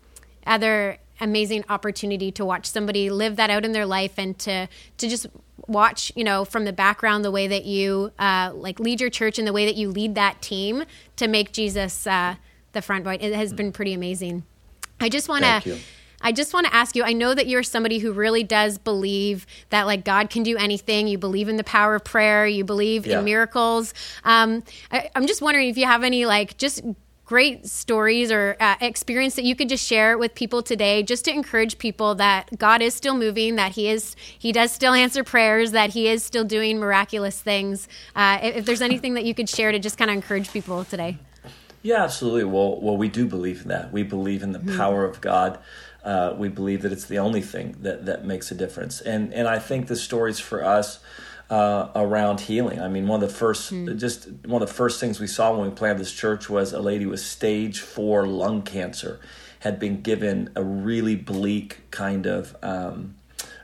other 0.47 0.99
amazing 1.21 1.65
opportunity 1.69 2.33
to 2.33 2.45
watch 2.45 2.67
somebody 2.67 3.09
live 3.09 3.37
that 3.37 3.49
out 3.49 3.65
in 3.65 3.73
their 3.73 3.87
life 3.87 4.15
and 4.19 4.39
to 4.39 4.67
to 4.99 5.09
just 5.09 5.27
watch 5.69 6.11
you 6.17 6.25
know 6.25 6.45
from 6.45 6.65
the 6.65 6.73
background 6.73 7.25
the 7.25 7.31
way 7.31 7.47
that 7.47 7.65
you 7.65 8.11
uh, 8.19 8.51
like 8.55 8.81
lead 8.81 9.01
your 9.01 9.11
church 9.11 9.39
and 9.39 9.47
the 9.47 9.53
way 9.53 9.65
that 9.65 9.77
you 9.77 9.89
lead 9.91 10.15
that 10.17 10.43
team 10.43 10.85
to 11.17 11.29
make 11.29 11.53
jesus 11.53 12.07
uh, 12.07 12.35
the 12.73 12.83
front 12.83 13.05
point 13.05 13.23
it 13.23 13.33
has 13.35 13.53
been 13.53 13.71
pretty 13.71 13.93
amazing 13.93 14.43
i 15.01 15.09
just 15.09 15.29
want 15.29 15.45
to 15.45 15.79
I 16.25 16.31
just 16.31 16.55
want 16.55 16.67
to 16.67 16.75
ask 16.75 16.95
you 16.95 17.03
I 17.03 17.13
know 17.13 17.35
that 17.35 17.49
you're 17.49 17.65
somebody 17.65 17.99
who 17.99 18.13
really 18.13 18.45
does 18.45 18.79
believe 18.79 19.45
that 19.71 19.87
like 19.87 20.05
God 20.05 20.31
can 20.31 20.45
do 20.45 20.57
anything. 20.57 21.09
You 21.09 21.19
believe 21.19 21.49
in 21.49 21.57
the 21.57 21.65
power 21.65 21.97
of 21.97 22.05
prayer, 22.05 22.47
you 22.47 22.65
believe 22.65 23.07
yeah. 23.07 23.19
in 23.19 23.25
miracles. 23.25 23.93
Um, 24.23 24.63
I, 24.93 25.11
I'm 25.17 25.27
just 25.27 25.43
wondering 25.43 25.69
if 25.69 25.77
you 25.77 25.87
have 25.87 26.05
any 26.05 26.25
like 26.25 26.57
just 26.59 26.83
great 27.33 27.67
stories 27.67 28.31
or 28.31 28.59
uh, 28.61 28.77
experience 28.83 29.37
that 29.37 29.45
you 29.45 29.57
could 29.57 29.67
just 29.67 29.83
share 29.83 30.19
with 30.19 30.35
people 30.35 30.63
today 30.63 31.03
just 31.03 31.25
to 31.25 31.33
encourage 31.33 31.79
people 31.79 32.15
that 32.15 32.47
God 32.59 32.83
is 32.83 32.93
still 32.93 33.15
moving 33.15 33.57
that 33.57 33.73
he 33.73 33.89
is 33.89 34.15
he 34.39 34.53
does 34.53 34.71
still 34.71 34.93
answer 34.93 35.25
prayers 35.25 35.71
that 35.71 35.89
he 35.95 36.09
is 36.09 36.23
still 36.23 36.45
doing 36.45 36.79
miraculous 36.79 37.41
things. 37.41 37.89
Uh, 38.15 38.39
if, 38.43 38.57
if, 38.57 38.65
there's 38.67 38.83
anything 38.83 39.15
that 39.15 39.25
you 39.25 39.35
could 39.35 39.49
share 39.49 39.73
to 39.73 39.79
just 39.79 39.97
kind 39.97 40.11
of 40.11 40.15
encourage 40.15 40.53
people 40.53 40.85
today. 40.85 41.17
Yeah 41.81 42.05
absolutely. 42.05 42.45
Well 42.45 42.79
well 42.83 42.99
we 42.99 43.09
do 43.09 43.27
believe 43.27 43.63
in 43.63 43.69
that. 43.69 43.91
We 43.91 44.03
believe 44.03 44.43
in 44.43 44.53
the 44.53 44.59
mm-hmm. 44.59 44.77
power 44.77 45.07
of 45.07 45.23
God. 45.23 45.59
Uh, 46.05 46.35
we 46.37 46.49
believe 46.49 46.83
that 46.83 46.93
it's 46.93 47.07
the 47.07 47.19
only 47.19 47.41
thing 47.41 47.77
that 47.81 48.05
that 48.05 48.27
makes 48.27 48.51
a 48.51 48.55
difference. 48.55 49.01
And 49.01 49.33
and 49.33 49.49
I 49.49 49.59
think 49.59 49.87
the 49.87 49.97
stories 49.97 50.39
for 50.39 50.63
us 50.63 50.99
uh, 51.53 51.91
around 51.95 52.41
healing. 52.41 52.81
I 52.81 52.89
mean, 52.89 53.07
one 53.07 53.23
of 53.23 53.29
the 53.29 53.37
first, 53.37 53.71
mm. 53.71 53.99
just 53.99 54.27
one 54.47 54.63
of 54.63 54.69
the 54.69 54.75
first 54.75 54.99
things 54.99 55.21
we 55.21 55.27
saw 55.27 55.55
when 55.55 55.69
we 55.69 55.75
planted 55.77 56.01
this 56.01 56.11
church 56.11 56.49
was 56.49 56.73
a 56.73 56.81
lady 56.81 57.05
with 57.05 57.21
stage 57.21 57.81
four 57.81 58.27
lung 58.27 58.63
cancer 58.63 59.21
had 59.59 59.79
been 59.79 60.01
given 60.01 60.49
a 60.57 60.65
really 60.65 61.15
bleak 61.15 61.81
kind 61.91 62.25
of 62.25 62.57
um, 62.63 63.17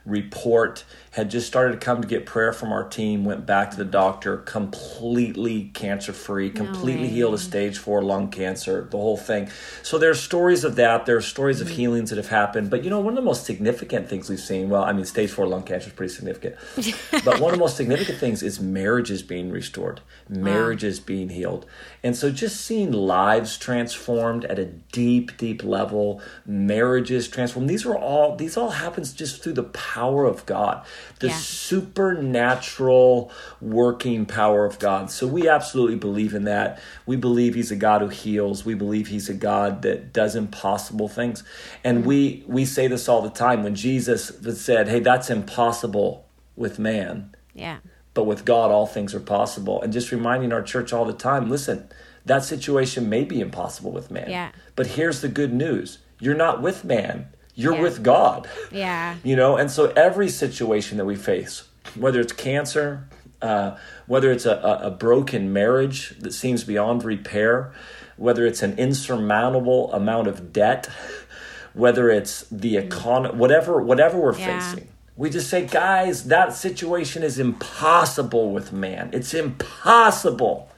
report 0.05 0.85
had 1.19 1.29
just 1.29 1.47
started 1.47 1.73
to 1.73 1.85
come 1.85 2.01
to 2.01 2.07
get 2.07 2.25
prayer 2.25 2.53
from 2.53 2.71
our 2.71 2.87
team 2.87 3.25
went 3.25 3.45
back 3.45 3.71
to 3.71 3.77
the 3.77 3.83
doctor 3.83 4.37
completely 4.37 5.69
cancer 5.73 6.13
free 6.13 6.49
completely 6.49 7.07
no 7.07 7.13
healed 7.13 7.33
of 7.33 7.41
stage 7.41 7.77
four 7.77 8.01
lung 8.01 8.29
cancer 8.29 8.87
the 8.89 8.97
whole 8.97 9.17
thing. 9.17 9.49
So 9.83 9.97
there's 9.97 10.21
stories 10.21 10.63
of 10.63 10.75
that. 10.77 11.05
There's 11.05 11.27
stories 11.27 11.59
of 11.59 11.67
mm-hmm. 11.67 11.75
healings 11.75 12.09
that 12.09 12.15
have 12.15 12.29
happened. 12.29 12.69
But 12.69 12.85
you 12.85 12.89
know 12.89 13.01
one 13.01 13.13
of 13.13 13.17
the 13.17 13.21
most 13.21 13.43
significant 13.45 14.07
things 14.07 14.29
we've 14.29 14.39
seen 14.39 14.69
well 14.69 14.83
i 14.83 14.93
mean 14.93 15.05
stage 15.05 15.29
four 15.29 15.45
lung 15.45 15.63
cancer 15.63 15.87
is 15.87 15.93
pretty 15.93 16.13
significant. 16.13 16.55
But 17.25 17.41
one 17.41 17.51
of 17.51 17.59
the 17.59 17.63
most 17.63 17.75
significant 17.75 18.17
things 18.17 18.41
is 18.41 18.61
marriages 18.61 19.21
being 19.21 19.51
restored 19.51 19.99
marriages 20.29 20.99
wow. 20.99 21.05
being 21.05 21.29
healed. 21.29 21.65
And 22.01 22.15
so 22.15 22.31
just 22.31 22.61
seeing 22.61 22.91
lives 22.93 23.57
transformed 23.57 24.45
at 24.45 24.57
a 24.57 24.65
deep 24.65 25.37
deep 25.37 25.63
level 25.63 26.21
marriages 26.45 27.27
transformed 27.27 27.69
these 27.69 27.85
are 27.85 27.95
all 27.95 28.35
these 28.35 28.57
all 28.57 28.71
happens 28.71 29.13
just 29.13 29.41
through 29.41 29.53
the 29.53 29.63
power 29.63 30.25
of 30.25 30.45
god 30.45 30.85
the 31.19 31.27
yeah. 31.27 31.35
supernatural 31.35 33.31
working 33.61 34.25
power 34.25 34.65
of 34.65 34.79
God. 34.79 35.11
So 35.11 35.27
we 35.27 35.47
absolutely 35.49 35.97
believe 35.97 36.33
in 36.33 36.45
that. 36.45 36.81
We 37.05 37.15
believe 37.15 37.55
He's 37.55 37.71
a 37.71 37.75
God 37.75 38.01
who 38.01 38.07
heals. 38.09 38.65
We 38.65 38.73
believe 38.73 39.07
He's 39.07 39.29
a 39.29 39.33
God 39.33 39.81
that 39.81 40.13
does 40.13 40.35
impossible 40.35 41.07
things. 41.07 41.43
And 41.83 42.05
we 42.05 42.43
we 42.47 42.65
say 42.65 42.87
this 42.87 43.09
all 43.09 43.21
the 43.21 43.29
time. 43.29 43.63
When 43.63 43.75
Jesus 43.75 44.31
said, 44.59 44.87
"Hey, 44.87 44.99
that's 44.99 45.29
impossible 45.29 46.25
with 46.55 46.79
man," 46.79 47.35
yeah, 47.53 47.79
but 48.13 48.23
with 48.25 48.45
God, 48.45 48.71
all 48.71 48.87
things 48.87 49.13
are 49.13 49.19
possible. 49.19 49.81
And 49.81 49.91
just 49.91 50.11
reminding 50.11 50.53
our 50.53 50.61
church 50.61 50.93
all 50.93 51.05
the 51.05 51.13
time, 51.13 51.49
listen. 51.49 51.89
That 52.25 52.43
situation 52.43 53.09
may 53.09 53.23
be 53.23 53.39
impossible 53.39 53.91
with 53.91 54.11
man. 54.11 54.29
Yeah. 54.29 54.51
But 54.75 54.87
here's 54.87 55.21
the 55.21 55.29
good 55.29 55.51
news. 55.51 55.99
You're 56.19 56.35
not 56.35 56.61
with 56.61 56.83
man 56.83 57.29
you're 57.59 57.75
yeah. 57.75 57.81
with 57.81 58.03
God. 58.03 58.49
Yeah. 58.71 59.15
You 59.23 59.35
know, 59.35 59.57
and 59.57 59.69
so 59.69 59.91
every 59.91 60.29
situation 60.29 60.97
that 60.97 61.05
we 61.05 61.15
face, 61.15 61.67
whether 61.93 62.21
it's 62.21 62.31
cancer, 62.31 63.07
uh, 63.41 63.77
whether 64.07 64.31
it's 64.31 64.45
a, 64.45 64.79
a, 64.81 64.89
broken 64.89 65.51
marriage 65.51 66.17
that 66.19 66.33
seems 66.33 66.63
beyond 66.63 67.03
repair, 67.03 67.73
whether 68.17 68.45
it's 68.45 68.63
an 68.63 68.77
insurmountable 68.77 69.91
amount 69.93 70.27
of 70.27 70.53
debt, 70.53 70.89
whether 71.73 72.09
it's 72.09 72.43
the 72.49 72.75
mm. 72.75 72.85
economy, 72.85 73.37
whatever, 73.37 73.81
whatever 73.81 74.17
we're 74.17 74.37
yeah. 74.37 74.59
facing, 74.59 74.87
we 75.15 75.29
just 75.29 75.49
say, 75.49 75.65
guys, 75.65 76.25
that 76.25 76.53
situation 76.53 77.23
is 77.23 77.39
impossible 77.39 78.51
with 78.51 78.71
man. 78.71 79.09
It's 79.11 79.33
impossible. 79.33 80.71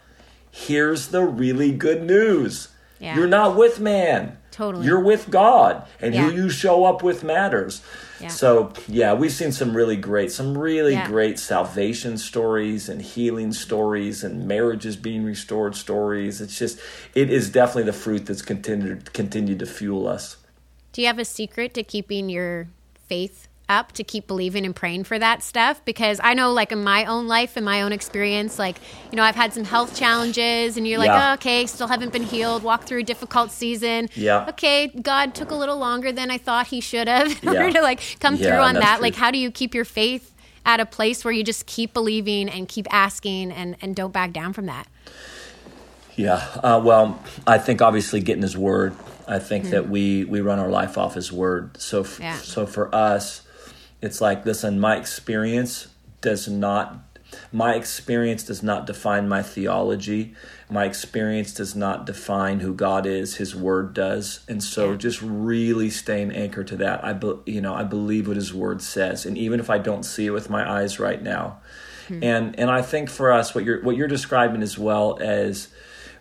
Here's 0.49 1.09
the 1.09 1.23
really 1.23 1.71
good 1.71 2.03
news. 2.03 2.69
Yeah. 2.99 3.15
You're 3.15 3.27
not 3.27 3.55
with 3.55 3.79
man. 3.79 4.37
Totally. 4.51 4.85
You're 4.85 4.99
with 4.99 5.29
God, 5.29 5.87
and 6.01 6.13
yeah. 6.13 6.23
who 6.23 6.35
you 6.35 6.49
show 6.49 6.83
up 6.83 7.01
with 7.01 7.23
matters. 7.23 7.81
Yeah. 8.19 8.27
So, 8.27 8.73
yeah, 8.87 9.13
we've 9.13 9.31
seen 9.31 9.51
some 9.51 9.75
really 9.75 9.95
great, 9.95 10.31
some 10.31 10.57
really 10.57 10.93
yeah. 10.93 11.07
great 11.07 11.39
salvation 11.39 12.17
stories 12.17 12.89
and 12.89 13.01
healing 13.01 13.53
stories 13.53 14.23
and 14.23 14.45
marriages 14.45 14.97
being 14.97 15.23
restored 15.23 15.75
stories. 15.75 16.41
It's 16.41 16.59
just, 16.59 16.79
it 17.15 17.31
is 17.31 17.49
definitely 17.49 17.83
the 17.83 17.97
fruit 17.97 18.25
that's 18.25 18.41
continued 18.41 19.13
continued 19.13 19.59
to 19.59 19.65
fuel 19.65 20.07
us. 20.07 20.37
Do 20.91 21.01
you 21.01 21.07
have 21.07 21.17
a 21.17 21.25
secret 21.25 21.73
to 21.75 21.83
keeping 21.83 22.29
your 22.29 22.67
faith 23.07 23.47
up 23.69 23.91
to 23.93 24.03
keep 24.03 24.27
believing 24.27 24.65
and 24.65 24.75
praying 24.75 25.03
for 25.03 25.17
that 25.17 25.41
stuff 25.41 25.83
because 25.85 26.19
I 26.23 26.33
know 26.33 26.51
like 26.51 26.71
in 26.71 26.83
my 26.83 27.05
own 27.05 27.27
life 27.27 27.55
and 27.55 27.65
my 27.65 27.81
own 27.81 27.93
experience 27.93 28.59
like 28.59 28.77
you 29.11 29.15
know 29.15 29.23
I've 29.23 29.35
had 29.35 29.53
some 29.53 29.63
health 29.63 29.95
challenges 29.95 30.77
and 30.77 30.87
you're 30.87 30.99
like 30.99 31.07
yeah. 31.07 31.31
oh, 31.31 31.33
okay 31.35 31.65
still 31.65 31.87
haven't 31.87 32.11
been 32.11 32.23
healed 32.23 32.63
walk 32.63 32.83
through 32.83 32.99
a 32.99 33.03
difficult 33.03 33.51
season 33.51 34.09
yeah 34.15 34.47
okay 34.49 34.87
God 34.87 35.33
took 35.33 35.51
a 35.51 35.55
little 35.55 35.77
longer 35.77 36.11
than 36.11 36.31
I 36.31 36.37
thought 36.37 36.67
he 36.67 36.81
should 36.81 37.07
have 37.07 37.27
in 37.43 37.53
yeah. 37.53 37.59
order 37.59 37.71
to 37.73 37.81
like 37.81 38.17
come 38.19 38.35
yeah, 38.35 38.47
through 38.47 38.59
on 38.59 38.73
that 38.75 38.97
true. 38.97 39.03
like 39.03 39.15
how 39.15 39.31
do 39.31 39.37
you 39.37 39.51
keep 39.51 39.73
your 39.73 39.85
faith 39.85 40.31
at 40.65 40.79
a 40.79 40.85
place 40.85 41.25
where 41.25 41.31
you 41.31 41.43
just 41.43 41.65
keep 41.65 41.93
believing 41.93 42.49
and 42.49 42.67
keep 42.67 42.87
asking 42.93 43.51
and, 43.51 43.75
and 43.81 43.95
don't 43.95 44.11
back 44.11 44.31
down 44.31 44.53
from 44.53 44.67
that? 44.67 44.87
Yeah, 46.15 46.35
uh, 46.61 46.81
well, 46.83 47.23
I 47.47 47.57
think 47.57 47.81
obviously 47.81 48.19
getting 48.19 48.41
His 48.41 48.57
Word. 48.57 48.95
I 49.27 49.39
think 49.39 49.65
mm-hmm. 49.65 49.71
that 49.71 49.89
we 49.89 50.25
we 50.25 50.41
run 50.41 50.59
our 50.59 50.69
life 50.69 50.97
off 50.97 51.15
His 51.15 51.31
Word. 51.31 51.79
So 51.79 52.01
f- 52.01 52.43
so 52.43 52.65
for 52.65 52.93
us, 52.93 53.43
it's 54.01 54.21
like 54.21 54.45
listen, 54.45 54.79
my 54.79 54.97
experience 54.97 55.87
does 56.21 56.47
not 56.47 57.11
my 57.51 57.75
experience 57.75 58.43
does 58.43 58.61
not 58.61 58.85
define 58.85 59.27
my 59.27 59.41
theology. 59.41 60.33
My 60.69 60.85
experience 60.85 61.53
does 61.53 61.75
not 61.75 62.05
define 62.05 62.59
who 62.59 62.73
God 62.73 63.05
is. 63.05 63.35
His 63.35 63.55
word 63.55 63.93
does. 63.93 64.41
And 64.47 64.63
so 64.63 64.95
just 64.95 65.21
really 65.21 65.89
staying 65.89 66.31
anchored 66.31 66.67
to 66.67 66.77
that. 66.77 67.03
I 67.03 67.13
be, 67.13 67.33
you 67.45 67.61
know, 67.61 67.73
I 67.73 67.83
believe 67.83 68.27
what 68.27 68.37
his 68.37 68.53
word 68.53 68.81
says. 68.81 69.25
And 69.25 69.37
even 69.37 69.59
if 69.59 69.69
I 69.69 69.77
don't 69.77 70.03
see 70.03 70.25
it 70.25 70.31
with 70.31 70.49
my 70.49 70.69
eyes 70.69 70.99
right 70.99 71.21
now. 71.21 71.59
Hmm. 72.07 72.23
And 72.23 72.59
and 72.59 72.69
I 72.69 72.81
think 72.81 73.09
for 73.09 73.31
us 73.31 73.53
what 73.53 73.63
you're 73.63 73.81
what 73.81 73.95
you're 73.95 74.07
describing 74.07 74.61
as 74.61 74.77
well 74.77 75.17
as 75.21 75.69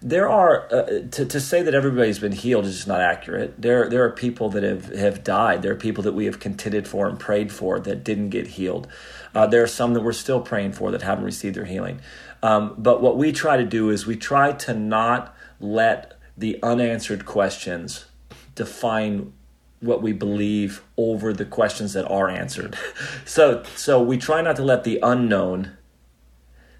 there 0.02 0.28
are 0.28 0.66
uh, 0.72 0.82
to, 1.10 1.26
to 1.26 1.40
say 1.40 1.62
that 1.62 1.74
everybody's 1.74 2.18
been 2.18 2.32
healed 2.32 2.64
is 2.64 2.76
just 2.76 2.88
not 2.88 3.00
accurate. 3.00 3.60
There 3.60 3.88
there 3.88 4.04
are 4.04 4.10
people 4.10 4.48
that 4.50 4.62
have, 4.62 4.86
have 4.96 5.22
died. 5.22 5.62
There 5.62 5.72
are 5.72 5.76
people 5.76 6.02
that 6.04 6.12
we 6.12 6.24
have 6.24 6.40
contended 6.40 6.88
for 6.88 7.06
and 7.06 7.18
prayed 7.18 7.52
for 7.52 7.78
that 7.80 8.02
didn't 8.02 8.30
get 8.30 8.48
healed. 8.48 8.88
Uh, 9.34 9.46
there 9.46 9.62
are 9.62 9.68
some 9.68 9.92
that 9.94 10.02
we're 10.02 10.12
still 10.12 10.40
praying 10.40 10.72
for 10.72 10.90
that 10.90 11.02
haven't 11.02 11.24
received 11.24 11.56
their 11.56 11.66
healing. 11.66 12.00
Um, 12.42 12.74
but 12.78 13.02
what 13.02 13.18
we 13.18 13.32
try 13.32 13.58
to 13.58 13.64
do 13.64 13.90
is 13.90 14.06
we 14.06 14.16
try 14.16 14.52
to 14.52 14.72
not 14.72 15.36
let 15.60 16.18
the 16.36 16.58
unanswered 16.62 17.26
questions 17.26 18.06
define 18.54 19.34
what 19.80 20.02
we 20.02 20.12
believe 20.12 20.82
over 20.96 21.32
the 21.34 21.44
questions 21.44 21.92
that 21.92 22.08
are 22.10 22.30
answered. 22.30 22.76
so 23.26 23.62
so 23.76 24.00
we 24.00 24.16
try 24.16 24.40
not 24.40 24.56
to 24.56 24.62
let 24.62 24.84
the 24.84 24.98
unknown 25.02 25.76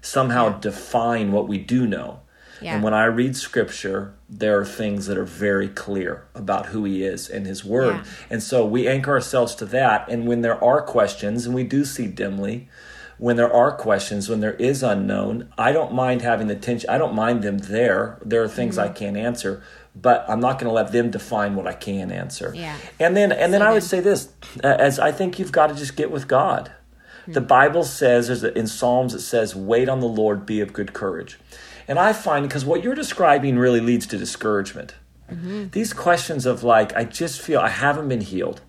somehow 0.01 0.57
define 0.57 1.31
what 1.31 1.47
we 1.47 1.59
do 1.59 1.85
know. 1.85 2.20
Yeah. 2.61 2.75
And 2.75 2.83
when 2.83 2.93
I 2.93 3.05
read 3.05 3.35
scripture, 3.35 4.13
there 4.29 4.59
are 4.59 4.65
things 4.65 5.07
that 5.07 5.17
are 5.17 5.25
very 5.25 5.67
clear 5.67 6.25
about 6.35 6.67
who 6.67 6.83
he 6.83 7.03
is 7.03 7.29
and 7.29 7.45
his 7.45 7.65
word. 7.65 7.95
Yeah. 7.95 8.03
And 8.29 8.43
so 8.43 8.65
we 8.65 8.87
anchor 8.87 9.11
ourselves 9.11 9.55
to 9.55 9.65
that. 9.65 10.07
And 10.09 10.27
when 10.27 10.41
there 10.41 10.63
are 10.63 10.81
questions, 10.81 11.45
and 11.45 11.55
we 11.55 11.63
do 11.63 11.85
see 11.85 12.07
dimly, 12.07 12.69
when 13.17 13.35
there 13.35 13.53
are 13.53 13.71
questions, 13.71 14.29
when 14.29 14.39
there 14.39 14.55
is 14.55 14.81
unknown, 14.81 15.51
I 15.57 15.71
don't 15.71 15.93
mind 15.93 16.21
having 16.21 16.47
the 16.47 16.55
tension. 16.55 16.89
I 16.89 16.97
don't 16.97 17.13
mind 17.13 17.43
them 17.43 17.59
there. 17.59 18.17
There 18.25 18.41
are 18.41 18.47
things 18.47 18.77
mm-hmm. 18.77 18.89
I 18.89 18.93
can't 18.93 19.15
answer, 19.15 19.61
but 19.95 20.25
I'm 20.27 20.39
not 20.39 20.57
going 20.57 20.67
to 20.67 20.73
let 20.73 20.91
them 20.91 21.11
define 21.11 21.55
what 21.55 21.67
I 21.67 21.73
can 21.73 22.11
answer. 22.11 22.51
Yeah. 22.55 22.75
And 22.99 23.15
then, 23.15 23.31
and 23.31 23.53
then 23.53 23.61
so 23.61 23.67
I 23.67 23.73
would 23.73 23.83
say 23.83 23.99
this: 23.99 24.29
as 24.63 24.97
I 24.97 25.11
think 25.11 25.37
you've 25.37 25.51
got 25.51 25.67
to 25.67 25.75
just 25.75 25.95
get 25.95 26.09
with 26.09 26.27
God. 26.27 26.71
Mm-hmm. 27.21 27.33
The 27.33 27.41
Bible 27.41 27.83
says, 27.83 28.27
there's 28.27 28.43
in 28.43 28.67
Psalms, 28.67 29.13
it 29.13 29.21
says, 29.21 29.55
"Wait 29.55 29.89
on 29.89 29.99
the 29.99 30.07
Lord, 30.07 30.45
be 30.45 30.61
of 30.61 30.73
good 30.73 30.93
courage." 30.93 31.39
And 31.87 31.99
I 31.99 32.13
find 32.13 32.47
because 32.47 32.65
what 32.65 32.83
you're 32.83 32.95
describing 32.95 33.57
really 33.57 33.81
leads 33.81 34.05
to 34.07 34.17
discouragement. 34.17 34.95
Mm-hmm. 35.29 35.69
These 35.69 35.93
questions 35.93 36.45
of 36.45 36.63
like, 36.63 36.95
I 36.95 37.03
just 37.03 37.41
feel 37.41 37.59
I 37.59 37.69
haven't 37.69 38.09
been 38.09 38.21
healed. 38.21 38.61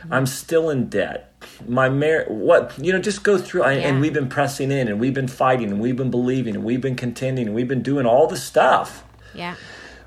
Mm-hmm. 0.00 0.12
I'm 0.12 0.26
still 0.26 0.70
in 0.70 0.88
debt. 0.88 1.32
My 1.66 1.88
mar- 1.88 2.24
what 2.28 2.78
you 2.78 2.92
know, 2.92 2.98
just 2.98 3.22
go 3.22 3.38
through. 3.38 3.62
I, 3.62 3.72
yeah. 3.74 3.88
And 3.88 4.00
we've 4.00 4.12
been 4.14 4.28
pressing 4.28 4.70
in, 4.70 4.88
and 4.88 5.00
we've 5.00 5.14
been 5.14 5.28
fighting, 5.28 5.70
and 5.70 5.80
we've 5.80 5.96
been 5.96 6.10
believing, 6.10 6.54
and 6.54 6.64
we've 6.64 6.80
been 6.80 6.96
contending, 6.96 7.46
and 7.46 7.54
we've 7.54 7.68
been 7.68 7.82
doing 7.82 8.06
all 8.06 8.26
the 8.26 8.36
stuff. 8.36 9.04
Yeah. 9.34 9.56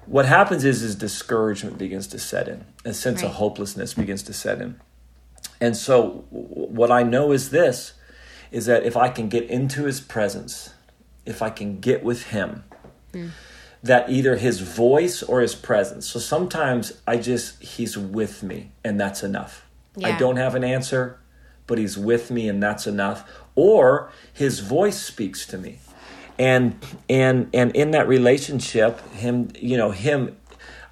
What 0.06 0.26
happens 0.26 0.64
is, 0.64 0.84
is 0.84 0.95
discouragement 0.95 1.78
begins 1.78 2.08
to 2.08 2.20
set 2.20 2.48
in. 2.48 2.66
A 2.86 2.93
sense 2.93 3.22
right. 3.22 3.30
of 3.30 3.36
hopelessness 3.36 3.93
begins 3.93 4.24
to 4.24 4.34
set 4.34 4.62
in. 4.62 4.80
And 5.60 5.76
so, 5.76 6.26
what 6.30 6.91
I 6.91 7.03
know 7.03 7.32
is 7.32 7.49
this: 7.49 7.93
is 8.51 8.66
that 8.68 8.84
if 8.84 8.95
I 8.95 9.10
can 9.10 9.30
get 9.30 9.49
into 9.49 9.86
His 9.86 9.99
presence 9.99 10.74
if 11.28 11.41
I 11.41 11.49
can 11.49 11.80
get 11.80 12.03
with 12.03 12.24
him. 12.28 12.64
Mm. 13.14 13.32
That 13.84 14.10
either 14.10 14.38
his 14.38 14.62
voice 14.62 15.22
or 15.22 15.41
his 15.41 15.53
presence. 15.53 16.08
So 16.08 16.20
sometimes 16.20 16.93
I 17.05 17.18
just, 17.18 17.62
he's 17.62 17.97
with 17.97 18.41
me 18.41 18.72
and 18.84 18.99
that's 18.99 19.24
enough. 19.24 19.66
Yeah. 19.95 20.08
I 20.08 20.18
don't 20.18 20.38
have 20.38 20.55
an 20.55 20.64
answer, 20.64 21.20
but 21.68 21.78
he's 21.78 21.97
with 21.97 22.32
me 22.32 22.49
and 22.49 22.64
that's 22.64 22.88
enough. 22.88 23.30
Or 23.55 24.10
his 24.34 24.62
voice 24.62 24.99
speaks 24.99 25.45
to 25.47 25.58
me. 25.58 25.80
And 26.39 26.78
and 27.10 27.49
and 27.51 27.76
in 27.76 27.91
that 27.91 28.08
relationship, 28.08 29.01
him, 29.14 29.49
you 29.60 29.76
know, 29.76 29.89
him 29.89 30.38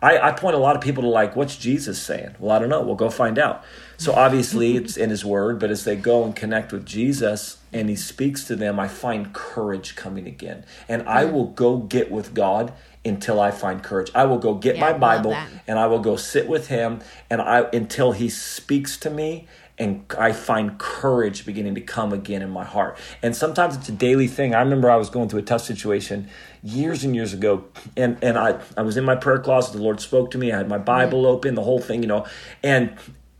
I, 0.01 0.29
I 0.29 0.31
point 0.31 0.55
a 0.55 0.59
lot 0.59 0.75
of 0.75 0.81
people 0.81 1.03
to 1.03 1.09
like, 1.09 1.35
what's 1.35 1.55
Jesus 1.55 2.01
saying? 2.01 2.35
Well, 2.39 2.55
I 2.55 2.59
don't 2.59 2.69
know. 2.69 2.81
We'll 2.81 2.95
go 2.95 3.09
find 3.09 3.39
out. 3.39 3.63
So 3.97 4.13
obviously 4.13 4.75
it's 4.77 4.97
in 4.97 5.09
his 5.09 5.23
word, 5.23 5.59
but 5.59 5.71
as 5.71 5.83
they 5.83 5.95
go 5.95 6.23
and 6.23 6.35
connect 6.35 6.71
with 6.71 6.85
Jesus 6.85 7.57
and 7.71 7.89
he 7.89 7.95
speaks 7.95 8.43
to 8.45 8.55
them, 8.55 8.79
I 8.79 8.87
find 8.87 9.33
courage 9.33 9.95
coming 9.95 10.27
again. 10.27 10.65
And 10.87 11.07
I 11.07 11.25
mm. 11.25 11.31
will 11.31 11.47
go 11.47 11.77
get 11.77 12.11
with 12.11 12.33
God 12.33 12.73
until 13.03 13.39
I 13.39 13.51
find 13.51 13.83
courage. 13.83 14.11
I 14.15 14.25
will 14.25 14.39
go 14.39 14.55
get 14.55 14.75
yeah, 14.75 14.81
my 14.81 14.93
Bible 14.97 15.37
and 15.67 15.77
I 15.79 15.87
will 15.87 15.99
go 15.99 16.15
sit 16.15 16.47
with 16.47 16.67
him 16.67 17.01
and 17.29 17.41
I 17.41 17.61
until 17.71 18.13
he 18.13 18.29
speaks 18.29 18.97
to 18.97 19.09
me 19.09 19.47
and 19.77 20.05
I 20.17 20.31
find 20.31 20.77
courage 20.77 21.45
beginning 21.45 21.75
to 21.75 21.81
come 21.81 22.13
again 22.13 22.41
in 22.41 22.49
my 22.49 22.63
heart. 22.63 22.97
And 23.21 23.35
sometimes 23.35 23.75
it's 23.75 23.89
a 23.89 23.93
daily 23.93 24.27
thing. 24.27 24.55
I 24.55 24.61
remember 24.61 24.89
I 24.89 24.95
was 24.95 25.09
going 25.09 25.27
through 25.27 25.39
a 25.39 25.43
tough 25.43 25.61
situation 25.61 26.29
years 26.63 27.03
and 27.03 27.13
years 27.13 27.33
ago, 27.33 27.65
and 27.97 28.17
and 28.23 28.37
I 28.37 28.59
I 28.77 28.83
was 28.83 28.95
in 28.95 29.03
my 29.03 29.15
prayer 29.15 29.39
closet. 29.39 29.73
The 29.73 29.83
Lord 29.83 29.99
spoke 29.99 30.31
to 30.31 30.37
me. 30.37 30.51
I 30.51 30.57
had 30.57 30.69
my 30.69 30.77
mm. 30.77 30.85
Bible 30.85 31.25
open, 31.25 31.55
the 31.55 31.63
whole 31.63 31.79
thing, 31.79 32.01
you 32.01 32.07
know, 32.07 32.25
and 32.63 32.95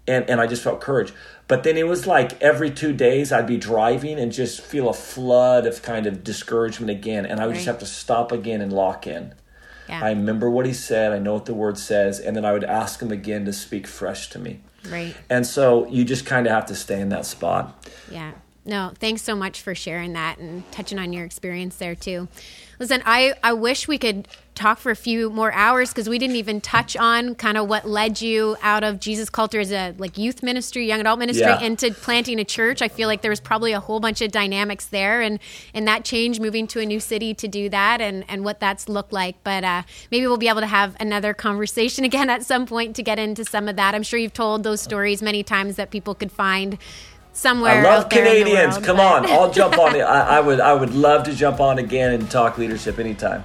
and 0.07 0.29
and 0.29 0.41
I 0.41 0.47
just 0.47 0.63
felt 0.63 0.81
courage. 0.81 1.13
But 1.47 1.63
then 1.63 1.77
it 1.77 1.87
was 1.87 2.07
like 2.07 2.41
every 2.41 2.71
two 2.71 2.93
days 2.93 3.31
I'd 3.31 3.47
be 3.47 3.57
driving 3.57 4.19
and 4.19 4.31
just 4.31 4.61
feel 4.61 4.89
a 4.89 4.93
flood 4.93 5.67
of 5.67 5.81
kind 5.81 6.05
of 6.07 6.23
discouragement 6.23 6.89
again, 6.89 7.25
and 7.25 7.39
I 7.39 7.45
would 7.45 7.51
right. 7.51 7.55
just 7.55 7.67
have 7.67 7.79
to 7.79 7.85
stop 7.85 8.31
again 8.31 8.61
and 8.61 8.73
lock 8.73 9.05
in. 9.07 9.33
Yeah. 9.87 10.03
I 10.03 10.09
remember 10.09 10.49
what 10.49 10.65
he 10.65 10.73
said. 10.73 11.11
I 11.11 11.19
know 11.19 11.33
what 11.33 11.45
the 11.45 11.53
word 11.53 11.77
says, 11.77 12.19
and 12.19 12.35
then 12.35 12.45
I 12.45 12.53
would 12.53 12.63
ask 12.63 13.01
him 13.01 13.11
again 13.11 13.45
to 13.45 13.53
speak 13.53 13.85
fresh 13.85 14.29
to 14.31 14.39
me. 14.39 14.61
Right. 14.89 15.15
And 15.29 15.45
so 15.45 15.87
you 15.87 16.03
just 16.03 16.25
kind 16.25 16.47
of 16.47 16.53
have 16.53 16.65
to 16.67 16.75
stay 16.75 16.99
in 16.99 17.09
that 17.09 17.25
spot. 17.25 17.87
Yeah. 18.09 18.33
No, 18.65 18.93
thanks 18.99 19.21
so 19.21 19.35
much 19.35 19.61
for 19.61 19.75
sharing 19.75 20.13
that 20.13 20.39
and 20.39 20.69
touching 20.71 20.97
on 20.97 21.13
your 21.13 21.23
experience 21.23 21.75
there 21.75 21.93
too. 21.93 22.27
Listen, 22.79 23.01
I, 23.05 23.33
I 23.43 23.53
wish 23.53 23.87
we 23.87 23.97
could 23.97 24.27
talk 24.55 24.79
for 24.79 24.89
a 24.89 24.95
few 24.95 25.29
more 25.29 25.51
hours 25.51 25.89
because 25.89 26.07
we 26.07 26.17
didn't 26.17 26.37
even 26.37 26.61
touch 26.61 26.95
on 26.95 27.35
kind 27.35 27.57
of 27.57 27.67
what 27.67 27.87
led 27.87 28.21
you 28.21 28.55
out 28.61 28.83
of 28.83 28.99
Jesus 28.99 29.29
Culture 29.29 29.59
as 29.59 29.71
a 29.71 29.93
like 29.97 30.17
youth 30.17 30.41
ministry, 30.41 30.87
young 30.87 31.01
adult 31.01 31.19
ministry 31.19 31.45
yeah. 31.45 31.59
into 31.61 31.91
planting 31.91 32.39
a 32.39 32.45
church. 32.45 32.81
I 32.81 32.87
feel 32.87 33.07
like 33.07 33.21
there 33.21 33.29
was 33.29 33.41
probably 33.41 33.73
a 33.73 33.79
whole 33.79 33.99
bunch 33.99 34.21
of 34.21 34.31
dynamics 34.31 34.85
there 34.85 35.21
and 35.21 35.39
and 35.73 35.87
that 35.87 36.05
change 36.05 36.39
moving 36.39 36.67
to 36.67 36.79
a 36.79 36.85
new 36.85 36.99
city 36.99 37.33
to 37.35 37.47
do 37.47 37.69
that 37.69 38.01
and 38.01 38.23
and 38.29 38.45
what 38.45 38.59
that's 38.59 38.87
looked 38.87 39.11
like. 39.11 39.35
But 39.43 39.63
uh, 39.63 39.83
maybe 40.09 40.25
we'll 40.25 40.37
be 40.37 40.47
able 40.47 40.61
to 40.61 40.67
have 40.67 40.95
another 40.99 41.33
conversation 41.33 42.05
again 42.05 42.29
at 42.29 42.43
some 42.43 42.65
point 42.65 42.95
to 42.95 43.03
get 43.03 43.19
into 43.19 43.43
some 43.43 43.67
of 43.67 43.75
that. 43.75 43.93
I'm 43.93 44.03
sure 44.03 44.19
you've 44.19 44.33
told 44.33 44.63
those 44.63 44.81
stories 44.81 45.21
many 45.21 45.43
times 45.43 45.75
that 45.75 45.91
people 45.91 46.15
could 46.15 46.31
find 46.31 46.77
somewhere. 47.35 47.73
I 47.73 47.83
love 47.83 48.09
Canadians. 48.09 48.75
World, 48.75 48.85
Come 48.85 48.97
but... 48.97 49.25
on, 49.25 49.31
I'll 49.31 49.51
jump 49.51 49.77
on 49.77 49.95
it. 49.95 50.01
I, 50.01 50.37
I, 50.37 50.39
would 50.39 50.59
I 50.59 50.73
would 50.73 50.93
love 50.93 51.23
to 51.25 51.33
jump 51.33 51.59
on 51.59 51.79
again 51.79 52.13
and 52.13 52.29
talk 52.29 52.57
leadership 52.57 52.99
anytime. 52.99 53.43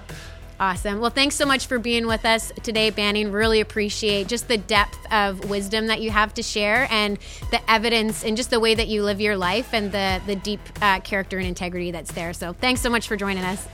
Awesome. 0.59 1.01
Well, 1.01 1.11
thanks 1.11 1.37
so 1.37 1.47
much 1.47 1.69
for 1.69 1.79
being 1.79 2.07
with 2.07 2.27
us 2.27 2.53
today, 2.63 2.91
Banning. 2.91 3.33
Really 3.33 3.61
appreciate 3.61 4.29
just 4.29 4.47
the 4.47 4.59
depth 4.59 4.99
of 5.11 5.49
wisdom 5.49 5.87
that 5.87 6.03
you 6.03 6.11
have 6.11 6.35
to 6.35 6.43
share 6.43 6.87
and 6.91 7.19
the 7.51 7.71
evidence 7.71 8.25
and 8.25 8.37
just 8.37 8.51
the 8.51 8.61
way 8.61 8.75
that 8.75 8.87
you 8.87 9.03
live 9.03 9.23
your 9.23 9.39
life 9.39 9.73
and 9.73 9.91
the 9.91 10.21
the 10.27 10.37
deep 10.37 10.61
uh, 10.83 11.01
character 11.01 11.39
and 11.39 11.47
integrity 11.47 11.93
that's 11.93 12.13
there. 12.13 12.35
So, 12.35 12.53
thanks 12.53 12.83
so 12.83 12.91
much 12.91 13.09
for 13.09 13.17
joining 13.17 13.43
us. 13.43 13.67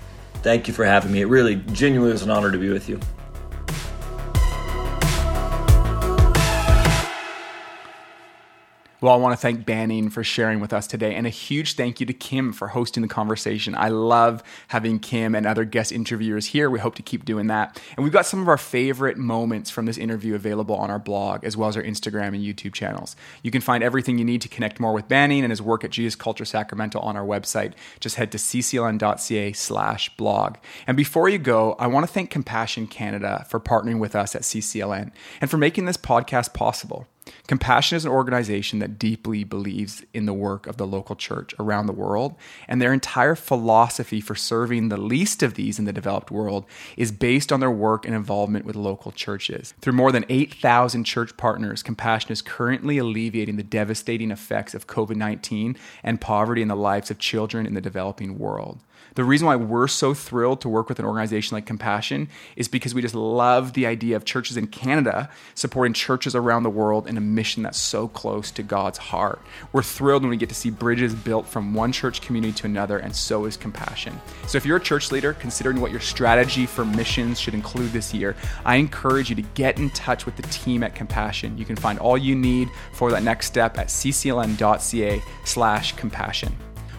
Thank 0.44 0.68
you 0.68 0.74
for 0.74 0.84
having 0.84 1.10
me. 1.10 1.22
It 1.22 1.26
really 1.26 1.56
genuinely 1.56 2.12
was 2.12 2.22
an 2.22 2.30
honor 2.30 2.52
to 2.52 2.58
be 2.58 2.68
with 2.68 2.88
you. 2.88 3.00
Well, 9.02 9.12
I 9.12 9.16
want 9.16 9.34
to 9.34 9.36
thank 9.36 9.66
Banning 9.66 10.08
for 10.08 10.24
sharing 10.24 10.58
with 10.58 10.72
us 10.72 10.86
today, 10.86 11.14
and 11.14 11.26
a 11.26 11.30
huge 11.30 11.74
thank 11.74 12.00
you 12.00 12.06
to 12.06 12.14
Kim 12.14 12.50
for 12.54 12.68
hosting 12.68 13.02
the 13.02 13.08
conversation. 13.08 13.74
I 13.74 13.90
love 13.90 14.42
having 14.68 15.00
Kim 15.00 15.34
and 15.34 15.46
other 15.46 15.66
guest 15.66 15.92
interviewers 15.92 16.46
here. 16.46 16.70
We 16.70 16.78
hope 16.78 16.94
to 16.94 17.02
keep 17.02 17.26
doing 17.26 17.48
that. 17.48 17.78
And 17.94 18.04
we've 18.04 18.12
got 18.12 18.24
some 18.24 18.40
of 18.40 18.48
our 18.48 18.56
favorite 18.56 19.18
moments 19.18 19.68
from 19.68 19.84
this 19.84 19.98
interview 19.98 20.34
available 20.34 20.74
on 20.76 20.90
our 20.90 20.98
blog, 20.98 21.44
as 21.44 21.58
well 21.58 21.68
as 21.68 21.76
our 21.76 21.82
Instagram 21.82 22.28
and 22.28 22.38
YouTube 22.38 22.72
channels. 22.72 23.16
You 23.42 23.50
can 23.50 23.60
find 23.60 23.84
everything 23.84 24.16
you 24.16 24.24
need 24.24 24.40
to 24.40 24.48
connect 24.48 24.80
more 24.80 24.94
with 24.94 25.08
Banning 25.08 25.44
and 25.44 25.52
his 25.52 25.60
work 25.60 25.84
at 25.84 25.90
Jesus 25.90 26.16
Culture 26.16 26.46
Sacramento 26.46 26.98
on 27.00 27.18
our 27.18 27.26
website. 27.26 27.74
Just 28.00 28.16
head 28.16 28.32
to 28.32 28.38
ccln.ca 28.38 29.52
slash 29.52 30.16
blog. 30.16 30.56
And 30.86 30.96
before 30.96 31.28
you 31.28 31.36
go, 31.36 31.74
I 31.78 31.86
want 31.86 32.06
to 32.06 32.12
thank 32.12 32.30
Compassion 32.30 32.86
Canada 32.86 33.44
for 33.50 33.60
partnering 33.60 33.98
with 33.98 34.16
us 34.16 34.34
at 34.34 34.40
CCLN 34.40 35.12
and 35.42 35.50
for 35.50 35.58
making 35.58 35.84
this 35.84 35.98
podcast 35.98 36.54
possible. 36.54 37.06
Compassion 37.46 37.96
is 37.96 38.04
an 38.04 38.10
organization 38.10 38.78
that 38.80 38.98
deeply 38.98 39.44
believes 39.44 40.04
in 40.12 40.26
the 40.26 40.32
work 40.32 40.66
of 40.66 40.76
the 40.76 40.86
local 40.86 41.16
church 41.16 41.54
around 41.58 41.86
the 41.86 41.92
world, 41.92 42.34
and 42.68 42.80
their 42.80 42.92
entire 42.92 43.34
philosophy 43.34 44.20
for 44.20 44.34
serving 44.34 44.88
the 44.88 44.96
least 44.96 45.42
of 45.42 45.54
these 45.54 45.78
in 45.78 45.84
the 45.84 45.92
developed 45.92 46.30
world 46.30 46.64
is 46.96 47.12
based 47.12 47.52
on 47.52 47.60
their 47.60 47.70
work 47.70 48.04
and 48.04 48.14
involvement 48.14 48.64
with 48.64 48.76
local 48.76 49.12
churches. 49.12 49.74
Through 49.80 49.92
more 49.92 50.12
than 50.12 50.24
8,000 50.28 51.04
church 51.04 51.36
partners, 51.36 51.82
Compassion 51.82 52.32
is 52.32 52.42
currently 52.42 52.98
alleviating 52.98 53.56
the 53.56 53.62
devastating 53.62 54.30
effects 54.30 54.74
of 54.74 54.86
COVID 54.86 55.16
19 55.16 55.76
and 56.02 56.20
poverty 56.20 56.62
in 56.62 56.68
the 56.68 56.76
lives 56.76 57.10
of 57.10 57.18
children 57.18 57.66
in 57.66 57.74
the 57.74 57.80
developing 57.80 58.38
world. 58.38 58.80
The 59.16 59.24
reason 59.24 59.46
why 59.46 59.56
we're 59.56 59.88
so 59.88 60.12
thrilled 60.12 60.60
to 60.60 60.68
work 60.68 60.90
with 60.90 60.98
an 60.98 61.06
organization 61.06 61.54
like 61.54 61.64
Compassion 61.64 62.28
is 62.54 62.68
because 62.68 62.94
we 62.94 63.00
just 63.00 63.14
love 63.14 63.72
the 63.72 63.86
idea 63.86 64.14
of 64.14 64.26
churches 64.26 64.58
in 64.58 64.66
Canada 64.66 65.30
supporting 65.54 65.94
churches 65.94 66.34
around 66.34 66.64
the 66.64 66.70
world 66.70 67.08
in 67.08 67.16
a 67.16 67.20
mission 67.22 67.62
that's 67.62 67.78
so 67.78 68.08
close 68.08 68.50
to 68.50 68.62
God's 68.62 68.98
heart. 68.98 69.40
We're 69.72 69.82
thrilled 69.82 70.22
when 70.22 70.28
we 70.28 70.36
get 70.36 70.50
to 70.50 70.54
see 70.54 70.68
bridges 70.68 71.14
built 71.14 71.46
from 71.48 71.72
one 71.72 71.92
church 71.92 72.20
community 72.20 72.52
to 72.52 72.66
another, 72.66 72.98
and 72.98 73.16
so 73.16 73.46
is 73.46 73.56
Compassion. 73.56 74.20
So 74.48 74.58
if 74.58 74.66
you're 74.66 74.76
a 74.76 74.80
church 74.80 75.10
leader 75.10 75.32
considering 75.32 75.80
what 75.80 75.92
your 75.92 76.00
strategy 76.00 76.66
for 76.66 76.84
missions 76.84 77.40
should 77.40 77.54
include 77.54 77.92
this 77.92 78.12
year, 78.12 78.36
I 78.66 78.76
encourage 78.76 79.30
you 79.30 79.36
to 79.36 79.42
get 79.54 79.78
in 79.78 79.88
touch 79.90 80.26
with 80.26 80.36
the 80.36 80.42
team 80.42 80.82
at 80.82 80.94
Compassion. 80.94 81.56
You 81.56 81.64
can 81.64 81.76
find 81.76 81.98
all 81.98 82.18
you 82.18 82.34
need 82.34 82.68
for 82.92 83.10
that 83.12 83.22
next 83.22 83.46
step 83.46 83.78
at 83.78 83.86
ccln.ca 83.86 85.22
slash 85.46 85.92
compassion. 85.96 86.54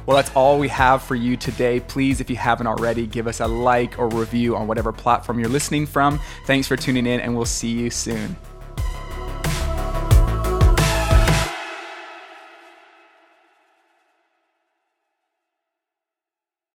Well, 0.08 0.16
that's 0.16 0.32
all 0.36 0.58
we 0.58 0.70
have 0.70 1.04
for 1.04 1.16
you 1.16 1.36
today. 1.36 1.82
Please, 1.82 2.22
if 2.22 2.30
you 2.30 2.38
haven't 2.38 2.66
already, 2.66 3.06
give 3.06 3.28
us 3.28 3.42
a 3.42 3.48
like 3.48 4.00
or 4.00 4.08
review 4.08 4.56
on 4.56 4.66
whatever 4.66 4.94
platform 4.94 5.38
you're 5.38 5.50
listening 5.50 5.86
from. 5.86 6.22
Thanks 6.46 6.66
for 6.66 6.78
tuning 6.78 7.06
in, 7.06 7.20
and 7.20 7.36
we'll 7.36 7.44
see 7.44 7.72
you 7.72 7.90
soon. 7.90 8.38